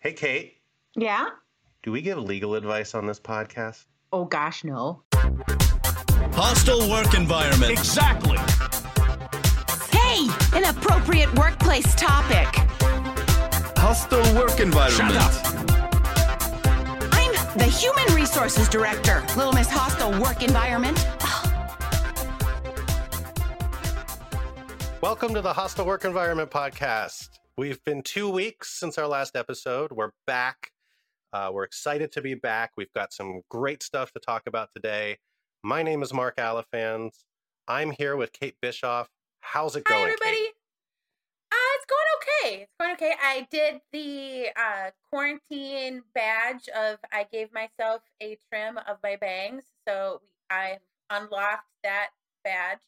Hey, 0.00 0.14
Kate, 0.14 0.56
Yeah? 0.96 1.26
do 1.82 1.92
we 1.92 2.00
give 2.00 2.16
legal 2.16 2.54
advice 2.54 2.94
on 2.94 3.06
this 3.06 3.20
podcast? 3.20 3.84
Oh 4.12 4.24
gosh, 4.24 4.64
no. 4.64 5.02
Hostile 6.32 6.88
work 6.88 7.12
environment. 7.14 7.70
Exactly. 7.72 8.38
Hey, 9.90 10.26
an 10.56 10.64
appropriate 10.74 11.30
workplace 11.34 11.94
topic. 11.96 12.48
Hostile 13.76 14.22
work 14.34 14.58
environment. 14.60 15.12
Shut 15.12 15.44
I'm 17.12 17.32
the 17.58 17.64
Human 17.64 18.14
Resources 18.14 18.68
Director, 18.70 19.22
Little 19.36 19.52
Miss 19.52 19.68
Hostile 19.70 20.18
Work 20.20 20.42
Environment. 20.42 20.96
Welcome 25.02 25.34
to 25.34 25.42
the 25.42 25.52
Hostile 25.52 25.84
Work 25.84 26.04
Environment 26.06 26.50
Podcast. 26.50 27.39
We've 27.56 27.82
been 27.84 28.02
two 28.02 28.30
weeks 28.30 28.70
since 28.70 28.96
our 28.96 29.06
last 29.06 29.36
episode. 29.36 29.92
We're 29.92 30.12
back. 30.26 30.72
Uh, 31.32 31.50
we're 31.52 31.64
excited 31.64 32.12
to 32.12 32.22
be 32.22 32.34
back. 32.34 32.72
We've 32.76 32.92
got 32.92 33.12
some 33.12 33.42
great 33.50 33.82
stuff 33.82 34.12
to 34.12 34.20
talk 34.20 34.44
about 34.46 34.70
today. 34.72 35.18
My 35.62 35.82
name 35.82 36.02
is 36.02 36.12
Mark 36.14 36.36
Alifans. 36.36 37.24
I'm 37.68 37.90
here 37.90 38.16
with 38.16 38.32
Kate 38.32 38.56
Bischoff. 38.62 39.08
How's 39.40 39.76
it 39.76 39.82
Hi, 39.88 39.94
going, 39.94 40.04
everybody. 40.04 40.46
Uh, 41.52 41.70
it's 41.74 41.86
going 41.86 42.08
okay. 42.16 42.62
It's 42.62 42.72
going 42.78 42.92
okay. 42.92 43.14
I 43.22 43.46
did 43.50 43.80
the 43.92 44.46
uh, 44.56 44.90
quarantine 45.10 46.02
badge 46.14 46.68
of 46.68 46.98
I 47.12 47.26
gave 47.30 47.52
myself 47.52 48.02
a 48.22 48.38
trim 48.48 48.78
of 48.88 48.98
my 49.02 49.16
bangs, 49.16 49.64
so 49.86 50.22
I 50.48 50.78
unlocked 51.10 51.68
that 51.82 52.10
badge. 52.42 52.78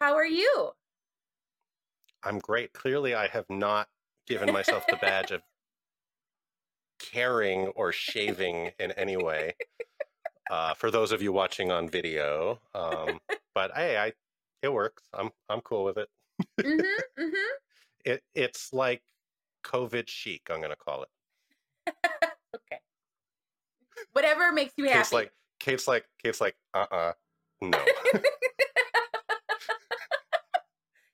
How 0.00 0.14
are 0.14 0.26
you? 0.26 0.72
I'm 2.22 2.38
great. 2.38 2.72
Clearly, 2.72 3.14
I 3.14 3.28
have 3.28 3.46
not 3.48 3.88
given 4.26 4.52
myself 4.52 4.84
the 4.88 4.96
badge 4.96 5.30
of 5.30 5.42
caring 6.98 7.68
or 7.68 7.92
shaving 7.92 8.72
in 8.78 8.92
any 8.92 9.16
way. 9.16 9.54
Uh, 10.50 10.74
for 10.74 10.90
those 10.90 11.12
of 11.12 11.22
you 11.22 11.32
watching 11.32 11.70
on 11.70 11.88
video, 11.88 12.58
um, 12.74 13.18
but 13.54 13.70
hey, 13.74 13.96
I 13.98 14.12
it 14.62 14.72
works. 14.72 15.02
I'm 15.12 15.30
I'm 15.48 15.60
cool 15.60 15.84
with 15.84 15.98
it. 15.98 16.08
hmm 16.60 16.80
hmm 17.18 17.34
It 18.04 18.22
it's 18.34 18.72
like 18.72 19.02
COVID 19.64 20.08
chic. 20.08 20.42
I'm 20.50 20.60
gonna 20.60 20.76
call 20.76 21.04
it. 21.04 21.94
Okay. 22.56 22.80
Whatever 24.12 24.52
makes 24.52 24.72
you 24.78 24.84
happy. 24.84 24.98
Kate's 24.98 25.12
like 25.12 25.32
Kate's 25.60 25.86
like 25.86 26.06
Kate's 26.22 26.40
like 26.40 26.56
uh 26.72 26.86
uh 26.90 27.12
no. 27.60 27.78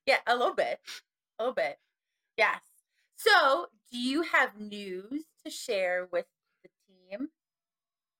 yeah, 0.07 0.19
a 0.27 0.37
little 0.37 0.55
bit. 0.55 0.79
A 1.39 1.43
little 1.43 1.55
bit. 1.55 1.79
Yes. 2.37 2.61
So, 3.17 3.67
do 3.91 3.99
you 3.99 4.23
have 4.23 4.51
news 4.75 5.25
to 5.45 5.51
share 5.51 6.09
with 6.11 6.27
the 6.63 6.71
team? 6.87 7.29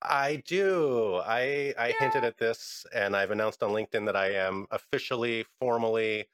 I 0.03 0.43
do. 0.47 1.21
I 1.25 1.75
I 1.79 1.95
hinted 1.99 2.25
at 2.25 2.39
this, 2.39 2.85
and 2.95 3.17
I've 3.17 3.31
announced 3.31 3.63
on 3.63 3.71
LinkedIn 3.71 4.05
that 4.07 4.17
I 4.17 4.33
am 4.33 4.67
officially, 4.71 5.47
formally, 5.59 6.27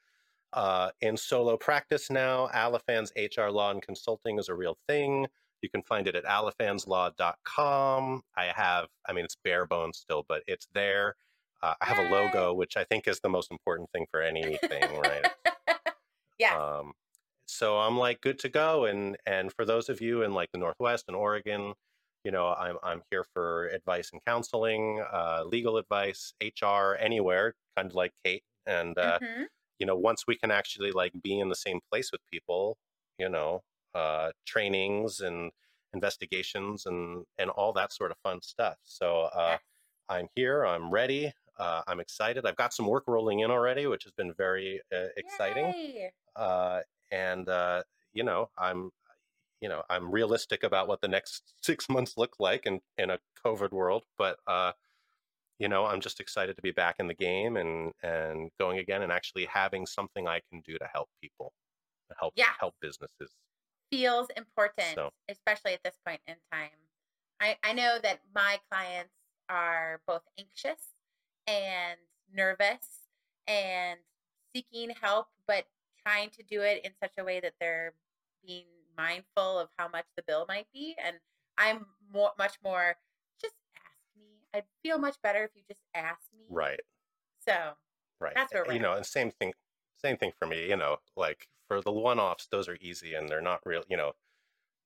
uh, 0.53 0.89
in 0.99 1.15
solo 1.15 1.57
practice 1.57 2.09
now. 2.09 2.49
Alifans 2.53 3.11
HR 3.15 3.49
Law 3.49 3.71
and 3.71 3.81
Consulting 3.81 4.37
is 4.39 4.49
a 4.49 4.55
real 4.55 4.77
thing. 4.87 5.27
You 5.61 5.69
can 5.69 5.83
find 5.83 6.07
it 6.07 6.15
at 6.15 6.25
alifanslaw.com. 6.25 8.23
I 8.35 8.45
have, 8.55 8.87
I 9.07 9.13
mean, 9.13 9.23
it's 9.23 9.37
bare 9.43 9.65
bones 9.65 9.99
still, 9.99 10.25
but 10.27 10.41
it's 10.47 10.67
there. 10.73 11.15
Uh, 11.61 11.75
I 11.79 11.85
have 11.85 11.99
a 11.99 12.09
logo, 12.09 12.53
which 12.61 12.75
I 12.75 12.83
think 12.83 13.07
is 13.07 13.19
the 13.19 13.29
most 13.29 13.51
important 13.51 13.89
thing 13.91 14.07
for 14.09 14.21
anything, 14.21 14.99
right? 14.99 15.27
yeah. 16.39 16.57
Um, 16.57 16.93
so 17.51 17.79
I'm 17.79 17.97
like 17.97 18.21
good 18.21 18.39
to 18.39 18.49
go. 18.49 18.85
And 18.85 19.17
and 19.25 19.51
for 19.53 19.65
those 19.65 19.89
of 19.89 20.01
you 20.01 20.23
in 20.23 20.33
like 20.33 20.51
the 20.53 20.59
Northwest 20.59 21.05
and 21.07 21.15
Oregon, 21.17 21.73
you 22.23 22.31
know, 22.31 22.47
I'm 22.53 22.77
I'm 22.83 23.01
here 23.11 23.25
for 23.33 23.67
advice 23.67 24.11
and 24.13 24.21
counseling, 24.25 25.03
uh, 25.11 25.43
legal 25.45 25.77
advice, 25.77 26.33
HR, 26.41 26.95
anywhere, 26.99 27.55
kind 27.77 27.89
of 27.89 27.95
like 27.95 28.13
Kate. 28.23 28.43
And 28.65 28.97
uh, 28.97 29.19
Mhm. 29.21 29.47
you 29.79 29.85
know, 29.87 29.95
once 29.97 30.25
we 30.27 30.37
can 30.37 30.51
actually 30.51 30.91
like 30.91 31.13
be 31.23 31.39
in 31.39 31.49
the 31.49 31.55
same 31.55 31.79
place 31.91 32.11
with 32.11 32.21
people, 32.31 32.77
you 33.17 33.29
know, 33.29 33.61
uh, 33.95 34.31
trainings 34.45 35.19
and 35.21 35.51
investigations 35.93 36.85
and 36.85 37.25
and 37.37 37.49
all 37.51 37.73
that 37.73 37.91
sort 37.93 38.11
of 38.11 38.17
fun 38.23 38.41
stuff. 38.41 38.77
So 38.83 39.23
uh, 39.23 39.57
I'm 40.09 40.27
here. 40.35 40.65
I'm 40.65 40.91
ready. 40.91 41.33
Uh, 41.57 41.83
I'm 41.87 41.99
excited. 41.99 42.45
I've 42.45 42.55
got 42.55 42.73
some 42.73 42.87
work 42.87 43.05
rolling 43.07 43.39
in 43.41 43.51
already, 43.51 43.87
which 43.87 44.03
has 44.03 44.13
been 44.13 44.33
very 44.33 44.81
uh, 44.93 45.07
exciting 45.17 45.73
uh, 46.35 46.81
and 47.11 47.49
uh, 47.49 47.83
you 48.13 48.23
know 48.23 48.49
i'm 48.57 48.91
you 49.61 49.69
know 49.69 49.83
i'm 49.89 50.11
realistic 50.11 50.63
about 50.63 50.87
what 50.87 51.01
the 51.01 51.07
next 51.07 51.53
six 51.61 51.89
months 51.89 52.15
look 52.17 52.35
like 52.39 52.65
in 52.65 52.79
in 52.97 53.09
a 53.09 53.19
covid 53.45 53.71
world 53.71 54.03
but 54.17 54.39
uh, 54.47 54.71
you 55.59 55.67
know 55.67 55.85
i'm 55.85 56.01
just 56.01 56.19
excited 56.19 56.55
to 56.55 56.61
be 56.61 56.71
back 56.71 56.95
in 56.99 57.07
the 57.07 57.13
game 57.13 57.57
and 57.57 57.91
and 58.03 58.49
going 58.59 58.79
again 58.79 59.01
and 59.01 59.11
actually 59.11 59.45
having 59.45 59.85
something 59.85 60.27
i 60.27 60.41
can 60.49 60.61
do 60.61 60.77
to 60.77 60.87
help 60.93 61.09
people 61.21 61.53
to 62.09 62.15
help 62.19 62.33
Yeah. 62.35 62.53
help 62.59 62.75
businesses 62.81 63.31
feels 63.91 64.29
important, 64.37 64.95
So- 64.95 65.11
especially 65.29 65.73
at 65.73 65.83
this 65.83 65.97
point 66.05 66.21
in 66.27 66.37
time. 66.51 66.69
I, 67.39 67.57
I 67.63 67.73
know 67.73 67.99
that 68.01 68.21
my 68.33 68.59
clients 68.69 69.13
are 69.49 70.01
both 70.07 70.21
anxious 70.37 70.93
and 71.47 71.99
nervous 72.33 73.09
and 73.47 73.99
seeking 74.53 74.91
help, 74.91 75.27
but 75.47 75.65
trying 76.05 76.29
to 76.31 76.43
do 76.43 76.61
it 76.61 76.83
in 76.85 76.91
such 77.01 77.13
a 77.17 77.23
way 77.23 77.39
that 77.39 77.53
they're 77.59 77.93
being 78.45 78.65
mindful 78.97 79.59
of 79.59 79.69
how 79.77 79.87
much 79.87 80.05
the 80.17 80.23
bill 80.23 80.45
might 80.47 80.67
be. 80.73 80.95
And 81.03 81.17
I'm 81.57 81.85
more, 82.13 82.31
much 82.37 82.55
more, 82.63 82.97
just 83.41 83.55
ask 83.75 84.19
me. 84.19 84.47
I'd 84.53 84.65
feel 84.83 84.97
much 84.97 85.15
better 85.21 85.43
if 85.43 85.51
you 85.55 85.63
just 85.67 85.81
asked 85.93 86.29
me. 86.37 86.45
right 86.49 86.79
So, 87.39 87.73
right 88.19 88.33
That's 88.35 88.53
where 88.53 88.63
we're 88.65 88.73
you 88.73 88.79
at. 88.79 88.81
know 88.81 88.93
and 88.93 89.05
same 89.05 89.31
thing 89.31 89.53
same 90.03 90.17
thing 90.17 90.31
for 90.39 90.47
me 90.47 90.67
you 90.67 90.75
know 90.77 90.97
like 91.15 91.47
for 91.67 91.81
the 91.81 91.91
one-offs 91.91 92.47
those 92.51 92.67
are 92.67 92.77
easy 92.81 93.13
and 93.13 93.29
they're 93.29 93.41
not 93.41 93.61
real 93.65 93.83
you 93.89 93.95
know 93.97 94.13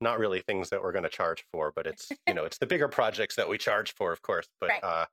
not 0.01 0.19
really 0.19 0.41
things 0.41 0.69
that 0.69 0.81
we're 0.83 0.91
going 0.91 1.03
to 1.03 1.09
charge 1.09 1.45
for 1.51 1.71
but 1.75 1.87
it's 1.87 2.11
you 2.27 2.33
know 2.33 2.43
it's 2.45 2.57
the 2.57 2.65
bigger 2.65 2.87
projects 2.89 3.35
that 3.35 3.47
we 3.47 3.57
charge 3.57 3.93
for 3.93 4.11
of 4.11 4.21
course 4.21 4.47
but 4.59 4.69
Right. 4.69 4.83
uh 4.83 5.05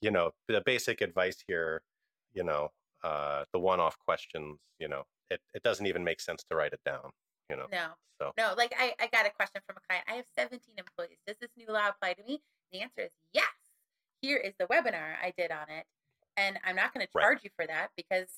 you 0.00 0.10
know 0.10 0.30
the 0.48 0.62
basic 0.64 1.00
advice 1.00 1.42
here 1.46 1.82
you 2.32 2.44
know 2.44 2.70
uh 3.02 3.44
the 3.52 3.58
one-off 3.58 3.98
questions 3.98 4.58
you 4.78 4.88
know 4.88 5.04
it, 5.30 5.40
it 5.54 5.62
doesn't 5.62 5.86
even 5.86 6.04
make 6.04 6.20
sense 6.20 6.42
to 6.48 6.56
write 6.56 6.72
it 6.72 6.80
down 6.84 7.10
you 7.48 7.56
know 7.56 7.66
no. 7.72 7.88
so 8.20 8.32
No, 8.36 8.54
like 8.56 8.74
I, 8.78 8.94
I 9.00 9.06
got 9.08 9.26
a 9.26 9.30
question 9.30 9.60
from 9.66 9.76
a 9.76 9.80
client. 9.88 10.04
I 10.08 10.14
have 10.14 10.26
17 10.36 10.74
employees. 10.78 11.18
Does 11.26 11.36
this 11.40 11.50
new 11.56 11.66
law 11.68 11.88
apply 11.88 12.14
to 12.14 12.22
me? 12.24 12.42
The 12.72 12.80
answer 12.80 13.02
is 13.02 13.12
yes. 13.32 13.44
Here 14.22 14.36
is 14.38 14.54
the 14.58 14.66
webinar 14.66 15.16
I 15.22 15.32
did 15.36 15.50
on 15.50 15.68
it. 15.68 15.86
And 16.36 16.58
I'm 16.64 16.76
not 16.76 16.94
going 16.94 17.04
to 17.06 17.10
Right. 17.14 17.22
charge 17.22 17.44
you 17.44 17.50
for 17.56 17.66
that 17.66 17.90
because 17.96 18.28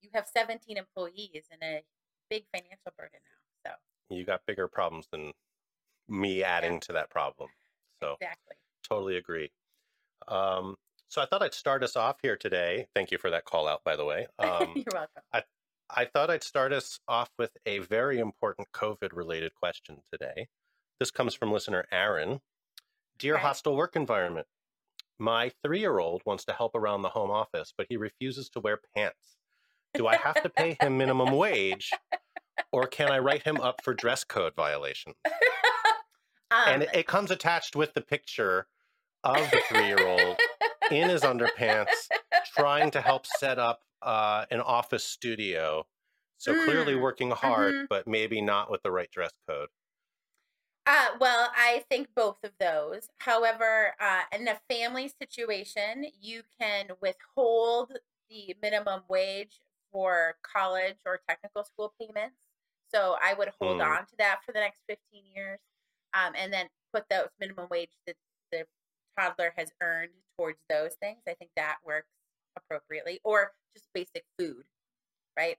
you 0.00 0.10
have 0.14 0.26
17 0.26 0.76
employees 0.76 1.44
and 1.50 1.62
a 1.62 1.82
big 2.30 2.44
financial 2.54 2.92
burden 2.96 3.20
now. 3.64 3.70
So, 4.10 4.14
you 4.16 4.24
got 4.24 4.46
bigger 4.46 4.68
problems 4.68 5.08
than 5.10 5.32
me 6.08 6.42
adding 6.42 6.80
to 6.80 6.92
that 6.92 7.10
problem 7.10 7.48
so 8.02 8.16
exactly. 8.20 8.56
totally 8.88 9.16
agree 9.16 9.50
um 10.28 10.76
so 11.08 11.22
i 11.22 11.26
thought 11.26 11.42
i'd 11.42 11.54
start 11.54 11.82
us 11.82 11.96
off 11.96 12.16
here 12.22 12.36
today 12.36 12.86
thank 12.94 13.10
you 13.10 13.18
for 13.18 13.30
that 13.30 13.44
call 13.44 13.68
out 13.68 13.82
by 13.84 13.96
the 13.96 14.04
way 14.04 14.26
um 14.38 14.74
You're 14.74 14.94
welcome. 14.94 15.22
I 15.32 15.42
thought 16.04 16.30
I'd 16.30 16.42
start 16.42 16.72
us 16.72 17.00
off 17.06 17.30
with 17.38 17.56
a 17.66 17.78
very 17.78 18.18
important 18.18 18.68
COVID 18.72 19.10
related 19.12 19.54
question 19.54 20.02
today. 20.10 20.48
This 20.98 21.10
comes 21.10 21.34
from 21.34 21.52
listener 21.52 21.86
Aaron. 21.90 22.40
Dear 23.18 23.34
Okay. 23.34 23.42
hostile 23.42 23.76
work 23.76 23.96
environment, 23.96 24.46
my 25.18 25.52
three 25.62 25.80
year 25.80 25.98
old 25.98 26.22
wants 26.24 26.44
to 26.46 26.52
help 26.52 26.74
around 26.74 27.02
the 27.02 27.10
home 27.10 27.30
office, 27.30 27.72
but 27.76 27.86
he 27.88 27.96
refuses 27.96 28.48
to 28.50 28.60
wear 28.60 28.80
pants. 28.96 29.36
Do 29.94 30.06
I 30.06 30.16
have 30.16 30.42
to 30.42 30.48
pay 30.48 30.76
him 30.80 30.96
minimum 30.98 31.32
wage 31.36 31.92
or 32.72 32.86
can 32.86 33.10
I 33.10 33.18
write 33.18 33.42
him 33.42 33.60
up 33.60 33.82
for 33.82 33.94
dress 33.94 34.24
code 34.24 34.54
violation? 34.54 35.14
Um, 36.52 36.62
And 36.66 36.82
it, 36.82 36.90
it 36.92 37.06
comes 37.06 37.30
attached 37.30 37.76
with 37.76 37.94
the 37.94 38.02
picture 38.02 38.66
of 39.24 39.50
the 39.50 39.62
three 39.70 39.86
year 39.86 40.06
old 40.06 40.36
in 40.90 41.08
his 41.08 41.22
underpants 41.22 42.08
trying 42.54 42.90
to 42.90 43.00
help 43.00 43.26
set 43.26 43.58
up 43.58 43.80
uh, 44.02 44.46
an 44.50 44.60
office 44.60 45.04
studio. 45.04 45.86
So 46.38 46.54
clearly 46.54 46.94
Mm, 46.94 46.96
working 46.96 47.30
hard, 47.30 47.76
mhm. 47.76 47.88
but 47.88 48.06
maybe 48.06 48.40
not 48.42 48.70
with 48.70 48.82
the 48.82 48.90
right 48.92 49.10
dress 49.10 49.32
code. 49.48 49.68
Uh, 50.84 51.16
well, 51.20 51.50
I 51.54 51.84
think 51.88 52.14
both 52.14 52.42
of 52.42 52.52
those. 52.58 53.08
However, 53.18 53.94
uh, 54.00 54.24
in 54.32 54.48
a 54.48 54.60
family 54.68 55.08
situation, 55.08 56.06
you 56.20 56.42
can 56.58 56.90
withhold 57.00 57.98
the 58.28 58.56
minimum 58.60 59.04
wage 59.08 59.60
for 59.92 60.38
college 60.42 60.98
or 61.06 61.20
technical 61.28 61.64
school 61.64 61.94
payments. 62.00 62.48
So 62.92 63.16
I 63.22 63.34
would 63.34 63.52
hold 63.60 63.80
Hmm. 63.80 63.94
on 63.94 64.06
to 64.06 64.16
that 64.18 64.42
for 64.44 64.52
the 64.52 64.60
next 64.60 64.80
15 64.88 65.24
years 65.26 65.60
um, 66.14 66.34
and 66.36 66.52
then 66.52 66.68
put 66.92 67.08
those 67.08 67.28
minimum 67.38 67.68
wage 67.70 67.92
that 68.06 68.16
the 68.50 68.66
toddler 69.18 69.52
has 69.56 69.72
earned 69.80 70.12
towards 70.36 70.58
those 70.68 70.94
things. 70.96 71.22
I 71.28 71.34
think 71.34 71.52
that 71.56 71.78
works 71.84 72.08
appropriately. 72.56 73.20
Or 73.24 73.52
just 73.74 73.86
basic 73.94 74.24
food, 74.38 74.64
right? 75.36 75.56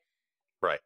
Right. 0.61 0.79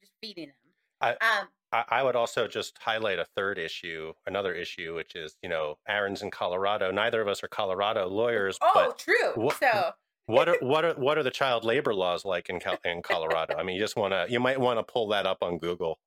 Just 0.00 0.12
feeding 0.22 0.46
them. 0.48 0.54
I- 1.00 1.12
um, 1.40 1.48
I, 1.72 1.84
I 1.88 2.02
would 2.04 2.14
also 2.16 2.46
just 2.46 2.78
highlight 2.78 3.18
a 3.18 3.26
third 3.36 3.58
issue, 3.58 4.12
another 4.24 4.54
issue, 4.54 4.94
which 4.94 5.16
is 5.16 5.36
you 5.42 5.48
know 5.48 5.78
Aaron's 5.88 6.22
in 6.22 6.30
Colorado. 6.30 6.90
Neither 6.92 7.20
of 7.20 7.26
us 7.28 7.42
are 7.42 7.48
Colorado 7.48 8.06
lawyers, 8.08 8.56
oh, 8.62 8.70
but 8.74 8.98
true. 8.98 9.32
what- 9.34 9.58
so 9.58 9.90
what 10.26 10.48
are 10.48 10.56
what 10.60 10.84
are 10.84 10.94
what 10.94 11.18
are 11.18 11.22
the 11.24 11.30
child 11.30 11.64
labor 11.64 11.92
laws 11.92 12.24
like 12.24 12.48
in 12.48 12.60
Cal- 12.60 12.78
in 12.84 13.02
Colorado? 13.02 13.56
I 13.58 13.62
mean, 13.64 13.74
you 13.76 13.82
just 13.82 13.96
want 13.96 14.12
to 14.12 14.26
you 14.28 14.38
might 14.40 14.60
want 14.60 14.78
to 14.78 14.84
pull 14.84 15.08
that 15.08 15.26
up 15.26 15.38
on 15.42 15.58
Google. 15.58 15.98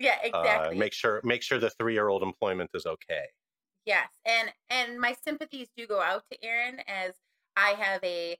yeah, 0.00 0.16
Uh, 0.24 0.26
exactly. 0.42 0.78
make 0.78 0.92
sure 0.92 1.20
make 1.22 1.42
sure 1.42 1.58
the 1.60 1.70
three 1.70 1.94
year 1.94 2.08
old 2.08 2.22
employment 2.24 2.70
is 2.74 2.84
okay. 2.84 3.26
Yes, 3.86 4.08
and 4.26 4.52
and 4.68 4.98
my 5.00 5.14
sympathies 5.24 5.68
do 5.76 5.86
go 5.86 6.00
out 6.02 6.24
to 6.32 6.44
Aaron 6.44 6.80
as 6.88 7.14
I 7.56 7.70
have 7.78 8.02
a 8.02 8.36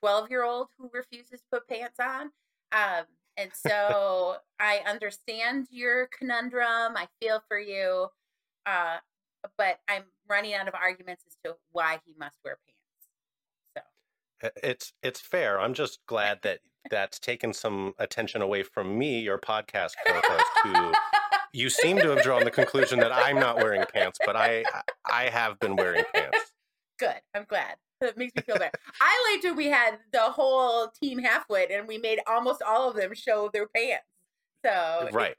12 0.00 0.30
year 0.30 0.44
old 0.44 0.68
who 0.78 0.90
refuses 0.92 1.40
to 1.40 1.46
put 1.52 1.68
pants 1.68 1.98
on. 2.00 2.30
Um, 2.72 3.04
and 3.36 3.50
so 3.54 4.36
I 4.58 4.80
understand 4.86 5.68
your 5.70 6.08
conundrum. 6.18 6.96
I 6.96 7.06
feel 7.20 7.40
for 7.48 7.58
you, 7.58 8.08
uh, 8.66 8.96
but 9.56 9.78
I'm 9.88 10.04
running 10.28 10.54
out 10.54 10.68
of 10.68 10.74
arguments 10.74 11.24
as 11.26 11.36
to 11.44 11.56
why 11.70 12.00
he 12.04 12.14
must 12.18 12.36
wear 12.44 12.58
pants. 12.66 13.84
So 14.42 14.50
It's 14.62 14.92
it's 15.02 15.20
fair. 15.20 15.60
I'm 15.60 15.74
just 15.74 16.00
glad 16.06 16.40
that 16.42 16.60
that's 16.90 17.18
taken 17.18 17.52
some 17.52 17.94
attention 17.98 18.42
away 18.42 18.62
from 18.62 18.98
me, 18.98 19.20
your 19.20 19.38
podcast 19.38 19.92
co-host, 20.06 20.44
who 20.64 20.92
you 21.52 21.70
seem 21.70 21.98
to 21.98 22.10
have 22.10 22.22
drawn 22.22 22.44
the 22.44 22.50
conclusion 22.50 22.98
that 23.00 23.12
I'm 23.12 23.36
not 23.36 23.56
wearing 23.56 23.84
pants, 23.92 24.18
but 24.24 24.36
I 24.36 24.64
I 25.10 25.24
have 25.24 25.58
been 25.60 25.76
wearing 25.76 26.04
pants. 26.14 26.52
good. 26.98 27.20
I'm 27.34 27.44
glad. 27.48 27.76
It 28.00 28.16
makes 28.16 28.34
me 28.36 28.42
feel 28.42 28.56
better. 28.56 28.70
I 29.00 29.30
liked 29.32 29.44
when 29.44 29.56
we 29.56 29.66
had 29.66 29.98
the 30.12 30.20
whole 30.30 30.88
team 30.88 31.18
halfwit 31.20 31.76
and 31.76 31.88
we 31.88 31.98
made 31.98 32.20
almost 32.26 32.62
all 32.62 32.88
of 32.90 32.96
them 32.96 33.12
show 33.14 33.50
their 33.52 33.66
pants. 33.66 34.04
So 34.64 35.06
it- 35.08 35.14
Right. 35.14 35.36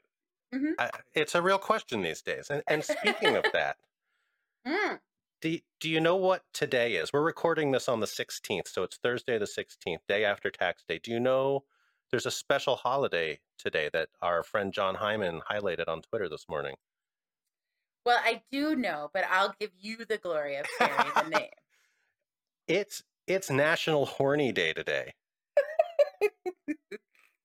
Mhm. 0.54 0.74
I- 0.78 0.90
it's 1.14 1.34
a 1.34 1.42
real 1.42 1.58
question 1.58 2.02
these 2.02 2.22
days. 2.22 2.50
And, 2.50 2.62
and 2.66 2.84
speaking 2.84 3.36
of 3.36 3.44
that, 3.52 3.78
Mm. 4.66 5.00
do, 5.40 5.58
do 5.78 5.88
you 5.88 6.00
know 6.00 6.16
what 6.16 6.44
today 6.52 6.96
is? 6.96 7.12
We're 7.14 7.22
recording 7.22 7.70
this 7.72 7.88
on 7.88 8.00
the 8.00 8.06
16th, 8.06 8.68
so 8.68 8.82
it's 8.82 8.98
Thursday 8.98 9.38
the 9.38 9.46
16th, 9.46 10.00
day 10.06 10.22
after 10.24 10.50
tax 10.50 10.84
day. 10.86 10.98
Do 10.98 11.10
you 11.10 11.18
know 11.20 11.64
there's 12.10 12.26
a 12.26 12.30
special 12.30 12.76
holiday 12.76 13.40
today 13.56 13.88
that 13.94 14.10
our 14.20 14.42
friend 14.42 14.72
Jon 14.74 14.96
Hyman 14.96 15.40
highlighted 15.50 15.88
on 15.88 16.02
Twitter 16.02 16.28
this 16.28 16.46
morning? 16.46 16.76
Well, 18.04 18.20
I 18.22 18.42
do 18.50 18.74
know, 18.76 19.10
but 19.14 19.24
I'll 19.30 19.54
give 19.58 19.70
you 19.78 20.04
the 20.04 20.18
glory 20.18 20.56
of 20.56 20.66
sharing 20.78 21.14
the 21.14 21.22
name. 21.38 21.50
It's 22.70 23.02
it's 23.26 23.50
National 23.50 24.06
Horny 24.06 24.52
Day 24.52 24.72
today. 24.72 25.14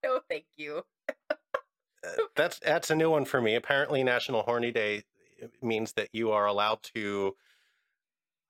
No, 0.04 0.20
thank 0.30 0.46
you. 0.56 0.84
Uh, 1.20 2.12
That's 2.36 2.60
that's 2.60 2.92
a 2.92 2.96
new 2.96 3.10
one 3.10 3.26
for 3.26 3.42
me. 3.42 3.56
Apparently, 3.56 4.04
National 4.04 4.44
Horny 4.44 4.72
Day 4.72 5.02
uh, 5.42 5.48
means 5.64 5.94
that 5.94 6.10
you 6.14 6.30
are 6.30 6.46
allowed 6.46 6.84
to, 6.94 7.36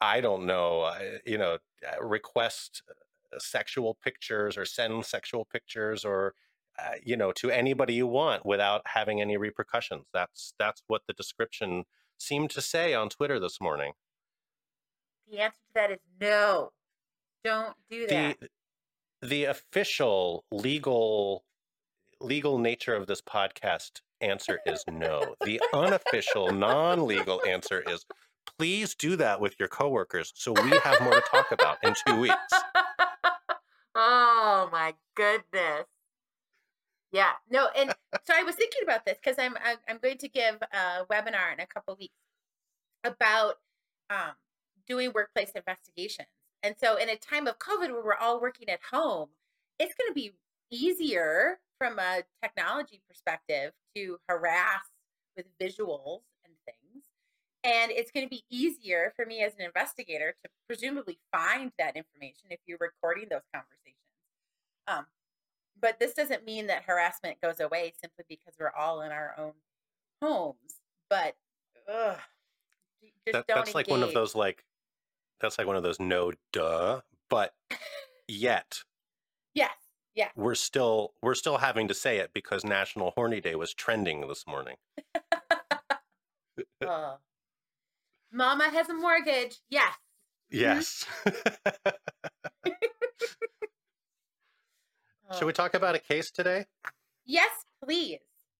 I 0.01 0.19
don't 0.19 0.45
know, 0.45 0.81
uh, 0.81 0.99
you 1.25 1.37
know, 1.37 1.59
request 2.01 2.83
sexual 3.37 3.97
pictures 4.03 4.57
or 4.57 4.65
send 4.65 5.05
sexual 5.05 5.45
pictures 5.45 6.03
or, 6.03 6.33
uh, 6.77 6.95
you 7.01 7.15
know, 7.15 7.31
to 7.33 7.49
anybody 7.49 7.93
you 7.93 8.07
want 8.07 8.45
without 8.45 8.81
having 8.87 9.21
any 9.21 9.37
repercussions. 9.37 10.07
That's 10.13 10.53
that's 10.59 10.83
what 10.87 11.03
the 11.07 11.13
description 11.13 11.85
seemed 12.17 12.49
to 12.49 12.61
say 12.61 12.93
on 12.93 13.07
Twitter 13.07 13.39
this 13.39 13.61
morning. 13.61 13.93
The 15.31 15.39
answer 15.39 15.57
to 15.57 15.73
that 15.75 15.91
is 15.91 15.99
no. 16.21 16.71
Don't 17.43 17.75
do 17.89 18.07
that. 18.07 18.39
the 18.39 18.49
the 19.21 19.43
official 19.45 20.43
legal 20.51 21.43
legal 22.21 22.57
nature 22.57 22.95
of 22.95 23.07
this 23.07 23.21
podcast 23.21 24.01
answer 24.21 24.59
is 24.65 24.83
no. 24.89 25.35
The 25.43 25.61
unofficial 25.73 26.51
non-legal 26.51 27.41
answer 27.45 27.83
is 27.87 28.05
please 28.57 28.95
do 28.95 29.15
that 29.17 29.41
with 29.41 29.55
your 29.59 29.67
coworkers 29.67 30.31
so 30.35 30.53
we 30.53 30.69
have 30.83 31.01
more 31.01 31.15
to 31.15 31.21
talk 31.21 31.51
about 31.51 31.77
in 31.83 31.93
2 32.07 32.19
weeks. 32.19 32.35
oh 33.95 34.69
my 34.71 34.93
goodness. 35.15 35.85
Yeah. 37.11 37.31
No, 37.49 37.67
and 37.75 37.93
so 38.25 38.33
I 38.35 38.43
was 38.43 38.55
thinking 38.55 38.81
about 38.83 39.05
this 39.05 39.17
because 39.23 39.37
I'm 39.39 39.55
I'm 39.63 39.77
I'm 39.87 39.99
going 40.01 40.17
to 40.19 40.29
give 40.29 40.55
a 40.61 41.05
webinar 41.11 41.53
in 41.53 41.59
a 41.59 41.65
couple 41.67 41.95
weeks 41.99 42.13
about 43.03 43.55
um, 44.09 44.33
doing 44.87 45.11
workplace 45.13 45.51
investigations. 45.55 46.27
And 46.63 46.75
so, 46.79 46.97
in 46.97 47.09
a 47.09 47.15
time 47.15 47.47
of 47.47 47.59
COVID 47.59 47.91
where 47.91 48.03
we're 48.03 48.15
all 48.15 48.41
working 48.41 48.69
at 48.69 48.79
home, 48.91 49.29
it's 49.79 49.93
going 49.93 50.09
to 50.09 50.13
be 50.13 50.33
easier 50.71 51.59
from 51.77 51.99
a 51.99 52.23
technology 52.41 53.01
perspective 53.07 53.71
to 53.95 54.17
harass 54.27 54.83
with 55.35 55.45
visuals 55.61 56.21
and 56.43 56.53
things. 56.65 57.05
And 57.63 57.91
it's 57.91 58.11
going 58.11 58.25
to 58.25 58.29
be 58.29 58.43
easier 58.49 59.13
for 59.15 59.25
me 59.25 59.43
as 59.43 59.53
an 59.55 59.61
investigator 59.61 60.35
to 60.43 60.49
presumably 60.67 61.19
find 61.31 61.71
that 61.77 61.95
information 61.95 62.47
if 62.49 62.59
you're 62.65 62.77
recording 62.79 63.27
those 63.29 63.41
conversations. 63.53 63.95
Um, 64.87 65.05
but 65.79 65.99
this 65.99 66.13
doesn't 66.13 66.45
mean 66.45 66.67
that 66.67 66.83
harassment 66.83 67.41
goes 67.41 67.59
away 67.59 67.93
simply 67.99 68.25
because 68.29 68.53
we're 68.59 68.71
all 68.71 69.01
in 69.01 69.11
our 69.11 69.35
own 69.37 69.53
homes. 70.21 70.79
But 71.09 71.35
ugh, 71.91 72.17
just 73.25 73.33
That, 73.33 73.47
don't 73.47 73.57
that's 73.57 73.75
like 73.75 73.87
one 73.87 74.03
of 74.03 74.13
those 74.13 74.35
like 74.35 74.63
that's 75.41 75.57
like 75.57 75.67
one 75.67 75.75
of 75.75 75.83
those 75.83 75.99
no 75.99 76.31
duh, 76.53 77.01
but 77.29 77.53
yet 78.27 78.79
Yes, 79.53 79.71
Yeah. 80.15 80.29
we're 80.35 80.55
still 80.55 81.13
we're 81.21 81.35
still 81.35 81.57
having 81.57 81.87
to 81.87 81.93
say 81.93 82.17
it 82.17 82.31
because 82.33 82.63
National 82.65 83.11
Horny 83.15 83.39
Day 83.41 83.55
was 83.55 83.73
trending 83.73 84.27
this 84.27 84.45
morning. 84.47 84.75
Mama 88.31 88.69
has 88.69 88.89
a 88.89 88.93
mortgage. 88.93 89.57
Yes. 89.69 89.93
Mm-hmm. 90.53 90.57
Yes. 90.57 91.05
Should 95.37 95.45
we 95.45 95.53
talk 95.53 95.73
about 95.73 95.95
a 95.95 95.99
case 95.99 96.31
today? 96.31 96.65
Yes, 97.25 97.49
please. 97.83 98.19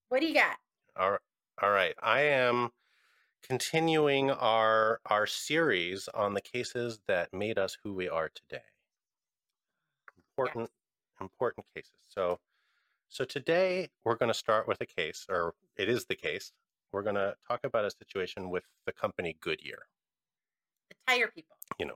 What 0.09 0.21
do 0.21 0.27
you 0.27 0.33
got? 0.33 0.57
All 0.97 1.11
right. 1.11 1.19
All 1.61 1.69
right. 1.71 1.93
I 2.01 2.21
am 2.21 2.71
continuing 3.47 4.31
our 4.31 4.99
our 5.05 5.27
series 5.27 6.09
on 6.13 6.33
the 6.33 6.41
cases 6.41 6.99
that 7.07 7.33
made 7.33 7.57
us 7.57 7.77
who 7.83 7.93
we 7.93 8.09
are 8.09 8.29
today. 8.29 8.63
Important 10.17 10.69
important 11.21 11.65
cases. 11.75 11.93
So 12.07 12.39
so 13.09 13.23
today 13.23 13.89
we're 14.03 14.15
going 14.15 14.31
to 14.31 14.37
start 14.37 14.67
with 14.67 14.81
a 14.81 14.85
case 14.85 15.25
or 15.29 15.53
it 15.77 15.89
is 15.89 16.05
the 16.05 16.15
case. 16.15 16.53
We're 16.91 17.03
going 17.03 17.15
to 17.15 17.35
talk 17.47 17.59
about 17.63 17.85
a 17.85 17.91
situation 17.91 18.49
with 18.49 18.63
the 18.85 18.91
company 18.91 19.37
Goodyear. 19.39 19.83
The 20.89 20.95
tire 21.07 21.27
people. 21.27 21.57
You 21.79 21.85
know, 21.87 21.95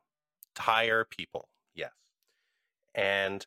tire 0.54 1.06
people. 1.06 1.50
Yes. 1.74 1.94
And 2.94 3.46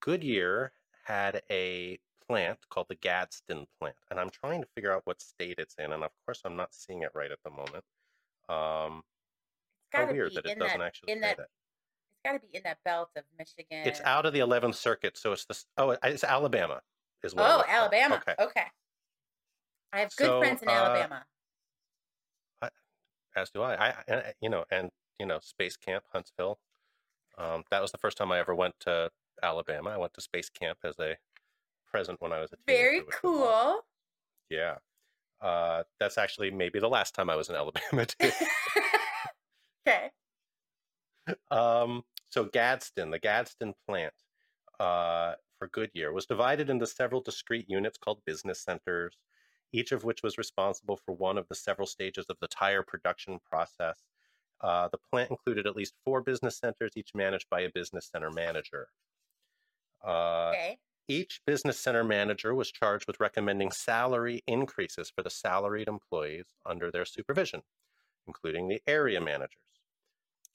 Goodyear 0.00 0.72
had 1.04 1.42
a 1.50 1.98
plant 2.28 2.58
called 2.70 2.86
the 2.88 2.94
Gadsden 2.96 3.66
plant. 3.78 3.96
And 4.10 4.20
I'm 4.20 4.30
trying 4.30 4.60
to 4.62 4.68
figure 4.74 4.92
out 4.92 5.02
what 5.04 5.20
state 5.20 5.58
it's 5.58 5.74
in. 5.78 5.92
And 5.92 6.04
of 6.04 6.10
course, 6.24 6.42
I'm 6.44 6.56
not 6.56 6.74
seeing 6.74 7.02
it 7.02 7.10
right 7.14 7.30
at 7.30 7.38
the 7.44 7.50
moment. 7.50 7.84
Um, 8.48 9.02
It's 9.92 10.00
how 10.06 10.12
weird 10.12 10.30
be 10.30 10.34
that 10.36 10.46
it 10.46 10.52
in 10.52 10.58
doesn't 10.58 10.78
that. 10.78 10.84
actually 10.84 11.12
in 11.12 11.18
say 11.18 11.28
that. 11.28 11.36
that. 11.38 11.48
It's 11.48 12.22
got 12.24 12.32
to 12.32 12.40
be 12.40 12.56
in 12.56 12.62
that 12.64 12.78
belt 12.84 13.10
of 13.16 13.24
Michigan. 13.38 13.86
It's 13.86 14.00
out 14.02 14.26
of 14.26 14.32
the 14.32 14.40
11th 14.40 14.74
Circuit. 14.74 15.16
So 15.16 15.32
it's 15.32 15.44
this. 15.44 15.66
Oh, 15.76 15.96
it's 16.02 16.24
Alabama, 16.24 16.80
is 17.22 17.34
what. 17.34 17.44
Oh. 17.44 17.64
Alabama. 17.68 18.16
Okay. 18.16 18.34
Okay. 18.42 18.66
I 19.92 20.00
have 20.00 20.14
good 20.16 20.26
So, 20.26 20.40
friends 20.40 20.62
in 20.62 20.68
uh, 20.68 20.72
Alabama. 20.72 21.24
As 23.36 23.50
do 23.50 23.62
I. 23.62 23.74
I, 23.90 23.94
and, 24.08 24.20
uh, 24.20 24.22
you 24.40 24.48
know, 24.48 24.64
and, 24.70 24.90
you 25.20 25.26
know, 25.26 25.38
Space 25.40 25.76
Camp, 25.76 26.04
Huntsville. 26.12 26.58
Um, 27.36 27.62
that 27.70 27.80
was 27.80 27.92
the 27.92 27.98
first 27.98 28.16
time 28.16 28.32
I 28.32 28.38
ever 28.40 28.54
went 28.54 28.74
to 28.80 29.10
Alabama. 29.42 29.90
I 29.90 29.96
went 29.96 30.14
to 30.14 30.20
Space 30.20 30.50
Camp 30.50 30.78
as 30.82 30.98
a 30.98 31.16
present 31.90 32.20
when 32.20 32.32
I 32.32 32.40
was 32.40 32.52
a 32.52 32.56
teenager. 32.56 32.82
Very 32.82 33.00
with 33.00 33.08
the 33.22 33.28
mom. 33.28 33.38
cool. 33.38 33.80
Yeah. 34.50 34.76
Uh, 35.40 35.82
that's 36.00 36.18
actually 36.18 36.50
maybe 36.50 36.80
the 36.80 36.88
last 36.88 37.14
time 37.14 37.30
I 37.30 37.36
was 37.36 37.48
in 37.48 37.54
Alabama 37.54 38.06
too. 38.20 38.30
okay. 39.88 40.10
um, 41.50 42.02
so 42.30 42.44
Gadsden, 42.44 43.10
the 43.10 43.18
Gadsden 43.18 43.74
plant 43.86 44.12
uh, 44.80 45.34
for 45.58 45.68
Goodyear 45.68 46.12
was 46.12 46.26
divided 46.26 46.70
into 46.70 46.86
several 46.86 47.20
discrete 47.20 47.68
units 47.68 47.98
called 47.98 48.20
business 48.26 48.62
centers, 48.62 49.16
each 49.72 49.92
of 49.92 50.04
which 50.04 50.22
was 50.22 50.38
responsible 50.38 50.98
for 51.04 51.12
one 51.14 51.38
of 51.38 51.46
the 51.48 51.54
several 51.54 51.86
stages 51.86 52.26
of 52.28 52.36
the 52.40 52.48
tire 52.48 52.82
production 52.82 53.38
process. 53.48 53.98
Uh, 54.60 54.88
the 54.90 54.98
plant 55.12 55.30
included 55.30 55.66
at 55.66 55.76
least 55.76 55.94
four 56.04 56.20
business 56.20 56.58
centers, 56.58 56.92
each 56.96 57.10
managed 57.14 57.46
by 57.48 57.60
a 57.60 57.70
business 57.74 58.08
center 58.10 58.30
manager. 58.30 58.88
Uh, 60.04 60.50
Okay. 60.50 60.78
Each 61.08 61.40
business 61.44 61.80
center 61.80 62.04
manager 62.04 62.54
was 62.54 62.70
charged 62.70 63.06
with 63.08 63.18
recommending 63.18 63.72
salary 63.72 64.44
increases 64.46 65.10
for 65.10 65.22
the 65.24 65.30
salaried 65.30 65.88
employees 65.88 66.54
under 66.64 66.90
their 66.92 67.04
supervision, 67.04 67.64
including 68.26 68.68
the 68.68 68.82
area 68.86 69.20
managers. 69.20 69.62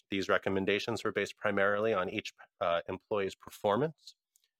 These 0.09 0.29
recommendations 0.29 1.03
were 1.03 1.11
based 1.11 1.37
primarily 1.37 1.93
on 1.93 2.09
each 2.09 2.33
uh, 2.61 2.81
employee's 2.87 3.35
performance, 3.35 4.15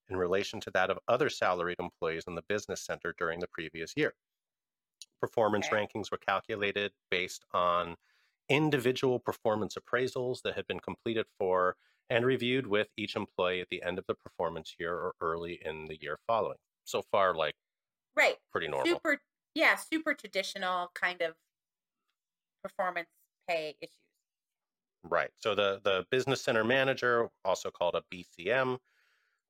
in 0.08 0.16
relation 0.18 0.60
to 0.60 0.70
that 0.72 0.90
of 0.90 0.98
other 1.08 1.30
salaried 1.30 1.80
employees 1.80 2.24
in 2.26 2.34
the 2.34 2.42
business 2.42 2.82
center 2.82 3.14
during 3.16 3.40
the 3.40 3.48
previous 3.48 3.96
year. 3.96 4.14
Performance 5.20 5.70
Okay. 5.70 5.70
rankings 5.70 6.12
were 6.12 6.18
calculated 6.18 6.92
based 7.10 7.44
on 7.52 7.96
individual 8.48 9.18
performance 9.18 9.76
appraisals 9.76 10.42
that 10.42 10.54
had 10.54 10.66
been 10.66 10.80
completed 10.80 11.26
for 11.38 11.76
and 12.10 12.24
reviewed 12.26 12.66
with 12.66 12.88
each 12.96 13.16
employee 13.16 13.60
at 13.60 13.68
the 13.70 13.82
end 13.82 13.98
of 13.98 14.06
the 14.06 14.14
performance 14.14 14.76
year 14.78 14.94
or 14.94 15.14
early 15.20 15.60
in 15.64 15.86
the 15.86 15.98
year 16.00 16.18
following. 16.26 16.58
So 16.84 17.02
far, 17.02 17.34
like 17.34 17.56
Right. 18.16 18.38
pretty 18.52 18.68
normal. 18.68 19.02
Super, 19.02 19.20
yeah, 19.54 19.76
super 19.76 20.14
traditional 20.14 20.88
kind 20.94 21.22
of 21.22 21.36
performance 22.62 23.10
pay 23.46 23.76
issues. 23.80 23.98
Right. 25.02 25.30
So 25.36 25.54
the 25.54 25.80
the 25.84 26.06
business 26.10 26.40
center 26.42 26.64
manager, 26.64 27.28
also 27.44 27.70
called 27.70 27.94
a 27.94 28.02
BCM, 28.10 28.78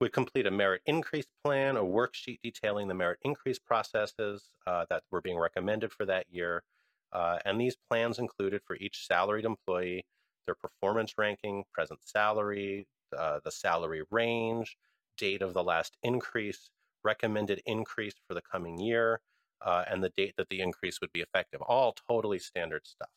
would 0.00 0.12
complete 0.12 0.46
a 0.46 0.50
merit 0.50 0.82
increase 0.86 1.26
plan, 1.44 1.76
a 1.76 1.82
worksheet 1.84 2.40
detailing 2.42 2.88
the 2.88 2.94
merit 2.94 3.20
increase 3.22 3.58
processes 3.60 4.50
uh, 4.66 4.86
that 4.90 5.04
were 5.10 5.20
being 5.20 5.38
recommended 5.38 5.92
for 5.92 6.04
that 6.06 6.28
year. 6.30 6.64
Uh, 7.12 7.38
and 7.44 7.60
these 7.60 7.76
plans 7.76 8.18
included 8.18 8.62
for 8.66 8.74
each 8.76 9.06
salaried 9.06 9.44
employee 9.44 10.04
their 10.46 10.54
performance 10.54 11.14
ranking, 11.18 11.64
present 11.72 12.00
salary, 12.04 12.86
uh, 13.16 13.40
the 13.44 13.50
salary 13.50 14.02
range, 14.10 14.76
date 15.16 15.42
of 15.42 15.54
the 15.54 15.62
last 15.62 15.96
increase, 16.02 16.70
recommended 17.02 17.62
increase 17.66 18.14
for 18.26 18.34
the 18.34 18.42
coming 18.42 18.78
year, 18.78 19.20
uh, 19.64 19.84
and 19.88 20.02
the 20.02 20.10
date 20.10 20.34
that 20.36 20.48
the 20.48 20.60
increase 20.60 21.00
would 21.00 21.12
be 21.12 21.20
effective. 21.20 21.60
All 21.62 21.94
totally 22.08 22.38
standard 22.38 22.86
stuff. 22.86 23.10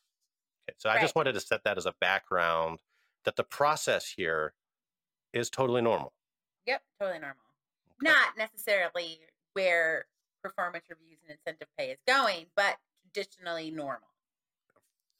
Okay, 0.68 0.76
so 0.78 0.90
I 0.90 1.00
just 1.00 1.14
wanted 1.14 1.32
to 1.34 1.40
set 1.40 1.64
that 1.64 1.78
as 1.78 1.86
a 1.86 1.94
background 2.00 2.80
that 3.24 3.36
the 3.36 3.44
process 3.44 4.12
here 4.16 4.54
is 5.32 5.50
totally 5.50 5.82
normal. 5.82 6.12
Yep, 6.66 6.82
totally 7.00 7.18
normal. 7.18 7.36
Okay. 8.02 8.12
Not 8.12 8.36
necessarily 8.36 9.20
where 9.54 10.06
performance 10.42 10.84
reviews 10.88 11.18
and 11.22 11.36
incentive 11.36 11.68
pay 11.76 11.90
is 11.90 11.98
going, 12.06 12.46
but 12.54 12.76
traditionally 13.02 13.70
normal. 13.70 14.08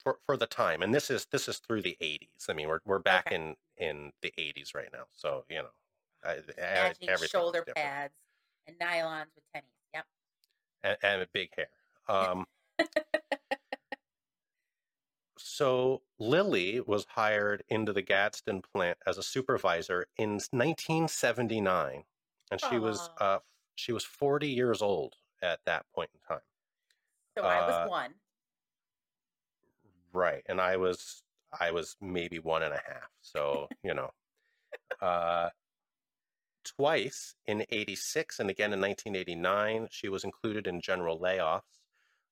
For 0.02 0.19
for 0.25 0.37
the 0.37 0.47
time 0.47 0.83
and 0.83 0.95
this 0.95 1.11
is 1.11 1.26
this 1.26 1.49
is 1.49 1.59
through 1.59 1.83
the 1.83 1.97
80s 2.00 2.49
i 2.49 2.52
mean 2.52 2.69
we're 2.69 2.81
we're 2.85 2.99
back 2.99 3.26
Okay. 3.26 3.37
in 3.37 3.57
in 3.76 4.12
the 4.23 4.33
80s 4.38 4.75
right 4.75 4.88
now 4.93 5.05
so 5.14 5.45
you 5.49 5.57
know 5.57 5.69
I, 6.25 6.40
I- 6.61 7.17
shoulder 7.26 7.64
pads 7.76 8.19
and 8.67 8.76
nylons 8.78 9.26
with 9.35 9.45
tennies. 9.55 9.62
Yep. 9.95 10.07
and, 10.83 10.99
and 11.02 11.23
a 11.23 11.26
big 11.33 11.50
hair 11.57 11.69
um 12.09 12.47
so 15.38 16.02
lily 16.19 16.81
was 16.81 17.05
hired 17.11 17.62
into 17.69 17.93
the 17.93 18.02
gadsden 18.02 18.61
plant 18.61 18.99
as 19.07 19.19
a 19.19 19.23
supervisor 19.23 20.07
in 20.17 20.33
1979 20.33 22.05
and 22.50 22.61
she 22.61 22.78
was 22.78 23.11
uh 23.19 23.38
she 23.76 23.93
was 23.93 24.05
40 24.05 24.49
years 24.49 24.83
old 24.83 25.14
at 25.40 25.61
that 25.64 25.87
point 25.95 26.11
in 26.12 26.21
time 26.21 26.43
So 27.37 27.45
I 27.45 27.59
Uh, 27.61 27.67
was 27.85 27.90
one. 27.90 28.14
Right. 30.19 30.43
And 30.49 30.61
I 30.61 30.77
was 30.77 31.23
I 31.59 31.71
was 31.71 31.97
maybe 32.01 32.41
one 32.41 32.63
and 32.63 32.75
a 32.75 32.83
half. 32.85 33.09
So, 33.21 33.69
you 33.83 33.95
know. 33.95 34.11
Uh 35.01 35.51
twice 36.65 37.35
in 37.47 37.65
86 37.71 38.41
and 38.41 38.51
again 38.51 38.73
in 38.73 38.81
1989, 38.81 39.89
she 39.91 40.09
was 40.09 40.25
included 40.25 40.67
in 40.67 40.81
general 40.81 41.19
layoffs. 41.19 41.63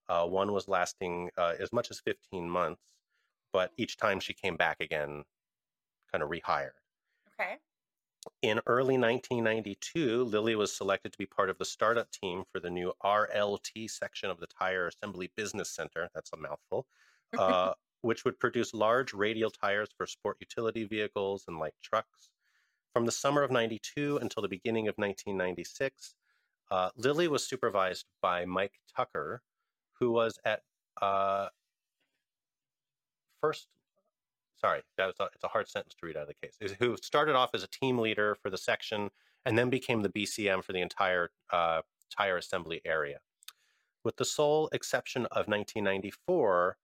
Uh, 0.08 0.26
one 0.26 0.52
was 0.52 0.68
lasting 0.68 1.30
uh, 1.38 1.54
as 1.58 1.72
much 1.72 1.90
as 1.90 2.00
15 2.00 2.48
months, 2.48 2.82
but 3.52 3.72
each 3.76 3.96
time 3.96 4.20
she 4.20 4.34
came 4.34 4.56
back 4.56 4.76
again, 4.80 5.24
kind 6.12 6.22
of 6.22 6.30
rehired. 6.30 6.76
Okay. 7.40 7.56
In 8.42 8.60
early 8.66 8.98
1992, 8.98 10.24
Lily 10.24 10.54
was 10.54 10.76
selected 10.76 11.12
to 11.12 11.18
be 11.18 11.26
part 11.26 11.48
of 11.48 11.58
the 11.58 11.64
startup 11.64 12.10
team 12.10 12.44
for 12.52 12.60
the 12.60 12.70
new 12.70 12.92
RLT 13.02 13.90
section 13.90 14.30
of 14.30 14.38
the 14.38 14.46
Tire 14.46 14.88
Assembly 14.88 15.30
Business 15.36 15.70
Center. 15.70 16.10
That's 16.14 16.32
a 16.32 16.36
mouthful. 16.36 16.86
Uh, 17.36 17.72
which 18.02 18.24
would 18.24 18.38
produce 18.38 18.72
large 18.72 19.12
radial 19.12 19.50
tires 19.50 19.88
for 19.96 20.06
sport 20.06 20.36
utility 20.38 20.84
vehicles 20.84 21.44
and 21.48 21.58
light 21.58 21.74
trucks. 21.82 22.30
From 22.92 23.04
the 23.04 23.12
summer 23.12 23.42
of 23.42 23.50
92 23.50 24.18
until 24.18 24.42
the 24.42 24.48
beginning 24.48 24.86
of 24.86 24.94
1996, 24.96 26.14
uh, 26.70 26.90
Lily 26.96 27.26
was 27.28 27.44
supervised 27.44 28.06
by 28.22 28.44
Mike 28.44 28.74
Tucker, 28.94 29.42
who 29.98 30.12
was 30.12 30.38
at 30.44 30.62
uh, 31.02 31.48
first 33.40 33.68
sorry, 34.60 34.82
that 34.96 35.06
was 35.06 35.16
a, 35.20 35.24
it's 35.34 35.44
a 35.44 35.48
hard 35.48 35.68
sentence 35.68 35.94
to 35.94 36.06
read 36.06 36.16
out 36.16 36.22
of 36.22 36.28
the 36.28 36.34
case. 36.46 36.56
is- 36.60 36.74
Who 36.78 36.96
started 36.96 37.34
off 37.34 37.50
as 37.54 37.62
a 37.62 37.68
team 37.68 37.98
leader 37.98 38.34
for 38.34 38.50
the 38.50 38.58
section 38.58 39.10
and 39.44 39.56
then 39.58 39.70
became 39.70 40.02
the 40.02 40.08
BCM 40.08 40.64
for 40.64 40.72
the 40.72 40.80
entire 40.80 41.30
uh, 41.52 41.82
tire 42.10 42.36
assembly 42.36 42.80
area. 42.84 43.18
With 44.04 44.16
the 44.16 44.24
sole 44.24 44.68
exception 44.72 45.26
of 45.26 45.46
1994, 45.48 46.76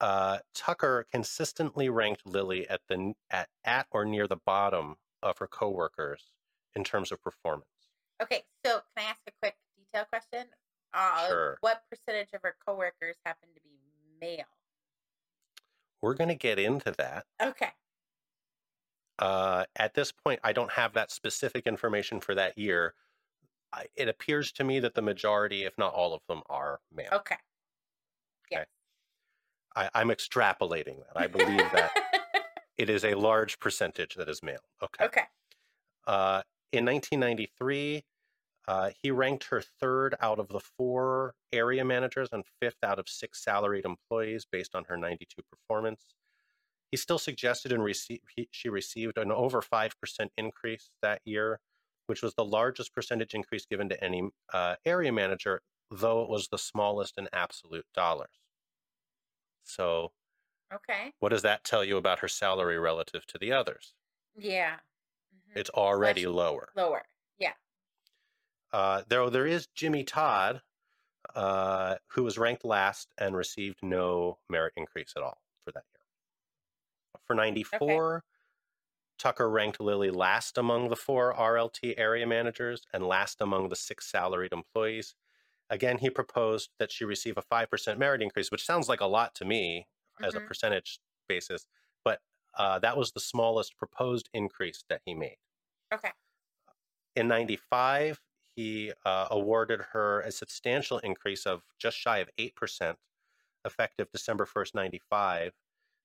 uh, 0.00 0.38
Tucker 0.54 1.06
consistently 1.10 1.88
ranked 1.88 2.26
Lily 2.26 2.68
at 2.68 2.80
the 2.88 3.14
at 3.30 3.48
at 3.64 3.86
or 3.90 4.04
near 4.04 4.26
the 4.26 4.36
bottom 4.36 4.96
of 5.22 5.38
her 5.38 5.46
coworkers 5.46 6.32
in 6.74 6.84
terms 6.84 7.12
of 7.12 7.22
performance. 7.22 7.66
Okay. 8.22 8.42
So 8.64 8.80
can 8.96 9.06
I 9.06 9.10
ask 9.10 9.20
a 9.26 9.32
quick 9.40 9.56
detail 9.76 10.06
question? 10.06 10.46
Uh, 10.94 11.28
Sure. 11.28 11.58
What 11.60 11.82
percentage 11.90 12.32
of 12.34 12.40
our 12.44 12.54
coworkers 12.66 13.16
happen 13.24 13.48
to 13.54 13.60
be 13.62 13.70
male? 14.20 14.44
We're 16.02 16.14
going 16.14 16.28
to 16.28 16.34
get 16.34 16.58
into 16.58 16.92
that. 16.92 17.26
Okay. 17.42 17.70
Uh, 19.18 19.64
at 19.76 19.92
this 19.94 20.12
point, 20.12 20.40
I 20.42 20.52
don't 20.52 20.72
have 20.72 20.94
that 20.94 21.10
specific 21.10 21.66
information 21.66 22.20
for 22.20 22.34
that 22.34 22.56
year. 22.56 22.94
I, 23.72 23.86
it 23.94 24.08
appears 24.08 24.50
to 24.52 24.64
me 24.64 24.80
that 24.80 24.94
the 24.94 25.02
majority, 25.02 25.64
if 25.64 25.76
not 25.76 25.92
all 25.92 26.14
of 26.14 26.22
them, 26.26 26.40
are 26.48 26.80
male. 26.92 27.10
Okay. 27.12 27.36
I, 29.80 29.88
I'm 29.94 30.08
extrapolating 30.08 30.98
that. 30.98 31.16
I 31.16 31.26
believe 31.26 31.64
that 31.72 31.92
it 32.78 32.90
is 32.90 33.04
a 33.04 33.14
large 33.14 33.58
percentage 33.58 34.14
that 34.16 34.28
is 34.28 34.42
male. 34.42 34.60
Okay. 34.82 35.04
okay. 35.04 35.22
Uh, 36.06 36.42
in 36.72 36.84
1993, 36.84 38.04
uh, 38.68 38.90
he 39.02 39.10
ranked 39.10 39.44
her 39.44 39.62
third 39.80 40.14
out 40.20 40.38
of 40.38 40.48
the 40.48 40.60
four 40.60 41.34
area 41.50 41.84
managers 41.84 42.28
and 42.30 42.44
fifth 42.60 42.76
out 42.84 42.98
of 42.98 43.08
six 43.08 43.42
salaried 43.42 43.86
employees 43.86 44.46
based 44.50 44.74
on 44.74 44.84
her 44.84 44.98
92 44.98 45.42
performance. 45.50 46.04
He 46.90 46.98
still 46.98 47.18
suggested 47.18 47.72
and 47.72 47.82
received, 47.82 48.22
he, 48.36 48.48
she 48.50 48.68
received 48.68 49.16
an 49.16 49.32
over 49.32 49.62
5% 49.62 49.92
increase 50.36 50.90
that 51.00 51.22
year, 51.24 51.58
which 52.06 52.22
was 52.22 52.34
the 52.34 52.44
largest 52.44 52.94
percentage 52.94 53.34
increase 53.34 53.64
given 53.64 53.88
to 53.88 54.04
any 54.04 54.28
uh, 54.52 54.74
area 54.84 55.12
manager, 55.12 55.62
though 55.90 56.22
it 56.22 56.28
was 56.28 56.48
the 56.48 56.58
smallest 56.58 57.16
in 57.16 57.28
absolute 57.32 57.86
dollars. 57.94 58.40
So, 59.64 60.12
Okay. 60.72 61.12
what 61.18 61.30
does 61.30 61.42
that 61.42 61.64
tell 61.64 61.84
you 61.84 61.96
about 61.96 62.20
her 62.20 62.28
salary 62.28 62.78
relative 62.78 63.26
to 63.26 63.38
the 63.38 63.52
others? 63.52 63.94
Yeah. 64.36 64.80
Mhm. 65.34 65.56
It's 65.56 65.70
already 65.70 66.24
Much 66.26 66.34
lower. 66.34 66.72
lower. 66.74 67.08
Yeah. 67.38 67.54
Uh, 68.72 69.02
there, 69.08 69.28
there 69.30 69.46
is 69.46 69.66
Jimmy 69.68 70.04
Todd, 70.04 70.62
uh, 71.34 71.98
who 72.08 72.22
was 72.22 72.38
ranked 72.38 72.64
last 72.64 73.12
and 73.18 73.36
received 73.36 73.82
no 73.82 74.38
merit 74.48 74.74
increase 74.76 75.12
at 75.16 75.22
all 75.22 75.42
for 75.64 75.72
that 75.72 75.84
year. 75.92 76.04
For 77.26 77.34
94, 77.34 78.24
Tucker 79.18 79.50
ranked 79.50 79.80
Lily 79.80 80.10
last 80.10 80.56
among 80.56 80.88
the 80.88 80.96
four 80.96 81.34
RLT 81.34 81.94
area 81.98 82.26
managers 82.26 82.86
and 82.92 83.06
last 83.06 83.40
among 83.40 83.68
the 83.68 83.76
six 83.76 84.06
salaried 84.06 84.52
employees. 84.52 85.14
Again, 85.70 85.98
he 85.98 86.10
proposed 86.10 86.70
that 86.78 86.90
she 86.92 87.04
receive 87.04 87.38
a 87.38 87.42
5% 87.42 87.98
merit 87.98 88.22
increase, 88.22 88.50
which 88.50 88.64
sounds 88.66 88.88
like 88.88 89.00
a 89.00 89.06
lot 89.06 89.34
to 89.36 89.44
me 89.44 89.86
as 90.22 90.34
a 90.34 90.40
Mhm. 90.40 90.46
percentage 90.48 91.00
basis, 91.28 91.66
but 92.04 92.22
uh, 92.54 92.78
that 92.80 92.96
was 92.96 93.12
the 93.12 93.20
smallest 93.20 93.78
proposed 93.78 94.28
increase 94.34 94.84
that 94.88 95.02
he 95.04 95.14
made. 95.14 95.38
Okay. 95.92 96.12
In 97.16 97.28
95, 97.28 98.20
he 98.56 98.92
uh, 99.04 99.28
awarded 99.30 99.80
her 99.92 100.20
a 100.20 100.32
substantial 100.32 100.98
increase 100.98 101.46
of 101.46 101.62
just 101.78 101.96
shy 101.96 102.18
of 102.18 102.30
8%, 102.38 102.98
effective 103.64 104.10
December 104.12 104.46
1st, 104.46 104.74
95, 104.74 105.54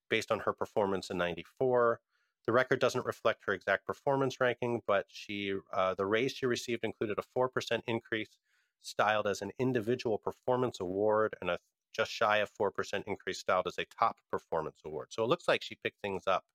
based 0.09 0.31
on 0.31 0.41
her 0.41 0.53
performance 0.53 1.09
in 1.09 1.17
94. 1.17 2.01
The 2.45 2.51
record 2.51 2.79
doesn't 2.79 3.05
reflect 3.05 3.45
her 3.45 3.53
exact 3.53 3.85
performance 3.87 4.39
ranking, 4.39 4.81
but 4.85 5.07
she 5.09 5.59
uh, 5.73 5.95
the 5.95 6.05
raise 6.05 6.33
she 6.33 6.45
received 6.45 6.83
included 6.83 7.17
a 7.17 7.23
4% 7.23 7.83
increase, 7.87 8.29
styled 8.81 9.27
as 9.27 9.41
an 9.41 9.51
individual 9.59 10.17
performance 10.17 10.79
award, 10.79 11.35
and 11.41 11.49
a 11.49 11.59
just 11.93 12.11
shy 12.11 12.37
of 12.37 12.51
4% 12.53 13.03
increase 13.07 13.39
styled 13.39 13.67
as 13.67 13.77
a 13.77 13.85
top 13.85 14.19
performance 14.31 14.81
award. 14.85 15.07
So 15.11 15.23
it 15.23 15.27
looks 15.27 15.47
like 15.47 15.61
she 15.63 15.75
picked 15.75 16.01
things 16.01 16.27
up 16.27 16.45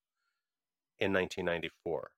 in 1.00 1.12
1994. 1.12 2.12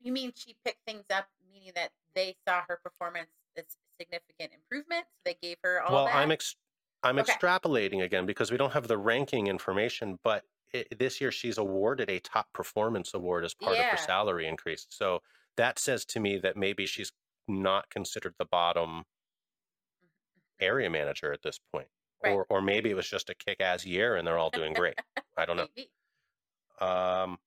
You 0.00 0.12
mean 0.12 0.32
she 0.34 0.56
picked 0.64 0.84
things 0.86 1.06
up, 1.10 1.28
meaning 1.50 1.72
that 1.74 1.92
they 2.14 2.36
saw 2.46 2.62
her 2.68 2.76
performance 2.76 3.30
as 3.56 3.76
significant 3.98 4.52
improvement, 4.52 5.06
so 5.10 5.20
they 5.24 5.34
gave 5.34 5.58
her 5.62 5.82
all 5.82 5.92
well, 5.92 6.04
that? 6.04 6.14
I'm 6.14 6.30
ex- 6.30 6.56
I'm 7.02 7.18
Okay. 7.18 7.32
extrapolating 7.38 8.02
again 8.02 8.26
because 8.26 8.50
we 8.50 8.56
don't 8.56 8.72
have 8.72 8.88
the 8.88 8.96
ranking 8.98 9.46
information, 9.46 10.18
but 10.22 10.44
it, 10.72 10.98
this 10.98 11.20
year 11.20 11.30
she's 11.30 11.58
awarded 11.58 12.08
a 12.10 12.18
top 12.20 12.52
performance 12.52 13.12
award 13.14 13.44
as 13.44 13.54
part 13.54 13.78
of 13.78 13.86
her 13.90 13.96
salary 13.96 14.46
increase. 14.46 14.86
So 14.90 15.20
that 15.56 15.78
says 15.78 16.04
to 16.06 16.20
me 16.20 16.38
that 16.38 16.56
maybe 16.56 16.86
she's 16.86 17.12
not 17.48 17.90
considered 17.90 18.34
the 18.38 18.44
bottom 18.44 19.04
area 20.60 20.90
manager 20.90 21.32
at 21.32 21.42
this 21.42 21.58
point. 21.72 21.88
Right. 22.22 22.32
Or, 22.32 22.46
or 22.48 22.62
maybe 22.62 22.90
it 22.90 22.94
was 22.94 23.08
just 23.08 23.30
a 23.30 23.34
kick 23.34 23.60
ass 23.60 23.84
year 23.84 24.16
and 24.16 24.26
they're 24.26 24.38
all 24.38 24.50
doing 24.50 24.72
great. 24.72 24.98
I 25.36 25.44
don't 25.44 25.56
know. 25.56 25.66
Maybe. 25.76 25.90
Um, 26.80 27.38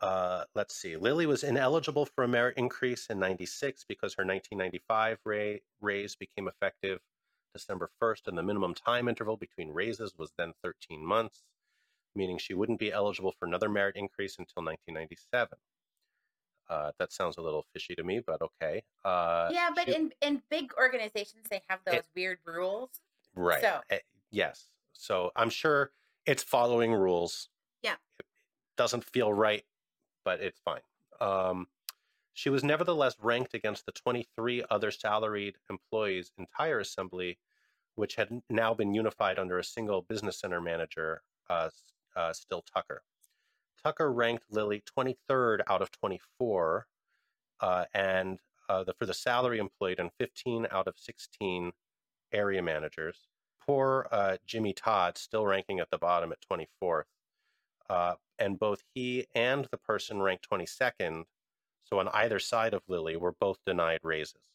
uh, 0.00 0.44
let's 0.54 0.74
see. 0.74 0.96
Lily 0.96 1.26
was 1.26 1.42
ineligible 1.42 2.06
for 2.06 2.24
a 2.24 2.28
merit 2.28 2.56
increase 2.56 3.06
in 3.10 3.18
96 3.18 3.84
because 3.88 4.14
her 4.14 4.24
1995 4.24 5.18
ra- 5.24 5.58
raise 5.80 6.14
became 6.14 6.48
effective 6.48 7.00
December 7.52 7.90
1st, 8.00 8.28
and 8.28 8.38
the 8.38 8.42
minimum 8.42 8.74
time 8.74 9.08
interval 9.08 9.36
between 9.36 9.70
raises 9.70 10.14
was 10.16 10.32
then 10.38 10.52
13 10.62 11.04
months, 11.04 11.42
meaning 12.14 12.38
she 12.38 12.54
wouldn't 12.54 12.78
be 12.78 12.92
eligible 12.92 13.32
for 13.32 13.46
another 13.46 13.68
merit 13.68 13.96
increase 13.96 14.38
until 14.38 14.62
1997. 14.62 15.58
Uh, 16.68 16.92
that 16.98 17.12
sounds 17.12 17.36
a 17.38 17.40
little 17.40 17.64
fishy 17.72 17.94
to 17.94 18.04
me, 18.04 18.20
but 18.26 18.40
okay. 18.42 18.82
Uh, 19.04 19.48
yeah, 19.52 19.70
but 19.74 19.86
she- 19.86 19.94
in 19.94 20.12
in 20.20 20.42
big 20.50 20.72
organizations, 20.76 21.46
they 21.50 21.62
have 21.68 21.80
those 21.84 22.02
weird 22.14 22.38
rules. 22.44 23.00
Right. 23.34 23.60
So- 23.60 23.80
Eh, 23.90 24.00
yes. 24.30 24.70
So 24.92 25.30
I'm 25.36 25.50
sure 25.50 25.92
it's 26.26 26.42
following 26.42 26.92
rules. 26.92 27.48
Yeah. 27.82 27.96
It 28.18 28.26
doesn't 28.76 29.04
feel 29.04 29.32
right, 29.32 29.64
but 30.24 30.40
it's 30.40 30.60
fine. 30.60 30.82
Um, 31.20 31.68
she 32.34 32.50
was 32.50 32.62
nevertheless 32.62 33.16
ranked 33.18 33.54
against 33.54 33.86
the 33.86 33.92
23 33.92 34.62
other 34.70 34.90
salaried 34.90 35.56
employees 35.70 36.32
in 36.36 36.46
Tire 36.56 36.80
Assembly, 36.80 37.38
which 37.94 38.14
had 38.16 38.42
now 38.50 38.74
been 38.74 38.94
unified 38.94 39.38
under 39.38 39.58
a 39.58 39.64
single 39.64 40.02
business 40.02 40.38
center 40.38 40.60
manager, 40.60 41.22
uh, 41.48 41.70
uh, 42.14 42.32
Still 42.32 42.62
Tucker. 42.62 43.02
Tucker 43.82 44.12
ranked 44.12 44.44
Lily 44.50 44.82
23rd 44.98 45.60
out 45.68 45.82
of 45.82 45.90
24, 45.90 46.86
uh, 47.60 47.84
and 47.94 48.38
uh, 48.68 48.84
the, 48.84 48.92
for 48.94 49.06
the 49.06 49.14
salary 49.14 49.58
employed, 49.58 49.98
in 49.98 50.10
15 50.18 50.66
out 50.70 50.86
of 50.86 50.94
16 50.98 51.72
area 52.32 52.62
managers. 52.62 53.28
Poor 53.64 54.08
uh, 54.10 54.36
Jimmy 54.46 54.72
Todd 54.72 55.18
still 55.18 55.46
ranking 55.46 55.80
at 55.80 55.90
the 55.90 55.98
bottom 55.98 56.32
at 56.32 56.38
24th. 56.50 57.04
Uh, 57.88 58.14
and 58.38 58.58
both 58.58 58.82
he 58.94 59.26
and 59.34 59.66
the 59.70 59.78
person 59.78 60.20
ranked 60.20 60.48
22nd, 60.50 61.24
so 61.84 61.98
on 61.98 62.08
either 62.08 62.38
side 62.38 62.74
of 62.74 62.82
Lily, 62.88 63.16
were 63.16 63.34
both 63.40 63.58
denied 63.66 64.00
raises. 64.02 64.50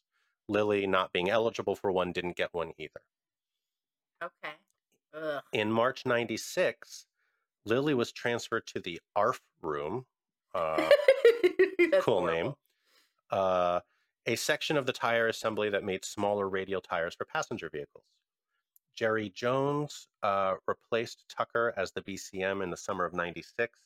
Lily, 0.48 0.86
not 0.86 1.12
being 1.14 1.30
eligible 1.30 1.76
for 1.76 1.92
one, 1.92 2.12
didn't 2.12 2.36
get 2.36 2.54
one 2.54 2.74
either. 2.78 3.02
Okay. 4.24 4.54
Ugh. 5.14 5.44
In 5.52 5.72
March 5.72 6.06
96, 6.06 7.06
Lily 7.66 7.94
was 7.94 8.12
transferred 8.12 8.68
to 8.68 8.80
the 8.80 9.02
ARF 9.16 9.42
room. 9.62 10.06
Uh, 10.54 10.92
cool 12.00 12.22
horrible. 12.22 12.24
name. 12.24 12.56
Uh, 13.32 13.82
a 14.26 14.36
section 14.36 14.78
of 14.78 14.86
the 14.86 14.94
tire 14.94 15.28
assembly 15.28 15.70
that 15.70 15.84
made 15.84 16.06
smaller 16.06 16.50
radial 16.50 16.82
tires 16.82 17.16
for 17.16 17.26
passenger 17.26 17.70
vehicles. 17.70 18.06
Jerry 18.96 19.30
Jones 19.30 20.08
uh, 20.24 20.56
replaced 20.68 21.26
Tucker 21.30 21.74
as 21.78 21.92
the 21.94 22.02
BCM 22.04 22.64
in 22.64 22.70
the 22.72 22.78
summer 22.78 23.06
of 23.06 23.14
96 23.14 23.80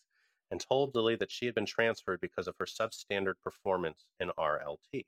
and 0.51 0.59
told 0.61 0.95
Lily 0.95 1.15
that 1.17 1.31
she 1.31 1.45
had 1.45 1.55
been 1.55 1.65
transferred 1.65 2.21
because 2.21 2.47
of 2.47 2.55
her 2.59 2.65
substandard 2.65 3.35
performance 3.43 4.05
in 4.19 4.29
RLT. 4.37 5.05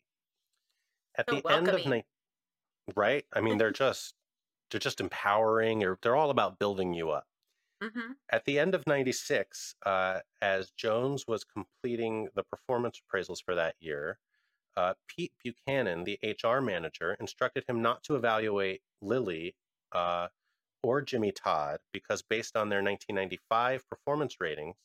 At 1.15 1.29
So 1.29 1.35
the 1.35 1.45
end 1.49 1.73
of 1.73 1.85
welcoming. 1.85 1.85
night, 1.85 2.05
right? 2.95 3.25
I 3.33 3.41
mean, 3.41 3.57
they're 3.57 3.71
just 3.71 4.15
they're 4.71 4.79
just 4.79 5.01
empowering, 5.01 5.83
or 5.83 5.99
they're 6.01 6.15
all 6.17 6.31
about 6.31 6.59
building 6.59 6.93
you 6.93 7.11
up 7.11 7.25
Mhm. 7.81 8.17
at 8.29 8.45
the 8.45 8.59
end 8.59 8.75
of 8.75 8.85
96 8.87 9.75
uh, 9.85 10.21
as 10.41 10.71
jones 10.71 11.25
was 11.27 11.43
completing 11.43 12.29
the 12.35 12.43
performance 12.43 12.99
appraisals 13.01 13.43
for 13.43 13.55
that 13.55 13.75
year 13.79 14.19
uh, 14.77 14.93
pete 15.07 15.33
buchanan 15.43 16.03
the 16.05 16.19
hr 16.43 16.61
manager 16.61 17.15
instructed 17.19 17.65
him 17.69 17.81
not 17.81 18.03
to 18.03 18.15
evaluate 18.15 18.81
lily 19.01 19.55
uh, 19.93 20.27
or 20.83 21.01
jimmy 21.01 21.31
todd 21.31 21.79
because 21.93 22.21
based 22.23 22.57
on 22.57 22.69
their 22.69 22.83
1995 22.83 23.87
performance 23.89 24.37
ratings 24.41 24.77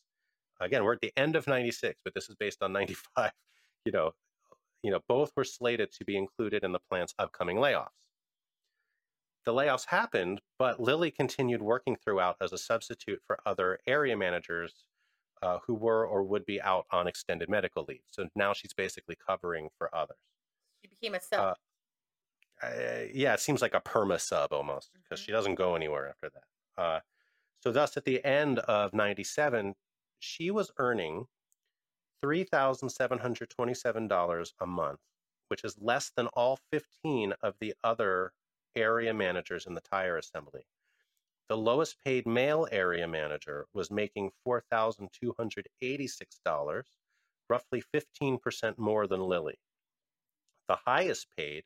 again 0.61 0.85
we're 0.85 0.95
at 0.95 1.01
the 1.01 1.13
end 1.17 1.37
of 1.37 1.47
96 1.49 2.01
but 2.05 2.15
this 2.15 2.29
is 2.31 2.37
based 2.37 2.63
on 2.63 2.73
95 2.73 3.33
you 3.87 3.93
know 3.93 4.13
you 4.83 4.91
know 4.91 5.01
both 5.09 5.33
were 5.37 5.45
slated 5.45 5.93
to 5.93 6.05
be 6.05 6.17
included 6.17 6.65
in 6.65 6.73
the 6.73 6.81
plant's 6.91 7.15
upcoming 7.19 7.59
layoffs 7.59 7.91
the 9.45 9.53
layoffs 9.53 9.87
happened, 9.87 10.41
but 10.59 10.81
Lily 10.81 11.11
continued 11.11 11.61
working 11.63 11.97
throughout 11.97 12.37
as 12.41 12.53
a 12.53 12.59
substitute 12.59 13.23
for 13.27 13.39
other 13.47 13.79
area 13.87 14.17
managers 14.17 14.87
uh, 15.43 15.59
who 15.67 15.75
were 15.75 16.07
or 16.07 16.23
would 16.25 16.47
be 16.47 16.61
out 16.63 16.87
on 16.91 17.07
extended 17.09 17.49
medical 17.51 17.85
leave. 17.85 18.05
So 18.09 18.29
now 18.35 18.53
she's 18.55 18.73
basically 18.75 19.17
covering 19.17 19.69
for 19.79 19.95
others. 19.95 20.17
She 20.83 20.89
became 20.89 21.15
a 21.15 21.21
sub. 21.21 21.41
Uh, 21.41 21.55
Uh, 22.63 23.05
yeah, 23.13 23.35
it 23.35 23.41
seems 23.41 23.61
like 23.61 23.75
a 23.75 23.81
perma 23.81 24.21
sub 24.21 24.53
almost 24.53 24.93
because 24.93 25.19
Mhm. 25.19 25.21
she 25.21 25.33
doesn't 25.33 25.57
go 25.57 25.75
anywhere 25.75 26.09
after 26.09 26.31
that. 26.31 26.45
Uh, 26.77 27.01
so, 27.61 27.73
thus, 27.73 27.97
at 27.97 28.05
the 28.05 28.25
end 28.25 28.59
of 28.61 28.93
97, 28.95 29.75
she 30.21 30.51
was 30.51 30.71
earning 30.79 31.27
$3,727 32.23 34.55
a 34.61 34.67
month, 34.67 35.01
which 35.49 35.65
is 35.65 35.79
less 35.79 36.11
than 36.11 36.27
all 36.29 36.57
15 36.57 37.33
of 37.43 37.59
the 37.61 37.75
other 37.85 38.33
area 38.77 39.15
managers 39.15 39.67
in 39.67 39.75
the 39.75 39.81
tire 39.81 40.17
assembly. 40.17 40.67
The 41.49 41.57
lowest 41.57 41.97
paid 42.03 42.27
male 42.27 42.67
area 42.73 43.07
manager 43.07 43.67
was 43.75 43.91
making 43.91 44.31
$4,286, 44.47 46.83
roughly 47.51 47.83
15% 47.95 48.79
more 48.79 49.07
than 49.07 49.21
Lily. 49.21 49.59
The 50.69 50.79
highest 50.87 51.27
paid 51.37 51.65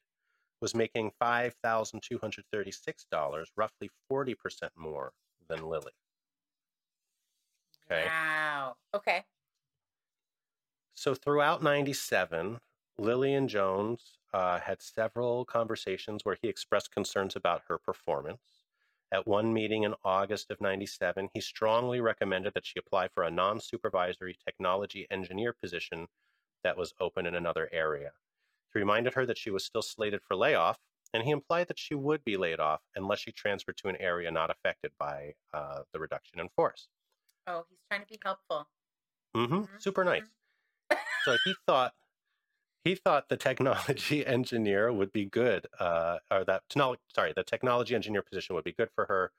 was 0.60 0.74
making 0.74 1.12
$5,236, 1.22 3.44
roughly 3.56 3.90
40% 4.10 4.70
more 4.76 5.12
than 5.48 5.68
Lily. 5.68 5.92
Okay. 7.90 8.06
Wow. 8.06 8.74
Okay. 8.92 9.24
So 10.94 11.14
throughout 11.14 11.62
97, 11.62 12.58
Lillian 12.98 13.48
Jones 13.48 14.18
uh, 14.34 14.58
had 14.60 14.82
several 14.82 15.44
conversations 15.44 16.24
where 16.24 16.36
he 16.42 16.48
expressed 16.48 16.90
concerns 16.90 17.36
about 17.36 17.62
her 17.68 17.78
performance. 17.78 18.64
At 19.10 19.26
one 19.26 19.54
meeting 19.54 19.84
in 19.84 19.94
August 20.04 20.50
of 20.50 20.60
97, 20.60 21.30
he 21.32 21.40
strongly 21.40 22.00
recommended 22.00 22.52
that 22.54 22.66
she 22.66 22.78
apply 22.78 23.08
for 23.08 23.22
a 23.22 23.30
non 23.30 23.60
supervisory 23.60 24.34
technology 24.34 25.06
engineer 25.10 25.52
position 25.54 26.08
that 26.64 26.76
was 26.76 26.94
open 27.00 27.26
in 27.26 27.34
another 27.34 27.68
area. 27.72 28.12
He 28.72 28.78
reminded 28.80 29.14
her 29.14 29.26
that 29.26 29.38
she 29.38 29.50
was 29.50 29.64
still 29.64 29.82
slated 29.82 30.22
for 30.22 30.36
layoff, 30.36 30.78
and 31.14 31.24
he 31.24 31.30
implied 31.30 31.68
that 31.68 31.78
she 31.78 31.94
would 31.94 32.24
be 32.24 32.36
laid 32.36 32.60
off 32.60 32.82
unless 32.94 33.20
she 33.20 33.32
transferred 33.32 33.78
to 33.78 33.88
an 33.88 33.96
area 33.96 34.30
not 34.30 34.50
affected 34.50 34.92
by 34.98 35.36
uh, 35.54 35.84
the 35.92 36.00
reduction 36.00 36.40
in 36.40 36.48
force. 36.50 36.88
Oh, 37.46 37.64
he's 37.68 37.78
trying 37.88 38.02
to 38.02 38.06
be 38.08 38.20
helpful. 38.22 38.68
hmm 39.34 39.44
Mhm, 39.44 39.80
Super 39.80 40.04
nice. 40.04 40.28
so 41.24 41.36
he 41.44 41.54
thought 41.66 41.94
he 42.84 42.94
thought 42.94 43.28
the 43.28 43.36
technology 43.36 44.26
engineer 44.26 44.92
would 44.92 45.12
be 45.12 45.24
good, 45.24 45.66
uh, 45.78 46.18
or 46.30 46.44
that 46.44 46.62
sorry, 46.70 47.32
the 47.34 47.44
technology 47.44 47.94
engineer 47.94 48.22
position 48.22 48.54
would 48.54 48.64
be 48.64 48.72
good 48.72 48.90
for 48.94 49.06
her. 49.06 49.32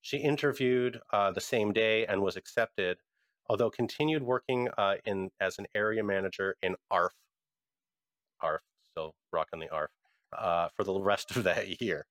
She 0.00 0.18
interviewed 0.18 1.00
uh, 1.12 1.32
the 1.32 1.40
same 1.40 1.72
day 1.72 2.06
and 2.06 2.22
was 2.22 2.36
accepted, 2.36 2.98
although 3.48 3.70
continued 3.70 4.22
working 4.22 4.68
uh, 4.76 4.96
in 5.04 5.30
as 5.40 5.58
an 5.58 5.66
area 5.74 6.04
manager 6.04 6.56
in 6.62 6.76
ARF. 6.90 7.14
ARF, 8.40 8.62
so 8.94 9.14
rocking 9.32 9.60
the 9.60 9.70
ARF 9.70 9.90
uh, 10.36 10.68
for 10.76 10.84
the 10.84 10.94
rest 10.94 11.34
of 11.36 11.44
that 11.44 11.80
year. 11.80 12.06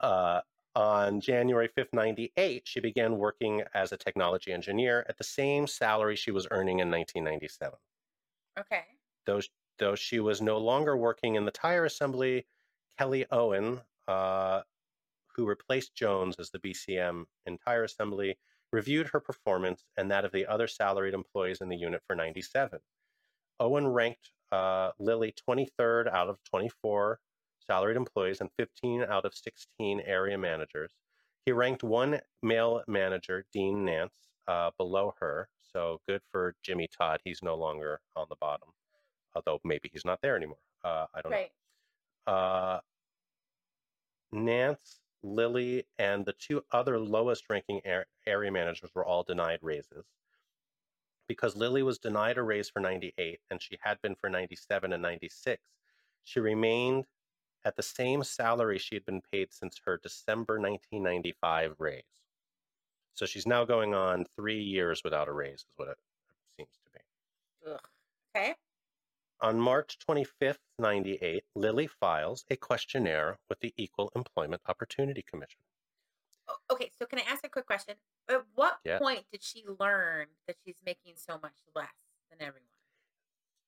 Uh, 0.00 0.40
on 0.76 1.20
January 1.20 1.68
5th, 1.68 1.92
98, 1.92 2.62
she 2.64 2.80
began 2.80 3.18
working 3.18 3.62
as 3.74 3.92
a 3.92 3.96
technology 3.96 4.52
engineer 4.52 5.04
at 5.08 5.18
the 5.18 5.24
same 5.24 5.66
salary 5.66 6.14
she 6.14 6.30
was 6.30 6.46
earning 6.50 6.78
in 6.78 6.90
1997. 6.90 7.78
Okay. 8.58 8.84
Though, 9.26 9.40
though 9.80 9.96
she 9.96 10.20
was 10.20 10.40
no 10.40 10.58
longer 10.58 10.96
working 10.96 11.34
in 11.34 11.44
the 11.44 11.50
tire 11.50 11.84
assembly, 11.84 12.46
Kelly 12.98 13.26
Owen, 13.32 13.80
uh, 14.06 14.60
who 15.34 15.46
replaced 15.46 15.94
Jones 15.94 16.36
as 16.38 16.50
the 16.50 16.60
BCM 16.60 17.24
in 17.46 17.58
tire 17.58 17.84
assembly, 17.84 18.38
reviewed 18.72 19.08
her 19.08 19.20
performance 19.20 19.84
and 19.96 20.10
that 20.10 20.24
of 20.24 20.32
the 20.32 20.46
other 20.46 20.68
salaried 20.68 21.14
employees 21.14 21.60
in 21.60 21.68
the 21.68 21.76
unit 21.76 22.02
for 22.06 22.14
97. 22.14 22.78
Owen 23.58 23.88
ranked 23.88 24.30
uh, 24.52 24.90
Lily 24.98 25.34
23rd 25.48 26.12
out 26.12 26.28
of 26.28 26.38
24 26.44 27.18
salaried 27.66 27.96
employees 27.96 28.40
and 28.40 28.50
15 28.58 29.02
out 29.02 29.24
of 29.24 29.34
16 29.34 30.00
area 30.00 30.38
managers. 30.38 30.92
He 31.46 31.52
ranked 31.52 31.82
one 31.82 32.20
male 32.42 32.82
manager, 32.86 33.44
Dean 33.52 33.84
Nance, 33.84 34.14
uh, 34.46 34.70
below 34.76 35.14
her. 35.20 35.48
So 35.72 36.00
good 36.08 36.22
for 36.30 36.54
Jimmy 36.62 36.88
Todd. 36.88 37.20
He's 37.24 37.42
no 37.42 37.54
longer 37.54 38.00
on 38.16 38.26
the 38.28 38.36
bottom, 38.40 38.68
although 39.34 39.60
maybe 39.64 39.88
he's 39.92 40.04
not 40.04 40.20
there 40.20 40.36
anymore. 40.36 40.58
Uh, 40.82 41.06
I 41.14 41.22
don't 41.22 41.32
Right. 41.32 41.52
know. 42.26 42.32
Uh, 42.32 42.80
Nance, 44.32 45.00
Lily, 45.22 45.86
and 45.98 46.24
the 46.24 46.32
two 46.32 46.64
other 46.70 46.98
lowest 46.98 47.50
ranking 47.50 47.80
area 47.84 48.50
managers 48.52 48.94
were 48.94 49.04
all 49.04 49.22
denied 49.22 49.58
raises 49.62 50.06
because 51.30 51.54
Lily 51.54 51.84
was 51.84 52.00
denied 52.00 52.38
a 52.38 52.42
raise 52.42 52.68
for 52.68 52.80
98 52.80 53.40
and 53.50 53.62
she 53.62 53.78
had 53.82 54.02
been 54.02 54.16
for 54.16 54.28
97 54.28 54.92
and 54.92 55.00
96, 55.00 55.62
she 56.24 56.40
remained 56.40 57.06
at 57.64 57.76
the 57.76 57.84
same 57.84 58.24
salary 58.24 58.78
she 58.78 58.96
had 58.96 59.04
been 59.04 59.20
paid 59.20 59.52
since 59.52 59.80
her 59.84 59.96
December 59.96 60.54
1995 60.58 61.76
raise. 61.78 62.02
So 63.14 63.26
she's 63.26 63.46
now 63.46 63.64
going 63.64 63.94
on 63.94 64.26
three 64.34 64.60
years 64.60 65.02
without 65.04 65.28
a 65.28 65.32
raise, 65.32 65.60
is 65.60 65.66
what 65.76 65.86
it 65.86 65.98
seems 66.56 66.70
to 66.84 66.90
be. 66.90 67.70
Ugh. 67.70 67.80
Okay. 68.34 68.54
On 69.42 69.58
March 69.58 69.98
25th, 69.98 70.58
98, 70.78 71.44
Lily 71.54 71.86
files 71.86 72.44
a 72.50 72.56
questionnaire 72.56 73.38
with 73.48 73.58
the 73.60 73.72
Equal 73.76 74.12
Employment 74.14 74.60
Opportunity 74.66 75.22
Commission. 75.22 75.60
Okay, 76.70 76.90
so 76.98 77.06
can 77.06 77.20
I 77.20 77.22
ask 77.22 77.44
a 77.44 77.48
quick 77.48 77.66
question? 77.66 77.94
At 78.28 78.44
what 78.54 78.80
Yeah. 78.84 78.98
point 78.98 79.24
did 79.30 79.42
she 79.42 79.64
learn 79.66 80.28
that 80.46 80.56
she's 80.64 80.82
making 80.84 81.16
so 81.16 81.38
much 81.38 81.56
less 81.74 81.94
than 82.30 82.42
everyone? 82.42 82.68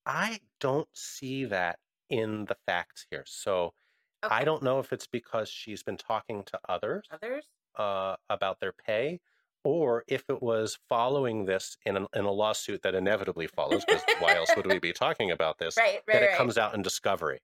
I 0.04 0.40
don't 0.58 0.94
see 0.96 1.44
that 1.46 1.78
in 2.10 2.44
the 2.46 2.56
facts 2.66 3.06
here. 3.10 3.24
So 3.26 3.74
I 4.22 4.44
don't 4.44 4.62
know 4.62 4.78
if 4.78 4.92
it's 4.92 5.06
because 5.06 5.48
she's 5.48 5.82
been 5.82 5.96
talking 5.96 6.44
to 6.44 6.60
others 6.68 7.06
Others? 7.10 7.46
uh, 7.76 8.16
about 8.28 8.60
their 8.60 8.72
pay 8.72 9.20
or 9.64 10.04
if 10.08 10.24
it 10.28 10.42
was 10.42 10.78
following 10.88 11.44
this 11.44 11.76
in, 11.84 11.96
an, 11.96 12.06
in 12.14 12.24
a 12.24 12.30
lawsuit 12.30 12.82
that 12.82 12.94
inevitably 12.94 13.46
follows, 13.46 13.84
because 13.84 14.02
why 14.18 14.34
else 14.34 14.50
would 14.56 14.66
we 14.66 14.78
be 14.78 14.92
talking 14.92 15.30
about 15.30 15.58
this? 15.60 15.76
Right, 15.76 16.00
right, 16.06 16.14
that 16.14 16.22
it 16.22 16.26
right. 16.26 16.36
comes 16.36 16.58
out 16.58 16.74
in 16.74 16.82
discovery. 16.82 17.40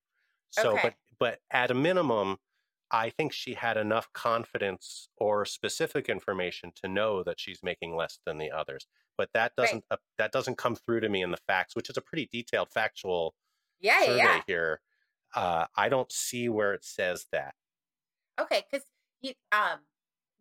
So, 0.51 0.73
Okay. 0.73 0.81
but 0.83 0.95
but 1.21 1.41
at 1.51 1.71
a 1.71 1.75
minimum, 1.75 2.39
I 2.91 3.11
think 3.11 3.33
she 3.33 3.55
had 3.55 3.77
enough 3.77 4.13
confidence 4.13 5.09
or 5.17 5.45
specific 5.45 6.09
information 6.09 6.73
to 6.83 6.89
know 6.89 7.23
that 7.23 7.39
she's 7.39 7.61
making 7.63 7.97
less 7.97 8.19
than 8.25 8.39
the 8.39 8.51
others. 8.51 8.87
But 9.17 9.31
that 9.35 9.53
doesn't 9.57 9.85
uh, 9.91 9.97
that 10.17 10.33
doesn't 10.33 10.59
come 10.59 10.77
through 10.77 11.01
to 11.01 11.09
me 11.09 11.23
in 11.23 11.31
the 11.31 11.39
facts, 11.47 11.77
which 11.77 11.91
is 11.91 11.97
a 11.97 12.01
pretty 12.01 12.29
detailed 12.33 12.71
factual 12.71 13.35
yeah, 13.81 14.01
yeah, 14.01 14.07
survey 14.07 14.23
yeah. 14.23 14.41
here. 14.47 14.81
Uh, 15.35 15.67
I 15.77 15.89
don't 15.89 16.11
see 16.11 16.49
where 16.49 16.73
it 16.73 16.85
says 16.85 17.27
that. 17.33 17.55
Okay, 18.41 18.65
because 18.71 18.87
um, 19.53 19.81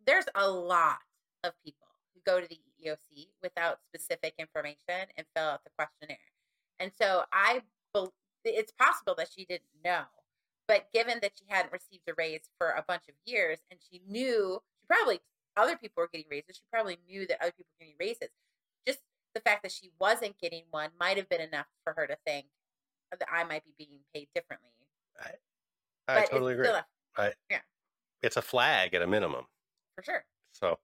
there's 0.06 0.26
a 0.34 0.48
lot 0.48 0.98
of 1.44 1.52
people 1.64 1.86
who 2.14 2.20
go 2.24 2.40
to 2.40 2.46
the 2.48 2.58
EEOC 2.58 3.28
without 3.42 3.78
specific 3.88 4.34
information 4.38 5.08
and 5.16 5.26
fill 5.34 5.46
out 5.46 5.64
the 5.64 5.70
questionnaire, 5.76 6.18
and 6.78 6.92
so 7.00 7.24
I 7.32 7.62
bel 7.94 8.12
it's 8.44 8.72
possible 8.72 9.14
that 9.18 9.28
she 9.34 9.44
didn't 9.44 9.68
know, 9.84 10.04
but 10.68 10.86
given 10.92 11.18
that 11.22 11.32
she 11.38 11.44
hadn't 11.48 11.72
received 11.72 12.08
a 12.08 12.14
raise 12.16 12.48
for 12.58 12.70
a 12.70 12.84
bunch 12.86 13.02
of 13.08 13.14
years, 13.26 13.58
and 13.70 13.78
she 13.90 14.00
knew 14.08 14.60
she 14.80 14.86
probably 14.86 15.20
other 15.56 15.76
people 15.76 16.00
were 16.00 16.08
getting 16.12 16.28
raises, 16.30 16.56
she 16.56 16.62
probably 16.72 16.98
knew 17.08 17.26
that 17.26 17.42
other 17.42 17.52
people 17.52 17.70
were 17.78 17.84
getting 17.84 17.96
raises. 17.98 18.28
Just 18.86 19.00
the 19.34 19.40
fact 19.40 19.62
that 19.64 19.72
she 19.72 19.90
wasn't 19.98 20.38
getting 20.38 20.62
one 20.70 20.90
might 20.98 21.16
have 21.16 21.28
been 21.28 21.40
enough 21.40 21.66
for 21.84 21.94
her 21.96 22.06
to 22.06 22.16
think 22.24 22.46
that 23.10 23.28
I 23.30 23.44
might 23.44 23.64
be 23.64 23.72
being 23.76 24.00
paid 24.14 24.28
differently. 24.34 24.70
Right. 25.18 25.34
I 26.06 26.24
totally 26.26 26.54
agree. 26.54 26.68
A, 26.68 27.32
It's 28.22 28.36
a 28.36 28.42
flag 28.42 28.94
at 28.94 29.02
a 29.02 29.06
minimum. 29.06 29.44
for 29.96 30.02
sure. 30.02 30.24
So, 30.52 30.78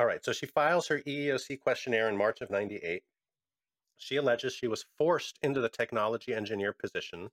all 0.00 0.06
right. 0.06 0.24
So 0.24 0.32
she 0.32 0.46
files 0.46 0.88
her 0.88 1.00
EEOC 1.00 1.60
questionnaire 1.60 2.08
in 2.08 2.16
March 2.16 2.40
of 2.40 2.48
98. 2.48 3.02
She 3.98 4.16
alleges 4.16 4.54
she 4.54 4.66
was 4.66 4.86
forced 4.96 5.38
into 5.42 5.60
the 5.60 5.68
technology 5.68 6.32
engineer 6.32 6.72
position 6.72 7.28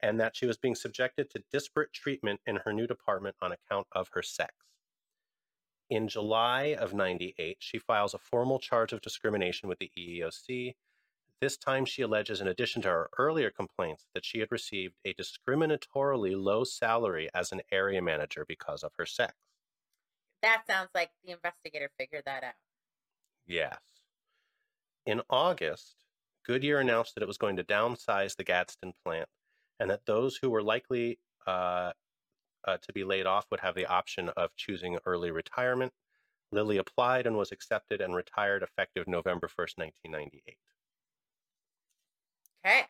and 0.00 0.20
that 0.20 0.36
she 0.36 0.46
was 0.46 0.56
being 0.56 0.76
subjected 0.76 1.30
to 1.30 1.42
disparate 1.50 1.92
treatment 1.92 2.38
in 2.46 2.60
her 2.64 2.72
new 2.72 2.86
department 2.86 3.34
on 3.42 3.50
account 3.50 3.88
of 3.90 4.10
her 4.12 4.22
sex. 4.22 4.54
In 5.90 6.06
July 6.06 6.76
of 6.78 6.94
98, 6.94 7.56
she 7.58 7.76
files 7.76 8.14
a 8.14 8.18
formal 8.18 8.60
charge 8.60 8.92
of 8.92 9.00
discrimination 9.00 9.68
with 9.68 9.80
the 9.80 9.90
EEOC. 9.98 10.76
This 11.40 11.56
time, 11.56 11.84
she 11.84 12.02
alleges, 12.02 12.40
in 12.40 12.46
addition 12.46 12.82
to 12.82 12.88
her 12.88 13.10
earlier 13.18 13.50
complaints, 13.50 14.06
that 14.14 14.24
she 14.24 14.38
had 14.38 14.52
received 14.52 14.94
a 15.04 15.12
discriminatorily 15.14 16.40
low 16.40 16.62
salary 16.62 17.28
as 17.34 17.50
an 17.50 17.62
area 17.72 18.00
manager 18.00 18.44
because 18.46 18.84
of 18.84 18.92
her 18.96 19.06
sex. 19.06 19.34
That 20.42 20.64
sounds 20.66 20.90
like 20.94 21.10
the 21.24 21.32
investigator 21.32 21.90
figured 21.98 22.24
that 22.26 22.44
out. 22.44 22.54
Yes. 23.46 23.80
In 25.06 25.22
August, 25.30 25.96
Goodyear 26.44 26.78
announced 26.80 27.14
that 27.14 27.22
it 27.22 27.26
was 27.26 27.38
going 27.38 27.56
to 27.56 27.64
downsize 27.64 28.36
the 28.36 28.44
Gadsden 28.44 28.92
plant 29.04 29.28
and 29.80 29.90
that 29.90 30.06
those 30.06 30.36
who 30.36 30.50
were 30.50 30.62
likely 30.62 31.18
uh, 31.46 31.92
uh, 32.64 32.78
to 32.78 32.92
be 32.92 33.04
laid 33.04 33.26
off 33.26 33.50
would 33.50 33.60
have 33.60 33.74
the 33.74 33.86
option 33.86 34.28
of 34.30 34.54
choosing 34.56 34.98
early 35.06 35.30
retirement. 35.30 35.94
Lilly 36.52 36.78
applied 36.78 37.26
and 37.26 37.36
was 37.36 37.52
accepted 37.52 38.00
and 38.00 38.14
retired 38.14 38.62
effective 38.62 39.08
November 39.08 39.48
1st, 39.48 39.78
1998. 39.78 40.58
Okay. 42.64 42.86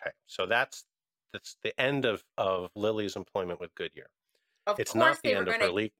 Okay, 0.00 0.12
so 0.26 0.46
that's 0.46 0.84
that's 1.32 1.56
the 1.62 1.78
end 1.80 2.04
of, 2.04 2.24
of 2.36 2.70
Lily's 2.74 3.16
employment 3.16 3.60
with 3.60 3.74
Goodyear. 3.74 4.10
Of 4.66 4.78
It's 4.78 4.92
course 4.92 5.16
not 5.16 5.22
they 5.22 5.30
the 5.30 5.34
were 5.34 5.38
end 5.40 5.48
of 5.48 5.56
her 5.56 5.70
legal. 5.70 5.96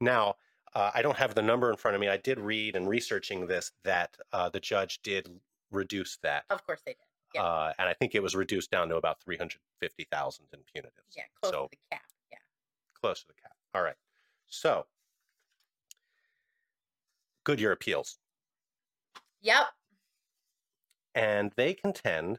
Now, 0.00 0.34
uh, 0.74 0.90
I 0.94 1.02
don't 1.02 1.16
have 1.18 1.34
the 1.34 1.42
number 1.42 1.70
in 1.70 1.76
front 1.76 1.94
of 1.94 2.00
me. 2.00 2.08
I 2.08 2.16
did 2.16 2.38
read 2.40 2.76
in 2.76 2.86
researching 2.86 3.46
this 3.46 3.72
that 3.84 4.16
uh, 4.32 4.48
the 4.48 4.60
judge 4.60 5.00
did 5.02 5.28
reduce 5.70 6.18
that. 6.22 6.44
Of 6.50 6.64
course 6.66 6.80
they 6.86 6.92
did. 6.92 6.98
Yeah. 7.34 7.42
Uh, 7.42 7.72
and 7.78 7.88
I 7.88 7.94
think 7.94 8.14
it 8.14 8.22
was 8.22 8.34
reduced 8.34 8.70
down 8.70 8.88
to 8.90 8.96
about 8.96 9.20
350,000 9.22 10.44
in 10.52 10.58
punitives. 10.60 10.90
Yeah, 11.16 11.22
close 11.40 11.52
so 11.52 11.62
to 11.64 11.68
the 11.70 11.78
cap. 11.90 12.02
Yeah. 12.30 12.38
close 13.00 13.20
to 13.22 13.28
the 13.28 13.34
cap. 13.34 13.52
All 13.74 13.82
right. 13.82 13.96
So, 14.48 14.86
Goodyear 17.44 17.72
appeals. 17.72 18.18
Yep. 19.40 19.66
and 21.14 21.50
they 21.56 21.74
contend 21.74 22.38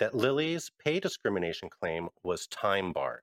that 0.00 0.14
Lily's 0.14 0.70
pay 0.84 0.98
discrimination 0.98 1.68
claim 1.68 2.08
was 2.24 2.46
time 2.48 2.92
barred. 2.92 3.22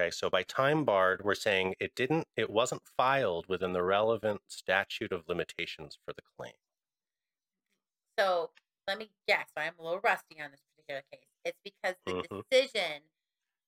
Okay, 0.00 0.10
so 0.10 0.30
by 0.30 0.42
time 0.44 0.86
barred, 0.86 1.22
we're 1.22 1.34
saying 1.34 1.74
it 1.78 1.94
didn't, 1.94 2.26
it 2.34 2.48
wasn't 2.48 2.86
filed 2.96 3.46
within 3.48 3.74
the 3.74 3.82
relevant 3.82 4.40
statute 4.46 5.12
of 5.12 5.28
limitations 5.28 5.98
for 6.02 6.14
the 6.14 6.22
claim. 6.22 6.54
So 8.18 8.50
let 8.88 8.96
me 8.96 9.10
guess. 9.28 9.50
I'm 9.56 9.74
a 9.78 9.82
little 9.82 10.00
rusty 10.00 10.40
on 10.40 10.52
this 10.52 10.62
particular 10.74 11.02
case. 11.12 11.26
It's 11.44 11.58
because 11.62 11.96
the 12.06 12.14
Mhm. 12.14 12.42
decision 12.50 13.02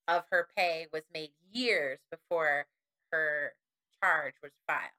of 0.09 0.25
her 0.31 0.49
pay 0.57 0.89
was 0.93 1.03
made 1.13 1.33
years 1.53 1.99
before 2.11 2.67
her 3.13 3.55
charge 4.03 4.35
was 4.43 4.53
filed. 4.67 4.91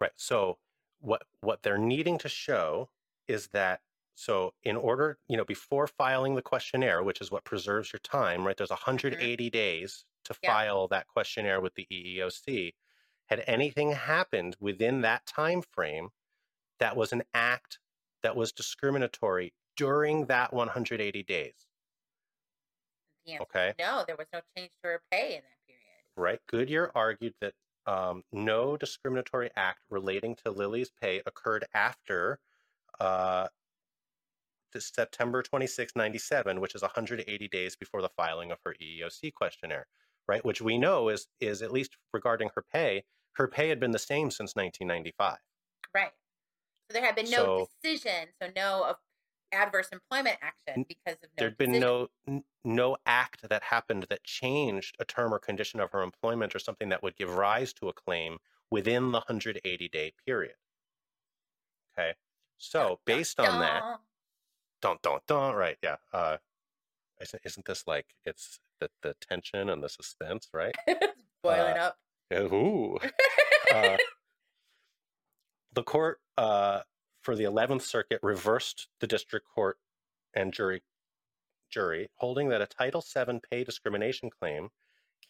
Right. 0.00 0.12
So 0.16 0.58
what 1.00 1.26
what 1.40 1.62
they're 1.62 1.78
needing 1.78 2.18
to 2.18 2.28
show 2.28 2.90
is 3.26 3.48
that 3.48 3.82
so 4.18 4.54
in 4.62 4.76
order, 4.76 5.18
you 5.28 5.36
know, 5.36 5.44
before 5.44 5.86
filing 5.86 6.34
the 6.34 6.42
questionnaire, 6.42 7.02
which 7.02 7.20
is 7.20 7.30
what 7.30 7.44
preserves 7.44 7.92
your 7.92 8.00
time, 8.00 8.46
right? 8.46 8.56
There's 8.56 8.70
180 8.70 9.50
days 9.50 10.04
to 10.24 10.34
Yeah. 10.42 10.50
file 10.50 10.88
that 10.88 11.06
questionnaire 11.08 11.60
with 11.60 11.74
the 11.74 11.86
EEOC. 11.90 12.74
Had 13.26 13.44
anything 13.46 13.92
happened 13.92 14.56
within 14.60 15.02
that 15.02 15.26
time 15.26 15.62
frame 15.62 16.10
that 16.80 16.96
was 16.96 17.12
an 17.12 17.24
act 17.34 17.80
that 18.22 18.36
was 18.36 18.52
discriminatory 18.52 19.54
during 19.76 20.26
that 20.26 20.52
180 20.52 21.22
days, 21.22 21.68
Okay. 23.40 23.74
no, 23.78 24.04
there 24.06 24.16
was 24.16 24.26
no 24.32 24.40
change 24.56 24.70
to 24.82 24.88
her 24.88 25.02
pay 25.10 25.36
in 25.36 25.42
that 25.44 25.66
period. 25.66 26.04
right? 26.16 26.40
Goodyear 26.46 26.90
argued 26.94 27.34
that 27.40 27.54
um, 27.86 28.24
no 28.32 28.76
discriminatory 28.76 29.50
act 29.56 29.84
relating 29.88 30.34
to 30.36 30.50
Lily's 30.50 30.90
pay 30.90 31.22
occurred 31.24 31.64
after 31.72 32.38
uh, 33.00 33.48
September 34.78 35.42
26, 35.42 35.94
97, 35.96 36.60
which 36.60 36.74
is 36.74 36.82
180 36.82 37.48
days 37.48 37.76
before 37.76 38.02
the 38.02 38.08
filing 38.10 38.50
of 38.50 38.58
her 38.64 38.74
EEOC 38.80 39.32
questionnaire, 39.34 39.86
right? 40.26 40.44
Which 40.44 40.60
we 40.60 40.78
know 40.78 41.08
is 41.08 41.26
is 41.40 41.62
at 41.62 41.72
least 41.72 41.96
regarding 42.12 42.50
her 42.54 42.62
pay, 42.62 43.04
her 43.32 43.48
pay 43.48 43.68
had 43.68 43.80
been 43.80 43.92
the 43.92 43.98
same 43.98 44.30
since 44.30 44.54
1995. 44.56 45.38
Right. 45.94 46.12
So 46.90 46.94
there 46.94 47.04
had 47.04 47.14
been 47.14 47.30
no 47.30 47.36
So- 47.66 47.68
decision, 47.82 48.28
so 48.40 48.50
no 48.54 48.84
of 48.84 48.96
adverse 49.50 49.88
employment 49.88 50.36
action 50.42 50.84
because 50.86 51.14
of 51.22 51.30
no 51.30 51.38
There'd 51.38 51.56
been 51.56 51.72
no 51.80 52.08
n- 52.26 52.44
no 52.64 52.98
act 53.06 53.48
that 53.48 53.62
happened 53.62 54.04
that 54.10 54.22
changed 54.24 54.96
a 54.98 55.04
term 55.06 55.32
or 55.32 55.38
condition 55.38 55.80
of 55.80 55.90
her 55.92 56.02
employment 56.02 56.54
or 56.54 56.58
something 56.58 56.90
that 56.90 57.02
would 57.02 57.16
give 57.16 57.30
rise 57.34 57.72
to 57.74 57.88
a 57.88 57.92
claim 57.94 58.38
within 58.70 59.10
the 59.12 59.20
180 59.20 59.88
day 59.88 60.12
period. 60.26 60.56
Okay. 61.98 62.14
So 62.58 63.00
based 63.06 63.40
on 63.40 63.60
that, 63.60 64.00
don't 64.80 65.00
don't 65.02 65.26
don't 65.26 65.54
right 65.54 65.76
yeah 65.82 65.96
uh 66.12 66.36
isn't, 67.20 67.42
isn't 67.44 67.66
this 67.66 67.84
like 67.86 68.06
it's 68.24 68.60
the, 68.80 68.88
the 69.02 69.14
tension 69.20 69.70
and 69.70 69.82
the 69.82 69.88
suspense 69.88 70.48
right. 70.52 70.74
Boiling 71.42 71.76
Uh, 71.76 71.80
up. 71.80 71.96
Ooh. 72.52 72.98
uh, 73.74 73.96
the 75.72 75.82
court 75.82 76.20
uh 76.36 76.82
for 77.22 77.34
the 77.34 77.44
11th 77.44 77.82
circuit 77.82 78.20
reversed 78.22 78.88
the 79.00 79.06
district 79.06 79.46
court 79.52 79.78
and 80.34 80.52
jury 80.52 80.82
jury 81.70 82.08
holding 82.16 82.48
that 82.48 82.62
a 82.62 82.66
title 82.66 83.02
VII 83.02 83.40
pay 83.50 83.64
discrimination 83.64 84.30
claim 84.30 84.68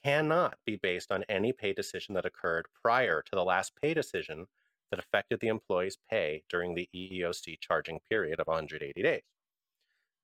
cannot 0.04 0.58
be 0.64 0.76
based 0.76 1.10
on 1.10 1.24
any 1.28 1.52
pay 1.52 1.72
decision 1.72 2.14
that 2.14 2.26
occurred 2.26 2.66
prior 2.82 3.22
to 3.22 3.30
the 3.32 3.44
last 3.44 3.72
pay 3.80 3.94
decision 3.94 4.46
that 4.90 5.00
affected 5.00 5.40
the 5.40 5.48
employee's 5.48 5.98
pay 6.08 6.42
during 6.48 6.74
the 6.74 6.88
EEOC 6.94 7.58
charging 7.60 7.98
period 8.08 8.38
of 8.40 8.46
180 8.46 9.02
days. 9.02 9.22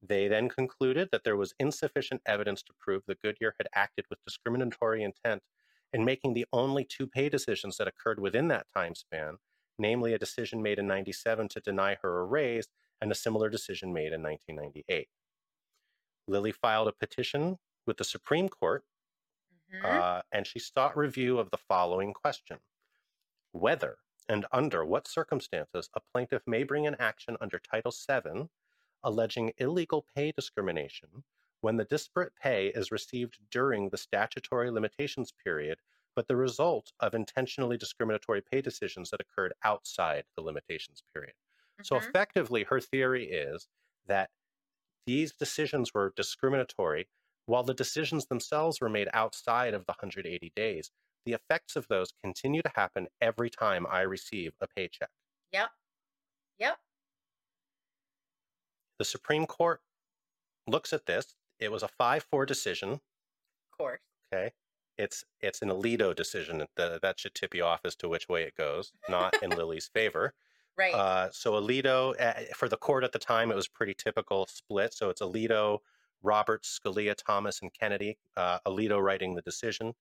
They 0.05 0.29
then 0.29 0.49
concluded 0.51 1.11
that 1.11 1.25
there 1.25 1.37
was 1.37 1.55
insufficient 1.59 2.23
evidence 2.27 2.63
to 2.65 2.75
prove 2.75 3.07
that 3.07 3.21
Goodyear 3.21 3.57
had 3.59 3.69
acted 3.75 4.07
with 4.11 4.23
discriminatory 4.25 5.03
intent 5.03 5.43
in 5.93 6.05
making 6.05 6.35
the 6.35 6.47
only 6.53 6.85
two 6.85 7.09
pay 7.09 7.29
decisions 7.29 7.77
that 7.79 7.89
occurred 7.89 8.21
within 8.21 8.49
that 8.49 8.69
time 8.69 8.95
span, 8.95 9.39
namely 9.79 10.15
a 10.15 10.19
decision 10.19 10.63
made 10.63 10.79
in 10.79 10.87
97 10.87 11.49
to 11.49 11.61
deny 11.61 11.97
her 11.97 12.21
a 12.21 12.25
raise 12.27 12.69
and 13.01 13.11
a 13.11 13.17
similar 13.17 13.49
decision 13.51 13.93
made 13.93 14.13
in 14.13 14.23
1998. 14.23 15.11
Lilly 16.27 16.53
filed 16.53 16.89
a 16.89 16.93
petition 16.93 17.59
with 17.87 17.97
the 17.97 18.05
Supreme 18.05 18.49
Court 18.51 18.85
Mhm. 19.69 19.81
uh, 19.91 20.23
and 20.33 20.47
she 20.47 20.59
sought 20.59 20.97
review 20.97 21.39
of 21.39 21.51
the 21.51 21.59
following 21.59 22.13
question 22.13 22.61
Whether 23.53 23.99
and 24.29 24.47
under 24.53 24.85
what 24.85 25.09
circumstances 25.09 25.89
a 25.95 26.01
plaintiff 26.01 26.47
may 26.47 26.65
bring 26.65 26.87
an 26.87 26.97
action 26.99 27.39
under 27.41 27.59
Title 27.59 27.93
VII 27.93 28.51
alleging 29.05 29.53
illegal 29.59 30.03
pay 30.03 30.33
discrimination 30.33 31.25
when 31.61 31.77
the 31.77 31.85
disparate 31.85 32.35
pay 32.37 32.69
is 32.69 32.93
received 32.93 33.39
during 33.51 33.91
the 33.91 33.97
statutory 33.99 34.71
limitations 34.71 35.33
period, 35.33 35.81
but 36.17 36.29
the 36.29 36.37
result 36.37 36.93
of 37.01 37.15
intentionally 37.15 37.77
discriminatory 37.79 38.43
pay 38.43 38.61
decisions 38.63 39.11
that 39.11 39.21
occurred 39.21 39.55
outside 39.63 40.27
the 40.37 40.43
limitations 40.43 41.03
period. 41.15 41.35
So 41.83 41.97
Mhm. 41.97 42.15
effectively, 42.15 42.65
her 42.65 42.81
theory 42.81 43.31
is 43.31 43.69
that 44.07 44.31
these 45.07 45.35
decisions 45.35 45.95
were 45.95 46.13
discriminatory 46.15 47.09
while 47.47 47.63
the 47.63 47.75
decisions 47.75 48.27
themselves 48.27 48.81
were 48.81 48.89
made 48.91 49.09
outside 49.15 49.75
of 49.75 49.87
the 49.87 49.93
180 49.93 50.53
days. 50.55 50.93
The 51.25 51.33
effects 51.33 51.77
of 51.77 51.89
those 51.89 52.13
continue 52.13 52.63
to 52.63 52.73
happen 52.75 53.09
every 53.21 53.51
time 53.51 53.87
I 53.87 54.03
receive 54.03 54.55
a 54.61 54.69
paycheck. 54.69 55.11
Yep. 55.53 55.71
Yep. 56.59 56.81
The 58.99 59.05
Supreme 59.05 59.47
Court 59.47 59.81
looks 60.67 60.93
at 60.93 61.07
this. 61.07 61.37
It 61.59 61.73
was 61.73 61.83
a 61.83 61.89
5 61.89 62.25
4 62.25 62.47
decision. 62.47 62.93
Of 62.93 63.79
course. 63.79 64.01
Okay. 64.33 64.53
It's 64.97 65.25
it's 65.41 65.63
an 65.63 65.71
Alito 65.71 66.15
decision. 66.15 66.65
That, 66.77 67.03
that 67.03 67.19
should 67.19 67.35
tip 67.35 67.55
you 67.55 67.65
off 67.65 67.81
as 67.85 67.97
to 67.97 68.09
which 68.09 68.29
way 68.29 68.45
it 68.45 68.55
goes, 68.55 68.93
not 69.09 69.35
in 69.43 69.51
Lily's 69.57 69.89
favor. 69.93 70.35
Right. 70.77 70.95
Uh, 70.95 71.31
so 71.33 71.53
Alito, 71.53 72.21
uh, 72.21 72.55
for 72.55 72.69
the 72.69 72.77
court 72.77 73.05
at 73.05 73.13
the 73.13 73.19
time, 73.19 73.51
it 73.51 73.57
was 73.57 73.69
pretty 73.69 73.95
typical 73.95 74.47
split. 74.47 74.93
So 74.93 75.09
it's 75.09 75.23
Alito, 75.23 75.79
Roberts, 76.23 76.79
Scalia, 76.79 77.15
Thomas, 77.15 77.61
and 77.63 77.73
Kennedy. 77.73 78.19
Uh, 78.37 78.59
Alito 78.67 79.01
writing 79.01 79.35
the 79.35 79.43
decision, 79.43 79.95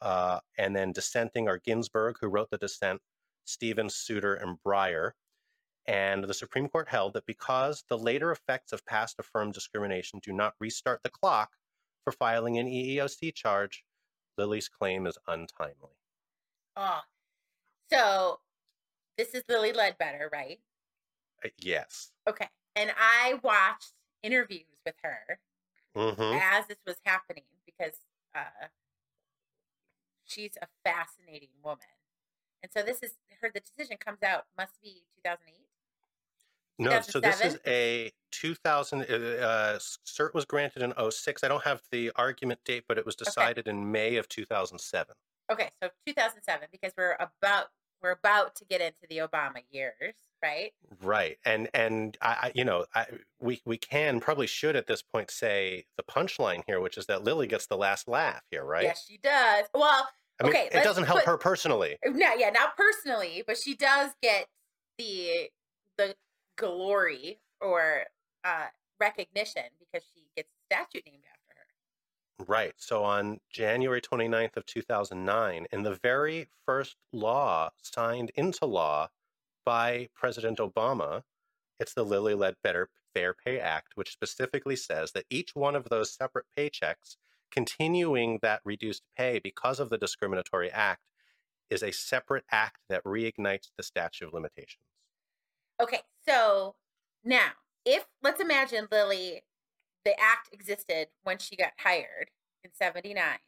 uh, 0.00 0.40
and 0.58 0.74
then 0.74 0.92
dissenting 0.92 1.48
are 1.48 1.58
Ginsburg, 1.58 2.16
who 2.20 2.28
wrote 2.28 2.50
the 2.50 2.58
dissent, 2.58 3.00
Stevens, 3.44 3.94
Souter, 3.94 4.34
and 4.34 4.58
Breyer. 4.64 5.12
And 5.88 6.24
the 6.24 6.34
Supreme 6.34 6.68
Court 6.68 6.88
held 6.88 7.14
that 7.14 7.26
because 7.26 7.84
the 7.88 7.98
later 7.98 8.32
effects 8.32 8.72
of 8.72 8.84
past 8.86 9.16
affirmed 9.18 9.54
discrimination 9.54 10.20
do 10.22 10.32
not 10.32 10.54
restart 10.58 11.02
the 11.02 11.10
clock 11.10 11.52
for 12.02 12.12
filing 12.12 12.58
an 12.58 12.66
EEOC 12.66 13.34
charge, 13.34 13.84
Lily's 14.36 14.68
claim 14.68 15.06
is 15.06 15.18
untimely. 15.26 15.96
oh. 16.76 17.00
So 17.92 18.40
this 19.16 19.28
is 19.34 19.44
Lilly 19.48 19.72
Ledbetter, 19.72 20.28
right? 20.32 20.58
Uh, 21.44 21.50
yes. 21.58 22.10
Okay. 22.28 22.48
And 22.74 22.90
I 22.98 23.38
watched 23.42 23.92
interviews 24.22 24.66
with 24.84 24.96
her 25.02 25.38
hmm 25.94 26.36
as 26.36 26.66
this 26.66 26.76
was 26.86 26.96
happening 27.04 27.44
because 27.64 27.94
uh, 28.34 28.66
she's 30.24 30.58
a 30.60 30.66
fascinating 30.84 31.48
woman. 31.62 31.86
And 32.62 32.70
so 32.72 32.82
this 32.82 33.02
is 33.02 33.14
her. 33.40 33.50
The 33.54 33.60
decision 33.60 33.96
comes 33.96 34.22
out 34.22 34.46
must 34.58 34.80
be 34.82 35.04
2008. 35.24 35.65
No, 36.78 37.00
so 37.00 37.20
this 37.20 37.40
is 37.40 37.58
a 37.66 38.12
2000. 38.32 39.02
Uh, 39.02 39.04
uh, 39.04 39.78
cert 40.06 40.34
was 40.34 40.44
granted 40.44 40.82
in 40.82 40.92
06. 41.10 41.42
I 41.42 41.48
don't 41.48 41.64
have 41.64 41.82
the 41.90 42.12
argument 42.16 42.60
date, 42.64 42.84
but 42.86 42.98
it 42.98 43.06
was 43.06 43.16
decided 43.16 43.66
in 43.66 43.90
May 43.90 44.16
of 44.16 44.28
2007. 44.28 45.14
Okay, 45.50 45.70
so 45.82 45.88
2007 46.06 46.68
because 46.72 46.92
we're 46.96 47.16
about 47.18 47.66
we're 48.02 48.10
about 48.10 48.54
to 48.56 48.64
get 48.64 48.80
into 48.80 49.06
the 49.08 49.18
Obama 49.18 49.62
years, 49.70 50.14
right? 50.42 50.72
Right, 51.02 51.38
and 51.44 51.68
and 51.72 52.18
I, 52.20 52.28
I 52.28 52.52
you 52.54 52.64
know, 52.64 52.84
I, 52.94 53.06
we 53.40 53.60
we 53.64 53.78
can 53.78 54.20
probably 54.20 54.46
should 54.46 54.76
at 54.76 54.86
this 54.86 55.02
point 55.02 55.30
say 55.30 55.86
the 55.96 56.02
punchline 56.02 56.62
here, 56.66 56.80
which 56.80 56.98
is 56.98 57.06
that 57.06 57.24
Lily 57.24 57.46
gets 57.46 57.66
the 57.66 57.76
last 57.76 58.08
laugh 58.08 58.42
here, 58.50 58.64
right? 58.64 58.84
Yes, 58.84 59.04
she 59.08 59.18
does. 59.18 59.66
Well, 59.72 60.08
I 60.40 60.44
mean, 60.44 60.52
okay, 60.52 60.68
it 60.72 60.84
doesn't 60.84 61.04
help 61.04 61.20
put- 61.20 61.26
her 61.26 61.38
personally. 61.38 61.96
no, 62.04 62.34
yeah, 62.34 62.50
not 62.50 62.76
personally, 62.76 63.42
but 63.46 63.56
she 63.56 63.74
does 63.74 64.10
get 64.20 64.48
the 64.98 65.48
the 65.96 66.14
glory 66.56 67.38
or 67.60 68.04
uh 68.44 68.66
recognition 69.00 69.64
because 69.78 70.06
she 70.14 70.22
gets 70.36 70.48
a 70.48 70.74
statute 70.74 71.04
named 71.06 71.22
after 71.30 71.58
her. 71.58 72.44
Right. 72.46 72.72
So 72.76 73.04
on 73.04 73.40
January 73.50 74.00
29th 74.00 74.56
of 74.56 74.66
2009, 74.66 75.66
in 75.70 75.82
the 75.82 75.98
very 76.02 76.48
first 76.64 76.96
law 77.12 77.70
signed 77.82 78.30
into 78.34 78.66
law 78.66 79.08
by 79.64 80.08
President 80.14 80.58
Obama, 80.58 81.22
it's 81.78 81.94
the 81.94 82.04
Lilly 82.04 82.34
Ledbetter 82.34 82.88
Fair 83.14 83.34
Pay 83.34 83.58
Act, 83.58 83.92
which 83.96 84.12
specifically 84.12 84.76
says 84.76 85.12
that 85.12 85.24
each 85.30 85.54
one 85.54 85.76
of 85.76 85.88
those 85.88 86.14
separate 86.14 86.46
paychecks 86.56 87.16
continuing 87.50 88.38
that 88.42 88.60
reduced 88.64 89.02
pay 89.16 89.38
because 89.38 89.80
of 89.80 89.90
the 89.90 89.98
discriminatory 89.98 90.70
act 90.70 91.02
is 91.70 91.82
a 91.82 91.92
separate 91.92 92.44
act 92.50 92.78
that 92.88 93.02
reignites 93.04 93.70
the 93.76 93.82
statute 93.82 94.26
of 94.26 94.34
limitations. 94.34 94.82
Okay, 95.80 96.00
So 96.28 96.74
now, 97.24 97.50
if 97.84 98.06
let's 98.22 98.40
imagine 98.40 98.88
Lily, 98.90 99.42
the 100.04 100.18
act 100.20 100.48
existed 100.52 101.08
when 101.22 101.38
she 101.38 101.56
got 101.56 101.72
hired 101.78 102.30
in 102.64 102.70
79. 102.74 103.38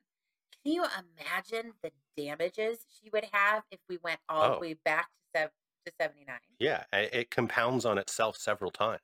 Can 0.65 0.73
you 0.73 0.85
imagine 0.85 1.73
the 1.83 1.93
damages 2.17 2.79
she 3.01 3.11
would 3.11 3.27
have 3.33 3.63
if 3.71 3.81
we 3.89 3.99
went 4.03 4.21
all 4.29 4.51
Oh. 4.51 4.55
the 4.55 4.61
way 4.61 4.75
back 4.75 5.09
to, 5.35 5.41
sev- 5.41 5.51
to 5.87 5.93
79? 6.01 6.39
Yeah, 6.59 6.85
it 6.93 7.31
compounds 7.31 7.85
on 7.85 7.99
itself 7.99 8.37
several 8.37 8.71
times. 8.71 9.03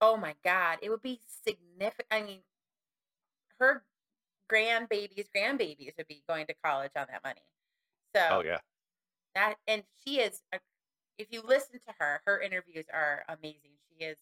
Oh 0.00 0.16
my 0.16 0.34
God. 0.44 0.78
It 0.82 0.90
would 0.90 1.02
be 1.02 1.20
significant. 1.44 2.06
I 2.10 2.22
mean, 2.22 2.40
her 3.60 3.84
grandbabies, 4.50 5.26
grandbabies 5.36 5.96
would 5.96 6.08
be 6.08 6.22
going 6.28 6.46
to 6.46 6.54
college 6.64 6.92
on 6.96 7.06
that 7.10 7.22
money. 7.24 7.42
So 8.14 8.26
Oh 8.30 8.42
yeah. 8.44 8.58
that, 9.34 9.56
and 9.66 9.82
she 10.04 10.20
is, 10.20 10.42
a, 10.52 10.58
if 11.22 11.28
you 11.30 11.40
listen 11.46 11.78
to 11.86 11.94
her, 11.98 12.20
her 12.26 12.40
interviews 12.40 12.86
are 12.92 13.22
amazing. 13.28 13.78
She 13.86 14.04
is 14.04 14.18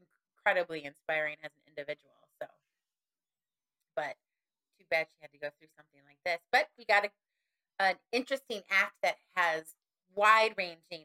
incredibly 0.00 0.84
inspiring 0.84 1.36
as 1.44 1.50
an 1.52 1.62
individual. 1.68 2.16
So, 2.40 2.48
but 3.94 4.16
too 4.78 4.86
bad 4.90 5.06
she 5.12 5.18
had 5.20 5.30
to 5.32 5.38
go 5.38 5.50
through 5.58 5.68
something 5.76 6.00
like 6.08 6.18
this. 6.24 6.40
But 6.50 6.68
we 6.78 6.86
got 6.86 7.04
a, 7.04 7.10
an 7.78 7.96
interesting 8.12 8.62
act 8.70 8.94
that 9.02 9.16
has 9.34 9.76
wide 10.14 10.54
ranging 10.56 11.04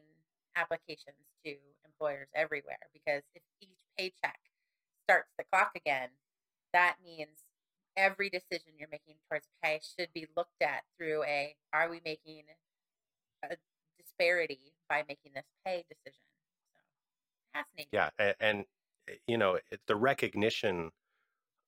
applications 0.56 1.20
to 1.44 1.56
employers 1.84 2.28
everywhere 2.34 2.88
because 2.92 3.22
if 3.34 3.42
each 3.60 3.84
paycheck 3.98 4.40
starts 5.04 5.28
the 5.36 5.44
clock 5.52 5.72
again, 5.76 6.08
that 6.72 6.96
means 7.04 7.44
every 7.96 8.30
decision 8.30 8.72
you're 8.78 8.88
making 8.90 9.16
towards 9.28 9.46
pay 9.62 9.80
should 9.84 10.08
be 10.14 10.26
looked 10.34 10.62
at 10.62 10.84
through 10.96 11.22
a 11.24 11.54
are 11.74 11.90
we 11.90 12.00
making 12.02 12.44
a 13.44 13.56
disparity 14.18 14.60
by 14.88 15.04
making 15.08 15.32
this 15.34 15.44
pay 15.64 15.84
decision? 15.88 16.20
So 16.72 16.80
fascinating. 17.52 17.88
Yeah, 17.92 18.10
and, 18.18 18.34
and 18.40 18.64
eh, 19.08 19.14
you 19.26 19.38
know 19.38 19.58
the 19.86 19.96
recognition 19.96 20.90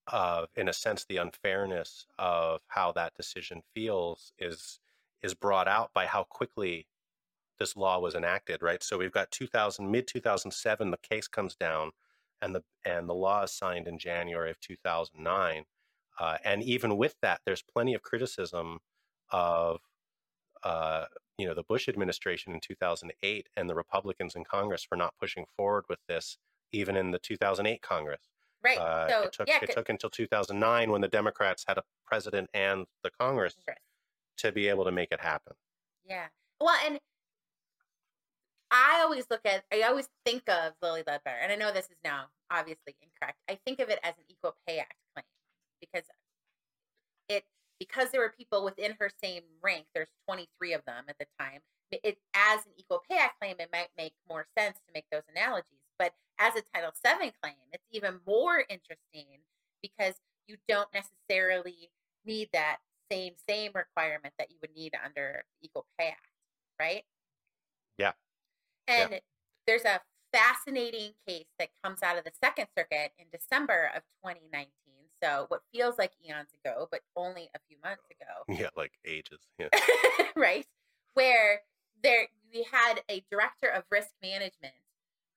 of, 0.08 0.48
in 0.54 0.68
a 0.68 0.72
sense, 0.72 1.04
the 1.04 1.16
unfairness 1.16 2.06
of 2.18 2.60
how 2.68 2.92
that 2.92 3.14
decision 3.14 3.62
feels 3.74 4.32
is 4.38 4.80
is 5.22 5.34
brought 5.34 5.66
out 5.66 5.90
by 5.94 6.04
how 6.04 6.22
quickly 6.24 6.86
this 7.58 7.76
law 7.76 7.98
was 7.98 8.14
enacted. 8.14 8.62
Right. 8.62 8.82
So 8.82 8.98
we've 8.98 9.12
got 9.12 9.30
2000 9.30 9.90
mid 9.90 10.06
2007. 10.06 10.90
The 10.90 10.96
case 10.98 11.28
comes 11.28 11.54
down, 11.56 11.92
and 12.42 12.54
the 12.54 12.62
and 12.84 13.08
the 13.08 13.14
law 13.14 13.44
is 13.44 13.52
signed 13.52 13.88
in 13.88 13.98
January 13.98 14.50
of 14.50 14.60
2009. 14.60 15.64
Uh, 16.18 16.38
and 16.44 16.62
even 16.62 16.96
with 16.96 17.16
that, 17.22 17.40
there's 17.44 17.62
plenty 17.62 17.94
of 17.94 18.02
criticism 18.02 18.78
of 19.30 19.80
uh, 20.62 21.06
you 21.38 21.46
know 21.46 21.54
the 21.54 21.62
Bush 21.64 21.88
administration 21.88 22.52
in 22.52 22.60
2008 22.60 23.48
and 23.56 23.68
the 23.68 23.74
Republicans 23.74 24.34
in 24.34 24.44
Congress 24.44 24.84
for 24.84 24.96
not 24.96 25.14
pushing 25.20 25.44
forward 25.56 25.84
with 25.88 25.98
this, 26.08 26.38
even 26.72 26.96
in 26.96 27.10
the 27.10 27.18
2008 27.18 27.82
Congress. 27.82 28.22
Right. 28.62 28.78
Uh, 28.78 29.08
so 29.08 29.22
it 29.22 29.32
took 29.32 29.48
yeah, 29.48 29.58
it 29.62 29.72
took 29.72 29.88
until 29.88 30.10
2009 30.10 30.90
when 30.90 31.00
the 31.00 31.08
Democrats 31.08 31.64
had 31.68 31.76
a 31.76 31.82
president 32.06 32.48
and 32.54 32.86
the 33.02 33.10
Congress 33.20 33.54
Congress. 33.54 33.82
to 34.38 34.52
be 34.52 34.68
able 34.68 34.84
to 34.84 34.92
make 34.92 35.12
it 35.12 35.20
happen. 35.20 35.54
Yeah. 36.06 36.26
Well, 36.60 36.76
and 36.86 36.98
I 38.70 39.02
always 39.02 39.26
look 39.30 39.42
at, 39.44 39.64
I 39.72 39.82
always 39.82 40.08
think 40.24 40.42
of 40.48 40.72
Lilly 40.82 41.02
Ledbetter, 41.06 41.36
and 41.40 41.52
I 41.52 41.56
know 41.56 41.72
this 41.72 41.86
is 41.86 41.96
now 42.02 42.26
obviously 42.50 42.96
incorrect. 43.02 43.38
I 43.48 43.58
think 43.64 43.80
of 43.80 43.88
it 43.88 44.00
as 44.02 44.14
an 44.16 44.24
Equal 44.28 44.56
Pay 44.66 44.78
Act 44.78 44.94
claim 45.14 45.24
because 45.80 46.04
it, 47.28 47.44
because 47.78 48.10
there 48.10 48.20
were 48.20 48.34
people 48.36 48.64
within 48.64 48.94
her 48.98 49.10
same 49.22 49.42
rank, 49.62 49.86
there's 49.94 50.08
23 50.26 50.72
of 50.74 50.84
them 50.84 51.04
at 51.08 51.16
the 51.18 51.26
time. 51.38 51.60
It, 51.90 52.18
as 52.34 52.66
an 52.66 52.72
Equal 52.76 53.02
Pay 53.08 53.18
Act 53.18 53.38
claim, 53.40 53.56
it 53.58 53.68
might 53.72 53.88
make 53.96 54.14
more 54.28 54.46
sense 54.58 54.78
to 54.78 54.92
make 54.92 55.04
those 55.12 55.22
analogies. 55.30 55.78
But 55.98 56.14
as 56.38 56.54
a 56.56 56.62
Title 56.74 56.90
VII 56.90 57.32
claim, 57.40 57.54
it's 57.72 57.84
even 57.92 58.20
more 58.26 58.64
interesting 58.68 59.26
because 59.80 60.14
you 60.48 60.56
don't 60.66 60.88
necessarily 60.92 61.90
need 62.24 62.48
that 62.52 62.78
same 63.10 63.34
same 63.48 63.70
requirement 63.74 64.34
that 64.38 64.50
you 64.50 64.56
would 64.60 64.74
need 64.74 64.92
under 65.04 65.44
Equal 65.62 65.86
Pay 65.98 66.08
Act, 66.08 66.26
right? 66.80 67.04
Yeah. 67.98 68.12
Yeah. 68.88 69.08
And 69.12 69.20
there's 69.66 69.84
a 69.84 70.00
fascinating 70.32 71.12
case 71.26 71.46
that 71.58 71.68
comes 71.82 72.02
out 72.02 72.18
of 72.18 72.24
the 72.24 72.32
Second 72.42 72.66
Circuit 72.76 73.12
in 73.18 73.26
December 73.32 73.90
of 73.94 74.02
2019. 74.24 74.68
So 75.24 75.46
what 75.48 75.62
feels 75.72 75.96
like 75.96 76.12
eons 76.26 76.50
ago, 76.64 76.86
but 76.90 77.00
only 77.16 77.48
a 77.54 77.58
few 77.66 77.78
months 77.82 78.02
ago 78.10 78.60
Yeah, 78.60 78.68
like 78.76 78.92
ages. 79.06 79.40
Yeah. 79.58 79.68
right? 80.36 80.66
Where 81.14 81.62
there 82.02 82.26
we 82.52 82.66
had 82.70 83.02
a 83.08 83.24
director 83.30 83.68
of 83.68 83.84
risk 83.90 84.10
management 84.22 84.74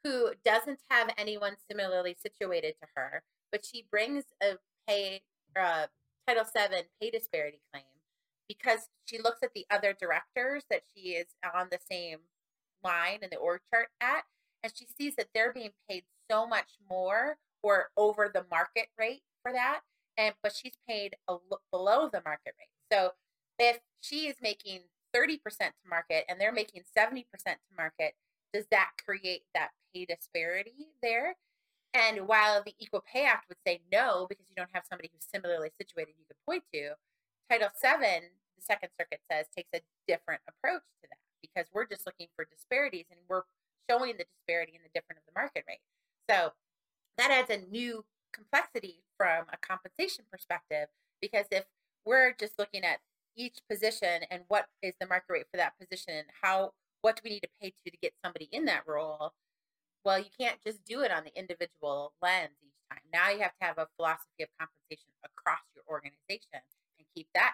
who 0.03 0.31
doesn't 0.43 0.79
have 0.89 1.09
anyone 1.17 1.55
similarly 1.69 2.15
situated 2.21 2.75
to 2.81 2.87
her, 2.95 3.23
but 3.51 3.65
she 3.65 3.85
brings 3.89 4.25
a 4.41 4.57
pay 4.87 5.21
uh, 5.57 5.87
Title 6.27 6.43
VII 6.43 6.83
pay 7.01 7.09
disparity 7.09 7.61
claim 7.71 7.85
because 8.47 8.89
she 9.05 9.19
looks 9.19 9.41
at 9.41 9.53
the 9.53 9.65
other 9.69 9.95
directors 9.97 10.63
that 10.69 10.81
she 10.93 11.11
is 11.11 11.27
on 11.55 11.67
the 11.71 11.79
same 11.89 12.19
line 12.83 13.19
in 13.21 13.29
the 13.31 13.37
org 13.37 13.61
chart 13.73 13.87
at, 14.01 14.23
and 14.63 14.73
she 14.75 14.85
sees 14.85 15.15
that 15.15 15.27
they're 15.33 15.53
being 15.53 15.71
paid 15.89 16.03
so 16.29 16.45
much 16.45 16.77
more 16.89 17.37
or 17.63 17.89
over 17.97 18.29
the 18.33 18.45
market 18.51 18.87
rate 18.97 19.21
for 19.47 19.53
that, 19.53 19.81
and 20.17 20.35
but 20.43 20.53
she's 20.53 20.77
paid 20.87 21.15
a 21.27 21.35
below 21.71 22.09
the 22.11 22.21
market 22.25 22.53
rate. 22.59 22.75
So 22.91 23.11
if 23.59 23.79
she 24.01 24.27
is 24.27 24.35
making 24.41 24.81
30% 25.15 25.39
to 25.39 25.73
market 25.89 26.25
and 26.29 26.39
they're 26.39 26.51
making 26.51 26.83
70% 26.97 27.23
to 27.33 27.55
market, 27.75 28.13
does 28.53 28.65
that 28.71 28.91
create 29.03 29.43
that 29.53 29.69
pay 29.93 30.05
disparity 30.05 30.87
there? 31.01 31.35
And 31.93 32.27
while 32.27 32.61
the 32.63 32.73
Equal 32.79 33.03
Pay 33.11 33.25
Act 33.25 33.49
would 33.49 33.57
say 33.65 33.81
no, 33.91 34.27
because 34.29 34.45
you 34.49 34.55
don't 34.55 34.69
have 34.73 34.83
somebody 34.87 35.09
who's 35.11 35.25
similarly 35.33 35.69
situated 35.77 36.13
you 36.19 36.25
could 36.27 36.37
point 36.45 36.63
to, 36.73 36.93
Title 37.49 37.69
VII, 37.81 38.27
the 38.55 38.61
Second 38.61 38.89
Circuit 38.99 39.21
says, 39.31 39.47
takes 39.55 39.71
a 39.73 39.81
different 40.07 40.41
approach 40.47 40.83
to 41.01 41.07
that 41.09 41.17
because 41.41 41.71
we're 41.73 41.87
just 41.87 42.05
looking 42.05 42.27
for 42.35 42.45
disparities 42.45 43.05
and 43.09 43.19
we're 43.29 43.43
showing 43.89 44.17
the 44.17 44.25
disparity 44.25 44.73
in 44.75 44.83
the 44.83 44.91
different 44.93 45.19
of 45.19 45.25
the 45.25 45.39
market 45.39 45.63
rate. 45.67 45.81
So 46.29 46.51
that 47.17 47.31
adds 47.31 47.49
a 47.49 47.65
new 47.71 48.03
complexity 48.37 49.01
from 49.17 49.45
a 49.51 49.57
compensation 49.57 50.25
perspective 50.31 50.87
because 51.21 51.45
if 51.51 51.65
we're 52.05 52.33
just 52.39 52.53
looking 52.59 52.83
at 52.83 52.99
each 53.35 53.57
position 53.69 54.21
and 54.29 54.43
what 54.47 54.67
is 54.81 54.93
the 54.99 55.07
market 55.07 55.31
rate 55.31 55.45
for 55.51 55.57
that 55.57 55.73
position 55.79 56.23
how 56.41 56.71
what 57.01 57.15
do 57.15 57.21
we 57.23 57.31
need 57.31 57.41
to 57.41 57.49
pay 57.61 57.69
to 57.69 57.91
to 57.91 57.97
get 57.97 58.13
somebody 58.23 58.49
in 58.51 58.65
that 58.65 58.83
role? 58.87 59.33
Well 60.03 60.19
you 60.19 60.31
can't 60.39 60.57
just 60.65 60.83
do 60.85 61.01
it 61.01 61.11
on 61.11 61.23
the 61.23 61.37
individual 61.37 62.13
lens 62.21 62.57
each 62.63 62.79
time. 62.89 63.01
Now 63.13 63.29
you 63.29 63.39
have 63.41 63.57
to 63.59 63.65
have 63.65 63.77
a 63.77 63.87
philosophy 63.95 64.41
of 64.43 64.49
compensation 64.59 65.11
across 65.23 65.61
your 65.75 65.83
organization 65.87 66.61
and 66.97 67.07
keep 67.15 67.27
that 67.33 67.53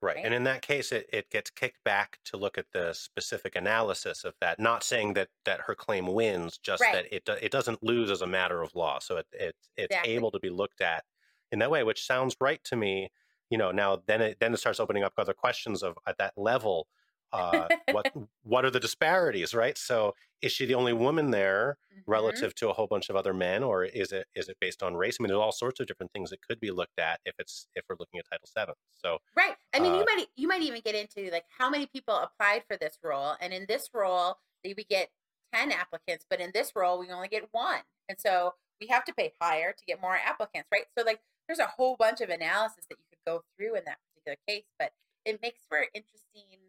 Right. 0.00 0.16
Right. 0.16 0.24
And 0.24 0.32
in 0.32 0.44
that 0.44 0.62
case, 0.62 0.92
it, 0.92 1.08
it 1.12 1.28
gets 1.30 1.50
kicked 1.50 1.82
back 1.84 2.18
to 2.26 2.36
look 2.36 2.56
at 2.56 2.66
the 2.72 2.92
specific 2.92 3.56
analysis 3.56 4.22
of 4.24 4.34
that, 4.40 4.60
not 4.60 4.84
saying 4.84 5.14
that, 5.14 5.28
that 5.44 5.62
her 5.62 5.74
claim 5.74 6.06
wins, 6.06 6.56
just 6.58 6.82
Right. 6.82 6.92
that 6.92 7.12
it, 7.14 7.24
do- 7.24 7.32
it 7.32 7.50
doesn't 7.50 7.82
lose 7.82 8.10
as 8.10 8.22
a 8.22 8.26
matter 8.26 8.62
of 8.62 8.74
law. 8.76 9.00
So 9.00 9.16
it, 9.16 9.26
it, 9.32 9.56
it's 9.76 9.96
Exactly. 9.96 10.12
able 10.14 10.30
to 10.30 10.38
be 10.40 10.50
looked 10.50 10.80
at 10.80 11.04
in 11.50 11.58
that 11.58 11.70
way, 11.70 11.82
which 11.82 12.06
sounds 12.06 12.36
right 12.40 12.62
to 12.64 12.76
me. 12.76 13.10
You 13.50 13.58
know, 13.58 13.72
now 13.72 14.02
then 14.06 14.20
it, 14.22 14.38
then 14.40 14.52
it 14.54 14.58
starts 14.58 14.78
opening 14.78 15.02
up 15.02 15.14
other 15.18 15.34
questions 15.34 15.82
of 15.82 15.98
at 16.06 16.18
that 16.18 16.34
level, 16.36 16.86
uh, 17.32 17.70
what 17.88 18.06
what 18.42 18.64
are 18.64 18.70
the 18.70 18.80
disparities, 18.80 19.54
right? 19.54 19.76
So 19.78 20.14
is 20.42 20.52
she 20.52 20.66
the 20.66 20.74
only 20.74 20.92
woman 20.92 21.30
there 21.30 21.78
Mhm. 21.90 22.04
relative 22.06 22.54
to 22.56 22.70
a 22.70 22.72
whole 22.72 22.86
bunch 22.86 23.10
of 23.10 23.16
other 23.16 23.34
men, 23.34 23.62
or 23.62 23.84
is 23.84 24.12
it 24.12 24.26
is 24.34 24.48
it 24.48 24.56
based 24.60 24.82
on 24.82 24.96
race? 24.96 25.18
I 25.20 25.22
mean, 25.22 25.28
there's 25.28 25.38
all 25.40 25.52
sorts 25.52 25.80
of 25.80 25.86
different 25.86 26.12
things 26.12 26.30
that 26.30 26.42
could 26.42 26.60
be 26.60 26.70
looked 26.70 26.98
at 26.98 27.20
if 27.24 27.34
it's 27.38 27.68
if 27.74 27.84
we're 27.88 27.96
looking 27.98 28.18
at 28.20 28.26
Title 28.30 28.46
VII. 28.46 28.76
So 28.92 29.18
Right. 29.36 29.56
I 29.72 29.80
mean, 29.80 29.94
Uh, 29.94 29.94
you 29.94 30.04
might 30.04 30.26
you 30.36 30.48
might 30.48 30.62
even 30.62 30.80
get 30.80 30.94
into 30.94 31.30
like 31.30 31.44
how 31.58 31.70
many 31.70 31.86
people 31.86 32.16
applied 32.16 32.64
for 32.66 32.76
this 32.76 32.98
role, 33.02 33.36
and 33.40 33.52
in 33.52 33.66
this 33.68 33.90
role, 33.94 34.36
they 34.64 34.74
we 34.76 34.84
get 34.84 35.10
ten 35.54 35.70
applicants, 35.70 36.26
but 36.28 36.40
in 36.40 36.50
this 36.52 36.72
role, 36.74 36.98
we 36.98 37.08
only 37.10 37.28
get 37.28 37.48
one, 37.52 37.82
and 38.08 38.18
so 38.20 38.54
we 38.80 38.88
have 38.88 39.04
to 39.04 39.14
pay 39.14 39.34
higher 39.40 39.72
to 39.72 39.84
get 39.86 40.00
more 40.00 40.16
applicants, 40.16 40.68
right? 40.72 40.86
So 40.96 41.04
like, 41.04 41.20
there's 41.46 41.58
a 41.58 41.66
whole 41.66 41.96
bunch 41.96 42.20
of 42.20 42.30
analysis 42.30 42.86
that 42.88 42.98
you 42.98 43.04
could 43.10 43.18
go 43.26 43.44
through 43.56 43.76
in 43.76 43.84
that 43.84 43.98
particular 44.14 44.36
case, 44.48 44.64
but 44.78 44.92
it 45.24 45.40
makes 45.42 45.64
for 45.68 45.84
interesting 45.94 46.67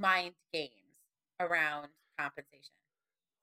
mind 0.00 0.34
games 0.52 0.70
around 1.38 1.88
compensation. 2.18 2.72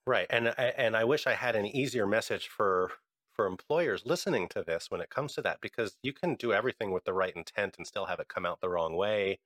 Right, 0.05 0.27
and 0.29 0.49
I, 0.49 0.73
and 0.77 0.95
I 0.95 1.03
wish 1.03 1.27
I 1.27 1.33
had 1.33 1.55
an 1.55 1.65
easier 1.65 2.07
message 2.07 2.47
for 2.47 2.91
for 3.33 3.45
employers 3.45 4.03
listening 4.03 4.47
to 4.47 4.63
this 4.63 4.89
when 4.89 4.99
it 4.99 5.11
comes 5.11 5.35
to 5.35 5.41
that, 5.43 5.59
because 5.61 5.95
you 6.01 6.11
can 6.11 6.33
do 6.33 6.53
everything 6.53 6.91
with 6.91 7.03
the 7.03 7.13
right 7.13 7.35
intent 7.35 7.75
and 7.77 7.85
still 7.85 8.07
have 8.07 8.19
it 8.19 8.27
come 8.27 8.47
out 8.47 8.61
the 8.61 8.69
wrong 8.69 8.95
way 8.95 9.37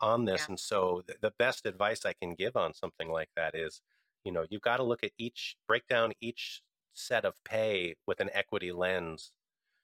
on 0.00 0.24
this. 0.24 0.42
Yeah. 0.42 0.46
And 0.50 0.60
so, 0.60 1.02
th- 1.06 1.18
the 1.20 1.34
best 1.38 1.66
advice 1.66 2.06
I 2.06 2.14
can 2.14 2.34
give 2.34 2.56
on 2.56 2.72
something 2.72 3.10
like 3.10 3.28
that 3.36 3.54
is, 3.54 3.82
you 4.24 4.32
know, 4.32 4.46
you've 4.48 4.62
got 4.62 4.78
to 4.78 4.82
look 4.82 5.04
at 5.04 5.12
each 5.18 5.56
break 5.68 5.86
down 5.88 6.12
each 6.20 6.62
set 6.94 7.24
of 7.24 7.34
pay 7.44 7.96
with 8.06 8.20
an 8.20 8.30
equity 8.32 8.72
lens 8.72 9.32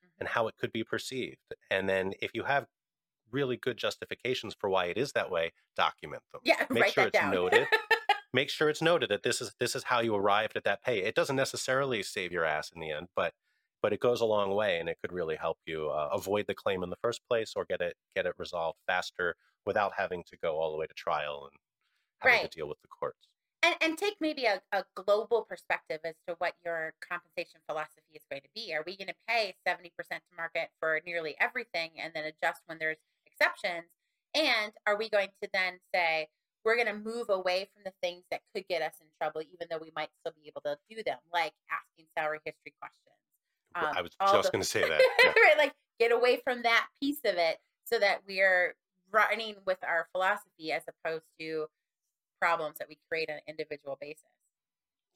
mm-hmm. 0.03 0.21
and 0.21 0.29
how 0.31 0.49
it 0.49 0.57
could 0.57 0.73
be 0.73 0.85
perceived, 0.85 1.55
and 1.71 1.89
then 1.89 2.13
if 2.23 2.31
you 2.35 2.45
have 2.45 2.67
really 3.33 3.57
good 3.57 3.77
justifications 3.77 4.55
for 4.59 4.69
why 4.71 4.87
it 4.87 4.97
is 4.99 5.13
that 5.13 5.31
way, 5.31 5.53
document 5.77 6.23
them. 6.33 6.41
Yeah, 6.45 6.65
Make 6.71 6.87
sure 6.95 7.05
it's 7.07 7.19
down. 7.19 7.33
noted 7.33 7.67
make 8.33 8.49
sure 8.51 8.69
it's 8.69 8.83
noted 8.83 9.11
that 9.11 9.23
this 9.23 9.41
is 9.41 9.55
this 9.59 9.75
is 9.75 9.85
how 9.85 10.01
you 10.01 10.15
arrived 10.15 10.57
at 10.57 10.65
that 10.65 10.83
pay. 10.83 10.99
It 11.03 11.15
doesn't 11.15 11.37
necessarily 11.37 12.03
save 12.03 12.33
your 12.33 12.45
ass 12.45 12.71
in 12.75 12.81
the 12.81 12.91
end, 12.91 13.09
but 13.17 13.33
but 13.83 13.93
it 13.95 14.01
goes 14.01 14.21
a 14.21 14.27
long 14.27 14.55
way, 14.55 14.79
and 14.79 14.89
it 14.91 14.99
could 15.01 15.11
really 15.13 15.37
help 15.37 15.59
you 15.67 15.89
uh, 15.89 16.11
avoid 16.13 16.45
the 16.47 16.55
claim 16.55 16.83
in 16.83 16.91
the 16.91 16.97
first 17.03 17.21
place 17.29 17.55
or 17.57 17.65
get 17.65 17.81
it 17.81 17.95
get 18.15 18.27
it 18.27 18.35
resolved 18.39 18.79
faster 18.87 19.35
without 19.67 19.93
having 19.97 20.23
to 20.31 20.37
go 20.39 20.59
all 20.59 20.71
the 20.73 20.77
way 20.79 20.87
to 20.87 20.95
trial 20.95 21.49
and 21.51 21.59
having 22.21 22.43
Right. 22.43 22.51
to 22.51 22.57
deal 22.59 22.69
with 22.69 22.81
the 22.83 22.89
courts. 22.89 23.29
and, 23.63 23.75
and 23.83 23.99
take 23.99 24.17
maybe 24.21 24.45
a, 24.47 24.61
a 24.73 24.85
global 24.95 25.43
perspective 25.43 26.01
as 26.05 26.15
to 26.29 26.35
what 26.39 26.55
your 26.65 26.95
compensation 27.07 27.61
philosophy 27.69 28.13
is 28.15 28.23
going 28.31 28.43
to 28.43 28.49
be. 28.55 28.73
Are 28.75 28.83
we 28.87 28.97
going 28.97 29.09
to 29.09 29.15
pay 29.29 29.55
70% 29.67 29.91
to 30.09 30.21
market 30.37 30.69
for 30.81 31.01
nearly 31.07 31.35
everything 31.41 31.91
and 32.03 32.13
then 32.15 32.25
adjust 32.25 32.63
when 32.67 32.79
there's 32.79 32.97
exceptions? 33.41 33.89
And 34.35 34.73
are 34.87 34.97
we 34.97 35.09
going 35.09 35.29
to 35.43 35.49
then 35.53 35.75
say, 35.95 36.29
we're 36.65 36.77
going 36.77 36.89
to 36.89 36.95
move 36.95 37.31
away 37.31 37.69
from 37.73 37.83
the 37.85 37.93
things 38.03 38.23
that 38.31 38.41
could 38.55 38.65
get 38.69 38.83
us 38.83 38.93
in 39.01 39.07
trouble, 39.21 39.41
even 39.41 39.67
though 39.71 39.79
we 39.81 39.91
might 39.97 40.11
still 40.21 40.35
be 40.41 40.49
able 40.49 40.61
to 40.63 40.77
do 40.91 41.03
them, 41.03 41.19
like 41.33 41.53
asking 41.71 42.07
salary 42.17 42.39
history 42.45 42.75
questions? 42.81 43.01
Um, 43.75 43.87
I 43.97 44.03
was 44.03 44.11
just 44.33 44.53
going 44.53 44.63
to 44.63 44.69
say 44.69 44.81
that. 44.81 45.01
yeah. 45.25 45.31
right, 45.31 45.59
like 45.59 45.73
get 45.99 46.13
away 46.13 46.41
from 46.45 46.63
that 46.63 46.87
piece 47.01 47.21
of 47.25 47.37
it 47.37 47.59
so 47.85 47.99
that 47.99 48.21
we're 48.27 48.75
running 49.13 49.57
with 49.67 49.79
our 49.87 50.09
philosophy 50.13 50.73
as 50.73 50.83
opposed 50.89 51.25
to 51.39 51.67
problems 52.41 52.79
that 52.79 52.89
we 52.89 52.99
create 53.09 53.31
on 53.31 53.37
an 53.37 53.43
individual 53.47 53.97
basis. 54.01 54.25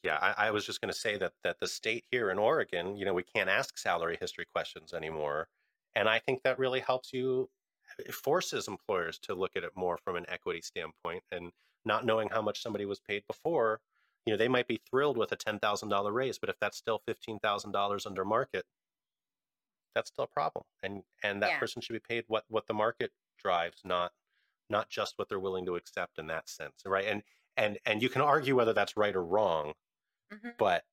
Yeah, 0.03 0.19
I, 0.21 0.49
I 0.49 0.51
was 0.51 0.67
just 0.67 0.81
going 0.81 0.93
to 0.93 0.99
say 0.99 1.17
that 1.17 1.33
that 1.45 1.57
the 1.61 1.67
state 1.67 2.05
here 2.11 2.31
in 2.31 2.39
Oregon, 2.39 2.97
you 2.97 3.05
know, 3.05 3.15
we 3.15 3.23
can't 3.23 3.49
ask 3.49 3.79
salary 3.79 4.19
history 4.21 4.45
questions 4.55 4.93
anymore, 4.93 5.49
and 5.95 6.09
I 6.09 6.19
think 6.19 6.43
that 6.43 6.59
really 6.59 6.81
helps 6.81 7.13
you. 7.13 7.49
It 7.99 8.15
forces 8.15 8.69
employers 8.69 9.19
to 9.21 9.35
look 9.35 9.57
at 9.57 9.65
it 9.65 9.77
more 9.77 9.99
from 9.99 10.17
an 10.17 10.27
equity 10.29 10.61
standpoint, 10.63 11.25
and 11.31 11.53
not 11.85 12.05
knowing 12.07 12.29
how 12.31 12.43
much 12.43 12.63
somebody 12.63 12.85
was 12.87 13.01
paid 13.01 13.27
before. 13.27 13.81
You 14.27 14.33
know, 14.33 14.37
they 14.39 14.49
might 14.49 14.69
be 14.69 14.79
thrilled 14.91 15.19
with 15.19 15.33
a 15.33 15.37
ten 15.37 15.59
thousand 15.61 15.89
dollar 15.91 16.13
raise, 16.13 16.39
but 16.39 16.49
if 16.51 16.59
that's 16.61 16.79
still 16.79 16.99
fifteen 17.07 17.39
thousand 17.41 17.73
dollars 17.73 18.07
under 18.07 18.25
market, 18.25 18.67
that's 19.95 20.11
still 20.11 20.25
a 20.25 20.29
problem, 20.29 20.65
and 20.83 21.03
and 21.23 21.43
that 21.43 21.57
Yeah. 21.57 21.59
person 21.59 21.81
should 21.81 21.93
be 21.93 22.01
paid 22.01 22.25
what 22.29 22.45
what 22.49 22.67
the 22.67 22.75
market 22.75 23.13
drives, 23.39 23.83
not 23.85 24.13
not 24.71 24.91
just 24.91 25.19
what 25.19 25.29
they're 25.29 25.41
willing 25.41 25.67
to 25.67 25.77
accept 25.77 26.19
in 26.19 26.27
that 26.29 26.49
sense, 26.49 26.83
right? 26.87 27.07
And 27.07 27.23
and 27.57 27.79
and 27.87 28.03
you 28.03 28.09
can 28.11 28.23
argue 28.23 28.57
whether 28.57 28.73
that's 28.75 28.97
right 28.97 29.17
or 29.17 29.25
wrong 29.25 29.75
Mhm. 30.31 30.59
but 30.59 30.85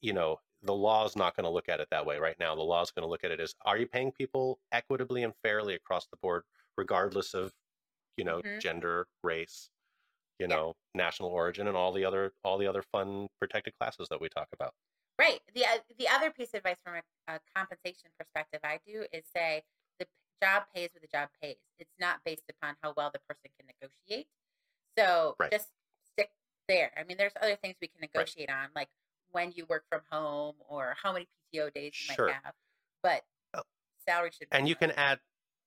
you 0.00 0.12
know 0.12 0.40
the 0.62 0.74
law 0.74 1.04
is 1.04 1.16
not 1.16 1.36
going 1.36 1.44
to 1.44 1.50
look 1.50 1.68
at 1.68 1.80
it 1.80 1.88
that 1.90 2.06
way 2.06 2.18
right 2.18 2.38
now 2.40 2.54
the 2.54 2.62
law 2.62 2.82
is 2.82 2.90
going 2.90 3.02
to 3.04 3.08
look 3.08 3.24
at 3.24 3.30
it 3.30 3.40
as 3.40 3.54
are 3.62 3.78
you 3.78 3.86
paying 3.86 4.12
people 4.12 4.60
equitably 4.72 5.22
and 5.22 5.34
fairly 5.42 5.74
across 5.74 6.06
the 6.08 6.16
board 6.18 6.44
regardless 6.76 7.34
of 7.34 7.52
you 8.16 8.24
know 8.24 8.42
Mhm. 8.44 8.60
gender 8.60 9.08
race 9.24 9.70
you 10.38 10.48
Yeah. 10.48 10.56
know 10.56 10.76
national 10.94 11.30
origin 11.30 11.68
and 11.68 11.76
all 11.76 11.92
the 11.92 12.04
other 12.04 12.34
all 12.44 12.58
the 12.58 12.66
other 12.68 12.82
fun 12.82 13.28
protected 13.40 13.74
classes 13.78 14.08
that 14.10 14.20
we 14.20 14.28
talk 14.28 14.48
about 14.52 14.74
Right. 15.18 15.40
The 15.54 15.64
uh, 15.66 15.78
the 15.98 16.08
other 16.08 16.30
piece 16.30 16.50
of 16.50 16.58
advice 16.58 16.76
from 16.84 16.94
a, 16.96 17.34
a 17.34 17.40
compensation 17.54 18.10
perspective 18.18 18.60
I 18.62 18.78
do 18.86 19.06
is 19.12 19.24
say 19.34 19.64
the 19.98 20.06
job 20.42 20.64
pays 20.74 20.90
what 20.92 21.02
the 21.02 21.08
job 21.08 21.30
pays. 21.42 21.56
It's 21.78 21.90
not 21.98 22.22
based 22.24 22.44
upon 22.48 22.76
how 22.82 22.94
well 22.96 23.10
the 23.10 23.18
person 23.28 23.50
can 23.58 23.66
negotiate. 23.66 24.28
So 24.98 25.38
Right. 25.38 25.52
just 25.52 25.70
stick 26.04 26.32
there. 26.68 26.92
I 26.98 27.04
mean, 27.04 27.16
there's 27.18 27.34
other 27.40 27.56
things 27.56 27.76
we 27.80 27.88
can 27.88 28.00
negotiate 28.00 28.50
on, 28.50 28.70
like 28.74 28.90
when 29.32 29.52
you 29.52 29.66
work 29.66 29.84
from 29.88 30.02
home 30.10 30.56
or 30.68 30.94
how 31.02 31.12
many 31.12 31.28
PTO 31.54 31.72
days 31.72 31.92
you 32.08 32.14
Sure. 32.14 32.26
might 32.28 32.40
have. 32.44 32.54
But 33.02 33.24
Oh. 33.54 33.62
salary 34.06 34.30
should. 34.30 34.50
be 34.50 34.56
and 34.56 34.68
you 34.68 34.74
can 34.76 34.90
add 34.92 35.20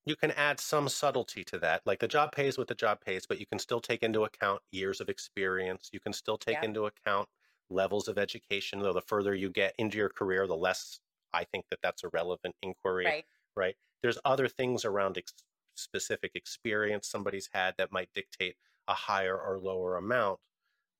you 0.04 0.16
can 0.16 0.32
add 0.32 0.60
some 0.60 0.90
subtlety 0.90 1.44
to 1.44 1.60
that 1.60 1.86
like 1.86 2.00
the 2.00 2.08
job 2.08 2.32
pays 2.32 2.58
what 2.58 2.68
the 2.68 2.74
job 2.76 3.00
pays 3.02 3.28
but 3.28 3.40
you 3.40 3.46
can 3.46 3.60
still 3.60 3.80
take 3.80 4.02
into 4.02 4.24
account 4.24 4.62
years 4.72 5.00
of 5.00 5.10
experience 5.10 5.90
you 5.94 6.00
can 6.00 6.12
still 6.12 6.38
take 6.40 6.56
Yeah. 6.58 6.66
into 6.66 6.86
account 6.88 7.30
levels 7.70 8.08
of 8.08 8.18
education 8.18 8.80
though 8.80 8.94
the 8.94 9.02
further 9.02 9.36
you 9.36 9.50
get 9.52 9.76
into 9.78 9.98
your 9.98 10.10
career 10.10 10.48
the 10.48 10.56
less 10.58 11.00
i 11.34 11.44
think 11.44 11.66
that 11.70 11.82
that's 11.84 12.04
a 12.04 12.10
relevant 12.10 12.56
inquiry 12.64 13.06
right. 13.06 13.26
right 13.56 13.78
there's 14.02 14.18
other 14.26 14.48
things 14.48 14.86
around 14.86 15.18
ex- 15.20 15.34
specific 15.76 16.32
experience 16.36 17.08
somebody's 17.08 17.50
had 17.54 17.78
that 17.78 17.92
might 17.92 18.12
dictate 18.14 18.58
a 18.88 18.94
higher 18.96 19.40
or 19.40 19.60
lower 19.60 19.98
amount 19.98 20.40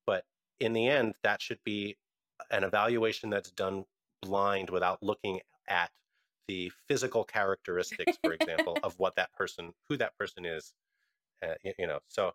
but 0.06 0.26
in 0.60 0.74
the 0.74 0.88
end 0.88 1.16
that 1.24 1.42
should 1.42 1.64
be 1.64 1.98
an 2.52 2.64
evaluation 2.64 3.30
that's 3.30 3.52
done 3.52 3.86
blind 4.22 4.70
without 4.70 5.02
looking 5.04 5.42
at 5.68 5.92
the 6.48 6.72
physical 6.88 7.24
characteristics 7.24 8.18
for 8.22 8.34
example 8.34 8.80
of 8.84 8.98
what 9.00 9.16
that 9.16 9.32
person 9.34 9.74
who 9.90 9.98
that 9.98 10.18
person 10.18 10.46
is 10.46 10.74
uh, 11.44 11.56
y- 11.66 11.76
you 11.80 11.88
know 11.88 12.00
so 12.10 12.34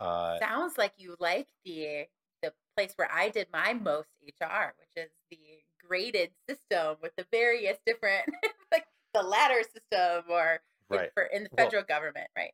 uh, 0.00 0.40
Sounds 0.40 0.76
like 0.76 0.94
you 0.98 1.16
like 1.18 1.48
the 1.64 2.06
the 2.42 2.52
place 2.76 2.92
where 2.96 3.10
I 3.10 3.30
did 3.30 3.48
my 3.50 3.72
most 3.72 4.08
HR, 4.22 4.74
which 4.78 4.90
is 4.96 5.10
the 5.30 5.62
graded 5.82 6.32
system 6.48 6.98
with 7.00 7.12
the 7.16 7.26
various 7.32 7.78
different 7.86 8.28
like 8.72 8.86
the 9.14 9.22
ladder 9.22 9.62
system 9.62 10.24
or 10.30 10.62
in- 10.90 10.98
right 10.98 11.10
for 11.14 11.22
in 11.24 11.44
the 11.44 11.50
Well, 11.50 11.70
federal 11.70 11.84
government, 11.84 12.28
right? 12.36 12.52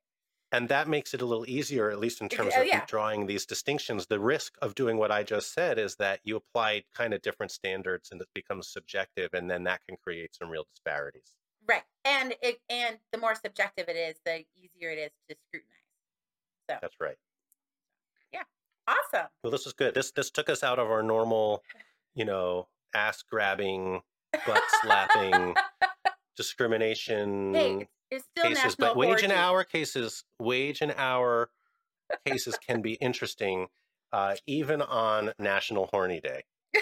And 0.53 0.69
that 0.69 0.87
makes 0.87 1.15
it 1.15 1.23
a 1.23 1.27
little 1.27 1.49
easier 1.49 1.91
at 1.91 1.99
least 1.99 2.21
in 2.21 2.29
terms 2.29 2.53
oh, 2.57 2.61
of 2.61 2.67
yeah. 2.67 2.85
drawing 2.87 3.27
these 3.27 3.47
distinctions 3.47 4.07
the 4.07 4.21
risk 4.21 4.55
of 4.63 4.75
doing 4.75 4.97
what 4.99 5.11
i 5.11 5.23
just 5.23 5.53
said 5.53 5.79
is 5.79 5.97
that 5.97 6.21
you 6.25 6.37
apply 6.37 6.83
kind 6.95 7.15
of 7.15 7.23
different 7.23 7.51
standards 7.51 8.11
and 8.13 8.21
it 8.21 8.29
becomes 8.35 8.69
subjective 8.69 9.31
and 9.33 9.51
then 9.51 9.65
that 9.65 9.81
can 9.87 9.97
create 10.03 10.35
some 10.35 10.49
real 10.49 10.65
disparities 10.75 11.33
Right. 11.69 11.83
And 12.05 12.35
it 12.43 12.61
and 12.69 12.99
the 13.13 13.19
more 13.19 13.35
subjective 13.35 13.89
it 13.89 13.97
is, 13.97 14.17
the 14.25 14.45
easier 14.57 14.91
it 14.91 14.99
is 14.99 15.11
to 15.29 15.37
scrutinize. 15.49 16.81
that's 16.81 16.97
right 17.01 17.17
Yeah. 18.33 18.43
Awesome. 18.89 19.29
well 19.43 19.51
this 19.51 19.67
is 19.67 19.73
good 19.73 19.95
this 19.95 20.11
this 20.11 20.31
took 20.31 20.49
us 20.49 20.63
out 20.63 20.79
of 20.79 20.91
our 20.91 21.03
normal 21.03 21.63
you 22.15 22.25
know 22.25 22.69
ass 22.95 23.23
grabbing 23.23 24.01
butt 24.47 24.63
slapping 24.83 25.55
discrimination 26.37 27.55
hey, 27.55 27.89
it's, 28.17 28.25
still 28.25 28.45
cases 28.45 28.65
national 28.65 28.89
but 28.89 28.97
wage 28.97 29.23
and 29.23 29.33
hour 29.33 29.65
cases 29.65 30.25
wage 30.39 30.81
and 30.81 30.93
hour 30.97 31.51
cases 32.27 32.59
can 32.67 32.83
be 32.83 32.95
interesting 32.95 33.69
uh, 34.13 34.35
even 34.47 34.83
on 34.83 35.33
national 35.39 35.89
horny 35.93 36.21
day 36.21 36.43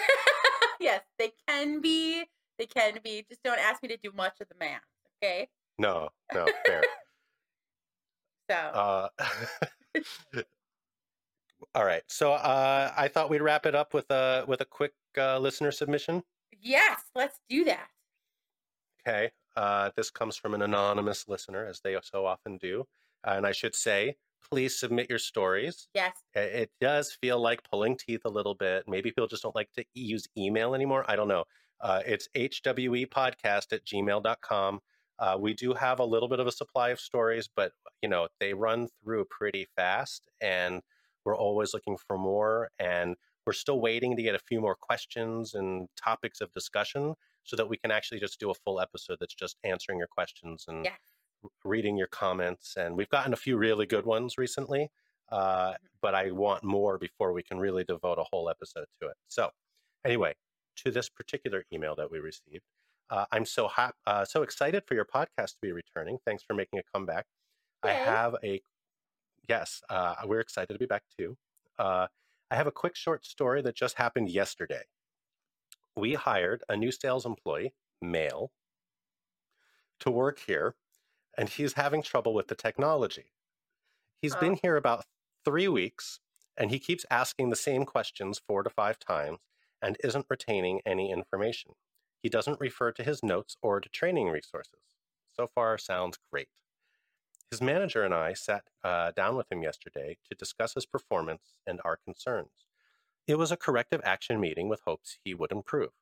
yes, 0.81 1.01
they 1.17 1.31
can 1.47 1.79
be. 1.79 2.25
They 2.57 2.65
can 2.65 2.99
be. 3.03 3.25
Just 3.29 3.43
don't 3.43 3.59
ask 3.59 3.81
me 3.81 3.89
to 3.89 3.97
do 3.97 4.11
much 4.15 4.41
of 4.41 4.47
the 4.49 4.55
math. 4.59 4.81
Okay. 5.23 5.47
no 5.77 6.09
no 6.33 6.47
fair 6.65 6.83
So 8.49 8.55
Uh, 8.57 9.07
all 11.75 11.85
right. 11.85 12.03
So 12.07 12.33
uh, 12.33 12.91
I 12.97 13.07
thought 13.07 13.29
we'd 13.29 13.41
wrap 13.41 13.65
it 13.65 13.75
up 13.75 13.93
with 13.93 14.09
a 14.11 14.43
with 14.47 14.61
a 14.61 14.65
quick 14.65 14.93
uh, 15.17 15.39
listener 15.39 15.71
submission. 15.71 16.23
yes, 16.59 17.01
let's 17.15 17.39
do 17.49 17.63
that. 17.65 17.87
Okay. 19.07 19.31
Uh, 19.55 19.89
this 19.95 20.09
comes 20.09 20.37
from 20.37 20.53
an 20.53 20.61
anonymous 20.61 21.27
listener, 21.27 21.65
as 21.65 21.81
they 21.81 21.97
so 22.03 22.25
often 22.25 22.57
do. 22.57 22.85
and 23.23 23.45
I 23.45 23.51
should 23.51 23.75
say, 23.75 24.15
please 24.49 24.79
submit 24.79 25.09
your 25.09 25.19
stories. 25.19 25.87
Yes. 25.93 26.17
It 26.33 26.71
does 26.79 27.15
feel 27.21 27.39
like 27.39 27.63
pulling 27.69 27.97
teeth 27.97 28.21
a 28.25 28.29
little 28.29 28.55
bit. 28.55 28.85
Maybe 28.87 29.09
people 29.11 29.27
just 29.27 29.43
don't 29.43 29.55
like 29.55 29.71
to 29.77 29.85
use 29.93 30.27
email 30.37 30.73
anymore. 30.73 31.05
I 31.07 31.15
don't 31.15 31.27
know. 31.27 31.43
Uh, 31.79 32.01
it's 32.05 32.27
hwepodcast 32.35 33.73
at 33.73 33.85
gmail.com. 33.85 34.79
Uh, 35.19 35.37
we 35.39 35.53
do 35.53 35.73
have 35.73 35.99
a 35.99 36.05
little 36.05 36.27
bit 36.27 36.39
of 36.39 36.47
a 36.47 36.51
supply 36.51 36.89
of 36.89 36.99
stories, 36.99 37.47
but 37.55 37.73
you 38.01 38.09
know 38.09 38.27
they 38.39 38.53
run 38.53 38.87
through 39.03 39.25
pretty 39.25 39.67
fast, 39.75 40.27
and 40.41 40.81
we're 41.25 41.37
always 41.37 41.73
looking 41.73 41.97
for 42.07 42.17
more. 42.17 42.69
And 42.79 43.15
we're 43.45 43.53
still 43.53 43.79
waiting 43.79 44.15
to 44.15 44.23
get 44.23 44.35
a 44.35 44.39
few 44.39 44.59
more 44.61 44.75
questions 44.75 45.53
and 45.53 45.87
topics 45.95 46.41
of 46.41 46.51
discussion, 46.53 47.13
so 47.43 47.55
that 47.55 47.67
we 47.67 47.77
can 47.77 47.91
actually 47.91 48.19
just 48.19 48.39
do 48.39 48.49
a 48.51 48.53
full 48.53 48.79
episode 48.79 49.17
that's 49.19 49.33
just 49.35 49.57
answering 49.63 49.97
your 49.97 50.07
questions 50.07 50.65
and 50.67 50.85
Yes. 50.85 50.99
r- 51.43 51.49
reading 51.63 51.97
your 51.97 52.07
comments. 52.07 52.75
And 52.77 52.95
we've 52.95 53.09
gotten 53.09 53.33
a 53.33 53.37
few 53.37 53.57
really 53.57 53.85
good 53.85 54.05
ones 54.05 54.37
recently, 54.37 54.91
uh, 55.29 55.75
but 56.01 56.13
I 56.15 56.31
want 56.31 56.63
more 56.63 56.97
before 56.97 57.33
we 57.33 57.43
can 57.43 57.59
really 57.59 57.83
devote 57.83 58.19
a 58.19 58.23
whole 58.31 58.49
episode 58.49 58.85
to 59.01 59.07
it. 59.07 59.17
So, 59.27 59.51
anyway, 60.05 60.35
to 60.77 60.91
this 60.91 61.09
particular 61.09 61.65
email 61.73 61.95
that 61.95 62.11
we 62.11 62.19
received. 62.19 62.63
Uh, 63.09 63.25
I'm 63.31 63.45
so 63.45 63.67
hot, 63.67 63.95
uh, 64.07 64.23
so 64.23 64.41
excited 64.41 64.83
for 64.87 64.93
your 64.93 65.03
podcast 65.05 65.55
to 65.55 65.57
be 65.61 65.71
returning. 65.73 66.17
Thanks 66.25 66.43
for 66.43 66.53
making 66.53 66.79
a 66.79 66.83
comeback. 66.93 67.25
I 67.83 67.91
have 67.93 68.35
a 68.43 68.61
yes, 69.49 69.81
uh, 69.89 70.15
we're 70.25 70.39
excited 70.39 70.71
to 70.73 70.79
be 70.79 70.85
back 70.85 71.03
too. 71.17 71.37
Uh, 71.77 72.07
I 72.49 72.55
have 72.55 72.67
a 72.67 72.71
quick 72.71 72.95
short 72.95 73.25
story 73.25 73.61
that 73.63 73.75
just 73.75 73.97
happened 73.97 74.29
yesterday. 74.29 74.83
We 75.95 76.15
hired 76.15 76.65
a 76.67 76.75
new 76.75 76.91
sales 76.91 77.25
employee, 77.25 77.75
male, 78.01 78.51
to 79.99 80.11
work 80.11 80.39
here, 80.39 80.75
and 81.37 81.49
he's 81.49 81.73
having 81.73 82.03
trouble 82.03 82.33
with 82.33 82.47
the 82.47 82.55
technology. 82.55 83.33
He's 84.21 84.35
been 84.35 84.53
Oh. 84.53 84.61
here 84.61 84.77
about 84.77 85.05
three 85.45 85.67
weeks, 85.67 86.21
and 86.57 86.71
he 86.71 86.79
keeps 86.79 87.05
asking 87.11 87.49
the 87.51 87.55
same 87.55 87.85
questions 87.85 88.39
four 88.39 88.63
to 88.63 88.69
five 88.69 88.99
times 88.99 89.39
and 89.81 89.97
isn't 90.03 90.27
retaining 90.29 90.81
any 90.85 91.11
information. 91.11 91.75
He 92.23 92.29
doesn't 92.29 92.59
refer 92.61 92.91
to 92.93 93.03
his 93.03 93.23
notes 93.23 93.57
or 93.61 93.81
to 93.81 93.89
training 93.89 94.29
resources. 94.29 94.97
So 95.29 95.47
far, 95.47 95.77
sounds 95.77 96.17
great. 96.31 96.49
His 97.51 97.61
manager 97.61 98.03
and 98.03 98.15
I 98.15 98.33
sat 98.33 98.71
uh, 98.83 99.11
down 99.11 99.35
with 99.37 99.51
him 99.51 99.61
yesterday 99.61 100.17
to 100.25 100.35
discuss 100.35 100.73
his 100.73 100.87
performance 100.87 101.53
and 101.67 101.79
our 101.85 101.95
concerns. 101.95 102.65
It 103.27 103.35
was 103.35 103.51
a 103.51 103.57
corrective 103.57 104.01
action 104.03 104.39
meeting 104.39 104.69
with 104.69 104.81
hopes 104.81 105.17
he 105.23 105.33
would 105.33 105.51
improve. 105.51 105.93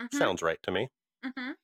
Mhm, 0.00 0.24
Sounds 0.24 0.42
right 0.42 0.62
to 0.64 0.72
me. 0.72 0.90
mhm. 1.24 1.54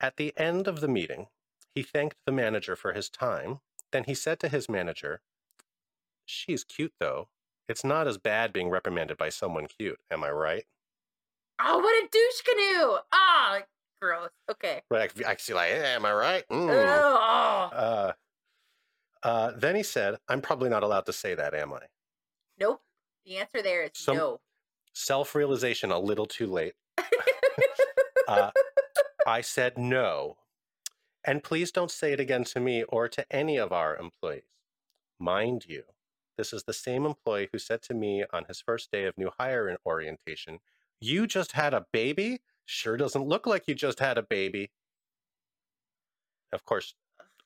At 0.00 0.16
the 0.16 0.36
end 0.36 0.66
of 0.66 0.80
the 0.80 0.88
meeting, 0.88 1.28
he 1.72 1.84
thanked 1.84 2.16
the 2.24 2.32
manager 2.32 2.74
for 2.74 2.94
his 2.94 3.08
time. 3.08 3.60
Then 3.92 4.02
he 4.02 4.14
said 4.16 4.40
to 4.40 4.48
his 4.48 4.68
manager, 4.68 5.22
She's 6.26 6.62
cute, 6.62 6.94
though. 7.00 7.28
It's 7.66 7.82
not 7.82 8.06
as 8.06 8.18
bad 8.18 8.52
being 8.52 8.68
reprimanded 8.70 9.16
by 9.16 9.30
someone 9.30 9.66
cute. 9.66 10.00
Am 10.12 10.22
I 10.22 10.30
right? 10.30 10.64
Oh, 11.60 11.78
what 11.78 12.04
a 12.04 12.08
douche 12.08 12.40
canoe! 12.42 12.98
Ah, 13.12 13.62
gross. 14.00 14.30
Okay. 14.48 14.82
Right. 14.90 15.12
I 15.26 15.36
see, 15.36 15.54
like, 15.54 15.70
"Eh, 15.72 15.94
am 15.94 16.04
I 16.06 16.12
right? 16.12 16.48
Mm." 16.48 17.04
Oh, 17.08 17.72
Uh, 17.72 18.12
uh, 19.22 19.52
then 19.52 19.74
he 19.76 19.82
said, 19.82 20.18
I'm 20.28 20.40
probably 20.40 20.68
not 20.70 20.82
allowed 20.82 21.06
to 21.06 21.12
say 21.12 21.34
that, 21.34 21.54
am 21.54 21.72
I? 21.72 21.88
nope. 22.58 22.82
The 23.28 23.36
answer 23.36 23.60
there 23.62 23.82
is 23.82 23.90
Some- 23.94 24.16
no. 24.16 24.40
Self 24.94 25.34
realization 25.34 25.92
a 25.92 25.98
little 25.98 26.26
too 26.26 26.46
late. 26.46 26.74
Uh, 28.26 28.50
I 29.26 29.40
said 29.40 29.78
no. 29.78 30.36
And 31.24 31.42
please 31.42 31.72
don't 31.72 31.90
say 31.90 32.12
it 32.12 32.20
again 32.20 32.44
to 32.44 32.60
me 32.60 32.82
or 32.82 33.08
to 33.08 33.24
any 33.34 33.56
of 33.56 33.72
our 33.72 33.96
employees. 33.96 34.42
Mind 35.18 35.64
you, 35.66 35.84
this 36.36 36.52
is 36.52 36.64
the 36.64 36.74
same 36.74 37.06
employee 37.06 37.48
who 37.50 37.58
said 37.58 37.80
to 37.84 37.94
me 37.94 38.24
on 38.30 38.44
his 38.44 38.60
first 38.60 38.90
day 38.92 39.04
of 39.06 39.16
new 39.16 39.30
hire 39.38 39.74
orientation, 39.86 40.58
You 41.00 41.26
just 41.26 41.52
had 41.52 41.72
a 41.72 41.86
baby? 41.90 42.42
Sure 42.66 42.98
doesn't 42.98 43.24
look 43.26 43.46
like 43.46 43.66
you 43.66 43.74
just 43.74 43.98
had 43.98 44.18
a 44.18 44.22
baby. 44.22 44.72
Of 46.52 46.66
course, 46.66 46.94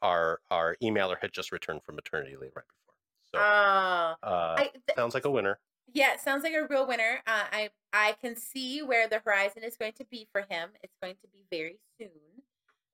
our 0.03 0.41
our 0.51 0.77
emailer 0.83 1.17
had 1.21 1.33
just 1.33 1.53
returned 1.53 1.85
from 1.85 1.95
maternity 1.95 2.35
leave 2.35 2.57
right 2.57 2.65
before. 2.67 2.95
So 3.33 3.39
Oh, 3.39 4.15
uh, 4.29 4.55
I, 4.59 4.63
th- 4.65 4.97
sounds 4.97 5.15
like 5.15 5.27
a 5.27 5.31
winner. 5.31 5.61
Yeah, 5.93 6.15
it 6.15 6.21
sounds 6.21 6.43
like 6.43 6.55
a 6.55 6.67
real 6.67 6.87
winner. 6.87 7.23
Uh, 7.27 7.45
I 7.53 7.71
I 7.93 8.17
can 8.21 8.37
see 8.37 8.83
where 8.83 9.09
the 9.09 9.21
horizon 9.25 9.63
is 9.63 9.77
going 9.77 9.93
to 9.95 10.05
be 10.11 10.27
for 10.33 10.43
him. 10.43 10.71
It's 10.83 10.97
going 11.03 11.17
to 11.23 11.29
be 11.33 11.45
very 11.51 11.79
soon. 11.99 12.43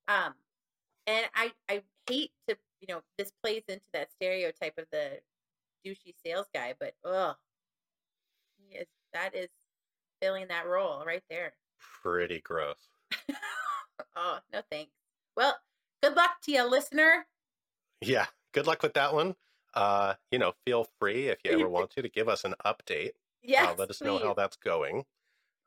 Um, 0.09 0.35
and 1.07 1.27
I 1.35 1.53
I 1.69 1.83
hate 2.09 2.33
to 2.49 2.57
you 2.81 2.89
know 2.89 3.03
this 3.17 3.33
plays 3.43 3.63
into 3.69 3.87
that 3.93 4.13
stereotype 4.13 4.79
of 4.79 4.87
the 4.91 5.21
douchey 5.87 6.15
sales 6.25 6.47
guy, 6.55 6.75
but 6.79 6.95
ugh, 7.05 7.37
he 8.57 8.77
is 8.77 8.87
that 9.13 9.35
is 9.35 9.49
filling 10.21 10.49
that 10.49 10.67
role 10.67 11.05
right 11.07 11.23
there. 11.31 11.53
Pretty 12.03 12.41
gross. 12.41 12.89
oh 14.17 14.39
no 14.53 14.63
thanks. 14.71 14.93
Well, 15.37 15.57
good 16.03 16.17
luck 16.17 16.41
to 16.45 16.53
you, 16.53 16.69
listener. 16.69 17.27
Yeah. 18.01 18.27
Good 18.53 18.67
luck 18.67 18.83
with 18.83 18.95
that 18.95 19.15
one. 19.15 19.37
Uh, 19.75 20.15
you 20.31 20.39
know, 20.39 20.53
feel 20.65 20.85
free 20.99 21.29
if 21.29 21.39
you 21.45 21.51
ever 21.59 21.69
want 21.69 21.91
to 21.91 22.03
to 22.03 22.09
give 22.09 22.29
us 22.29 22.45
an 22.45 22.55
update. 22.65 23.13
Yeah, 23.43 23.71
uh, 23.71 23.75
let 23.79 23.91
us 23.91 24.01
know 24.01 24.19
how 24.19 24.35
that's 24.35 24.57
going. 24.57 25.05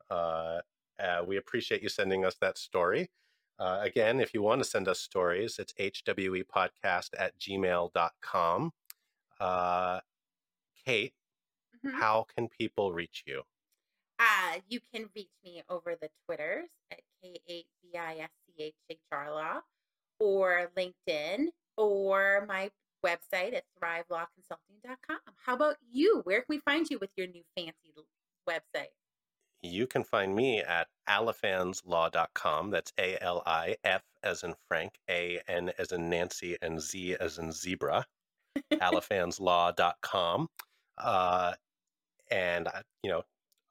Uh, 0.09 0.61
uh, 0.99 1.23
we 1.25 1.37
appreciate 1.37 1.81
you 1.81 1.89
sending 1.89 2.25
us 2.25 2.35
that 2.41 2.57
story. 2.57 3.09
Uh, 3.57 3.79
again, 3.81 4.19
if 4.19 4.33
you 4.33 4.41
want 4.41 4.61
to 4.61 4.65
send 4.67 4.87
us 4.87 4.99
stories, 4.99 5.57
it's 5.59 5.73
hwepodcast 5.73 7.09
at 7.17 7.37
gmail.com. 7.39 8.71
Uh, 9.39 9.99
Kate, 10.85 11.13
Mhm. 11.83 11.99
how 11.99 12.23
can 12.35 12.47
people 12.49 12.91
reach 12.93 13.23
you? 13.25 13.43
Uh, 14.19 14.59
you 14.67 14.79
can 14.93 15.09
reach 15.15 15.31
me 15.43 15.63
over 15.69 15.95
the 15.95 16.09
Twitters 16.25 16.69
at 16.91 17.01
K8BISCH 17.23 19.01
Law 19.11 19.61
or 20.19 20.71
LinkedIn 20.75 21.47
or 21.77 22.45
my 22.47 22.71
website 23.05 23.55
at 23.55 23.63
thrivelawconsulting.com. 23.81 25.19
How 25.45 25.53
about 25.55 25.77
you? 25.91 26.21
Where 26.23 26.39
can 26.41 26.47
we 26.49 26.59
find 26.59 26.87
you 26.89 26.97
with 26.99 27.09
your 27.15 27.27
new 27.27 27.43
fancy 27.57 27.93
website? 28.47 28.89
You 29.63 29.85
can 29.85 30.03
find 30.03 30.35
me 30.35 30.59
at 30.61 30.87
alifanzlaw.com. 31.07 32.71
That's 32.71 32.93
A 32.99 33.21
L 33.21 33.43
I 33.45 33.75
F 33.83 34.01
as 34.23 34.43
in 34.43 34.55
Frank, 34.67 34.93
A 35.09 35.39
N 35.47 35.71
as 35.77 35.91
in 35.91 36.09
Nancy, 36.09 36.57
and 36.61 36.81
Z 36.81 37.15
as 37.19 37.37
in 37.37 37.51
zebra. 37.51 38.05
alifanzlaw.com. 38.73 40.47
Uh, 40.97 41.53
and, 42.29 42.67
uh, 42.67 42.81
you 43.03 43.09
know, 43.09 43.23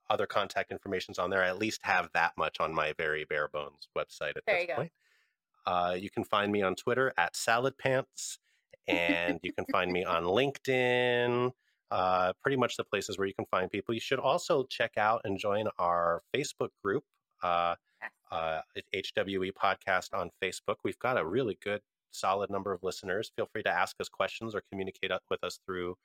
other 0.08 0.26
contact 0.26 0.70
information's 0.72 1.18
on 1.18 1.30
there. 1.30 1.42
I 1.42 1.48
at 1.48 1.58
least 1.58 1.80
have 1.82 2.08
that 2.14 2.32
much 2.36 2.60
on 2.60 2.74
my 2.74 2.92
very 2.96 3.24
bare 3.24 3.48
bones 3.48 3.88
website 3.96 4.36
at 4.36 4.42
There 4.46 4.56
this 4.56 4.62
you 4.62 4.66
go. 4.68 4.74
point. 4.74 4.92
Uh, 5.66 5.96
you 5.98 6.10
can 6.10 6.24
find 6.24 6.50
me 6.50 6.62
on 6.62 6.74
Twitter 6.74 7.12
at 7.16 7.36
Salad 7.36 7.78
Pants, 7.78 8.38
and 8.88 9.38
you 9.42 9.52
can 9.52 9.64
find 9.70 9.92
me 9.92 10.04
on 10.04 10.24
LinkedIn. 10.24 11.52
Uh, 11.90 12.32
pretty 12.40 12.56
much 12.56 12.76
the 12.76 12.84
places 12.84 13.18
where 13.18 13.26
you 13.26 13.34
can 13.34 13.46
find 13.50 13.70
people. 13.70 13.92
You 13.92 14.00
should 14.00 14.20
also 14.20 14.64
check 14.64 14.92
out 14.96 15.22
and 15.24 15.38
join 15.38 15.66
our 15.78 16.22
Facebook 16.34 16.68
group, 16.84 17.02
uh, 17.42 17.74
uh, 18.30 18.60
HWE 18.94 19.50
Podcast 19.52 20.14
on 20.14 20.30
Facebook. 20.40 20.76
We've 20.84 20.98
got 21.00 21.18
a 21.18 21.26
really 21.26 21.58
good, 21.60 21.80
solid 22.12 22.48
number 22.48 22.72
of 22.72 22.84
listeners. 22.84 23.32
Feel 23.34 23.48
free 23.52 23.64
to 23.64 23.70
ask 23.70 23.96
us 24.00 24.08
questions 24.08 24.54
or 24.54 24.62
communicate 24.70 25.10
with 25.30 25.42
us 25.42 25.58
through 25.66 25.96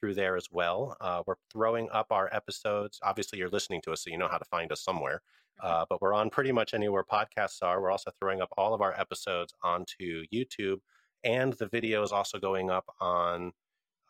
through 0.00 0.14
there 0.14 0.36
as 0.36 0.48
well. 0.50 0.96
Uh, 1.00 1.22
we're 1.26 1.34
throwing 1.52 1.88
up 1.90 2.06
our 2.10 2.28
episodes. 2.34 2.98
Obviously, 3.02 3.38
you're 3.38 3.50
listening 3.50 3.80
to 3.82 3.92
us, 3.92 4.04
so 4.04 4.10
you 4.10 4.18
know 4.18 4.28
how 4.28 4.38
to 4.38 4.44
find 4.46 4.72
us 4.72 4.82
somewhere. 4.82 5.20
Uh, 5.62 5.84
but 5.88 6.00
we're 6.00 6.14
on 6.14 6.30
pretty 6.30 6.52
much 6.52 6.72
anywhere 6.72 7.04
podcasts 7.04 7.62
are. 7.62 7.80
We're 7.82 7.90
also 7.90 8.10
throwing 8.18 8.40
up 8.40 8.48
all 8.56 8.72
of 8.72 8.80
our 8.80 8.98
episodes 8.98 9.52
onto 9.62 10.24
YouTube, 10.32 10.78
and 11.24 11.52
the 11.54 11.66
video 11.66 12.02
is 12.02 12.12
also 12.12 12.38
going 12.38 12.70
up 12.70 12.84
on 13.00 13.52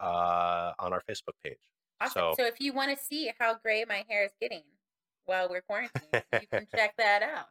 uh, 0.00 0.72
on 0.78 0.92
our 0.92 1.02
Facebook 1.08 1.34
page. 1.44 1.58
Awesome. 2.00 2.12
So- 2.14 2.34
So, 2.38 2.46
if 2.46 2.60
you 2.60 2.72
want 2.72 2.96
to 2.96 3.04
see 3.04 3.30
how 3.38 3.56
gray 3.62 3.84
my 3.86 4.04
hair 4.08 4.24
is 4.24 4.30
getting 4.40 4.62
while 5.26 5.48
we're 5.48 5.60
quarantined, 5.62 6.22
you 6.32 6.46
can 6.50 6.66
check 6.74 6.94
that 6.96 7.22
out. 7.22 7.46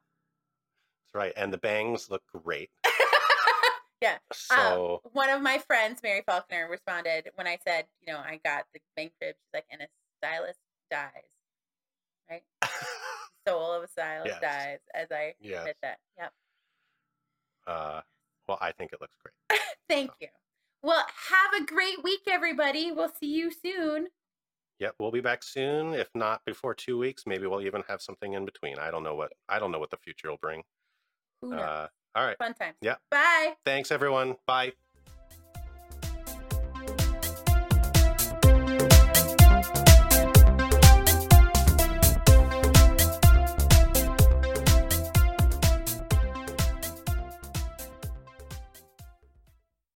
That's 1.05 1.13
right, 1.15 1.33
and 1.37 1.53
the 1.53 1.57
bangs 1.59 2.09
look 2.09 2.23
great. 2.43 2.69
yeah. 4.01 4.17
So 4.33 5.01
Um, 5.05 5.11
one 5.13 5.29
of 5.29 5.41
my 5.41 5.59
friends, 5.59 6.01
Mary 6.03 6.23
Faulkner, 6.25 6.67
responded 6.69 7.29
when 7.35 7.45
I 7.47 7.57
said, 7.67 7.85
you 8.01 8.11
know, 8.13 8.19
I 8.19 8.39
got 8.43 8.65
the 8.73 8.79
bank. 8.95 9.11
She's 9.21 9.33
like, 9.53 9.65
and 9.71 9.81
a 9.81 9.87
stylist 10.17 10.59
dies, 10.89 11.11
right? 12.29 12.43
Soul 13.47 13.73
of 13.73 13.83
a 13.83 13.87
stylist 13.87 14.37
Yes. 14.39 14.41
dies 14.41 14.79
as 14.95 15.07
I 15.11 15.33
Yes. 15.39 15.65
hit 15.67 15.77
that. 15.83 15.97
Yep. 16.17 16.33
uh, 17.67 18.01
well, 18.49 18.57
I 18.59 18.71
think 18.71 18.91
it 18.91 18.99
looks 18.99 19.15
great. 19.23 19.61
Thank 19.89 20.11
you. 20.19 20.27
Well, 20.81 21.05
have 21.29 21.61
a 21.61 21.65
great 21.65 22.03
week, 22.03 22.21
everybody. 22.27 22.91
We'll 22.91 23.11
see 23.19 23.33
you 23.33 23.51
soon. 23.51 24.07
Yep, 24.79 24.95
we'll 24.99 25.11
be 25.11 25.21
back 25.21 25.43
soon. 25.43 25.93
If 25.93 26.09
not 26.15 26.41
before 26.45 26.73
two 26.73 26.97
weeks, 26.97 27.23
maybe 27.27 27.45
we'll 27.45 27.61
even 27.61 27.83
have 27.87 28.01
something 28.01 28.33
in 28.33 28.45
between. 28.45 28.79
I 28.79 28.89
don't 28.89 29.03
know 29.03 29.13
what 29.13 29.31
I 29.47 29.59
don't 29.59 29.71
know 29.71 29.79
what 29.79 29.91
the 29.91 29.97
future 29.97 30.29
will 30.29 30.37
bring. 30.41 30.63
Who 31.41 31.51
knows? 31.51 31.59
Uh, 31.59 31.87
all 32.15 32.25
right. 32.25 32.37
Fun 32.39 32.53
times. 32.53 32.75
yeah. 32.81 32.95
Bye. 33.11 33.53
Thanks, 33.65 33.91
everyone. 33.91 34.37
Bye. 34.47 34.71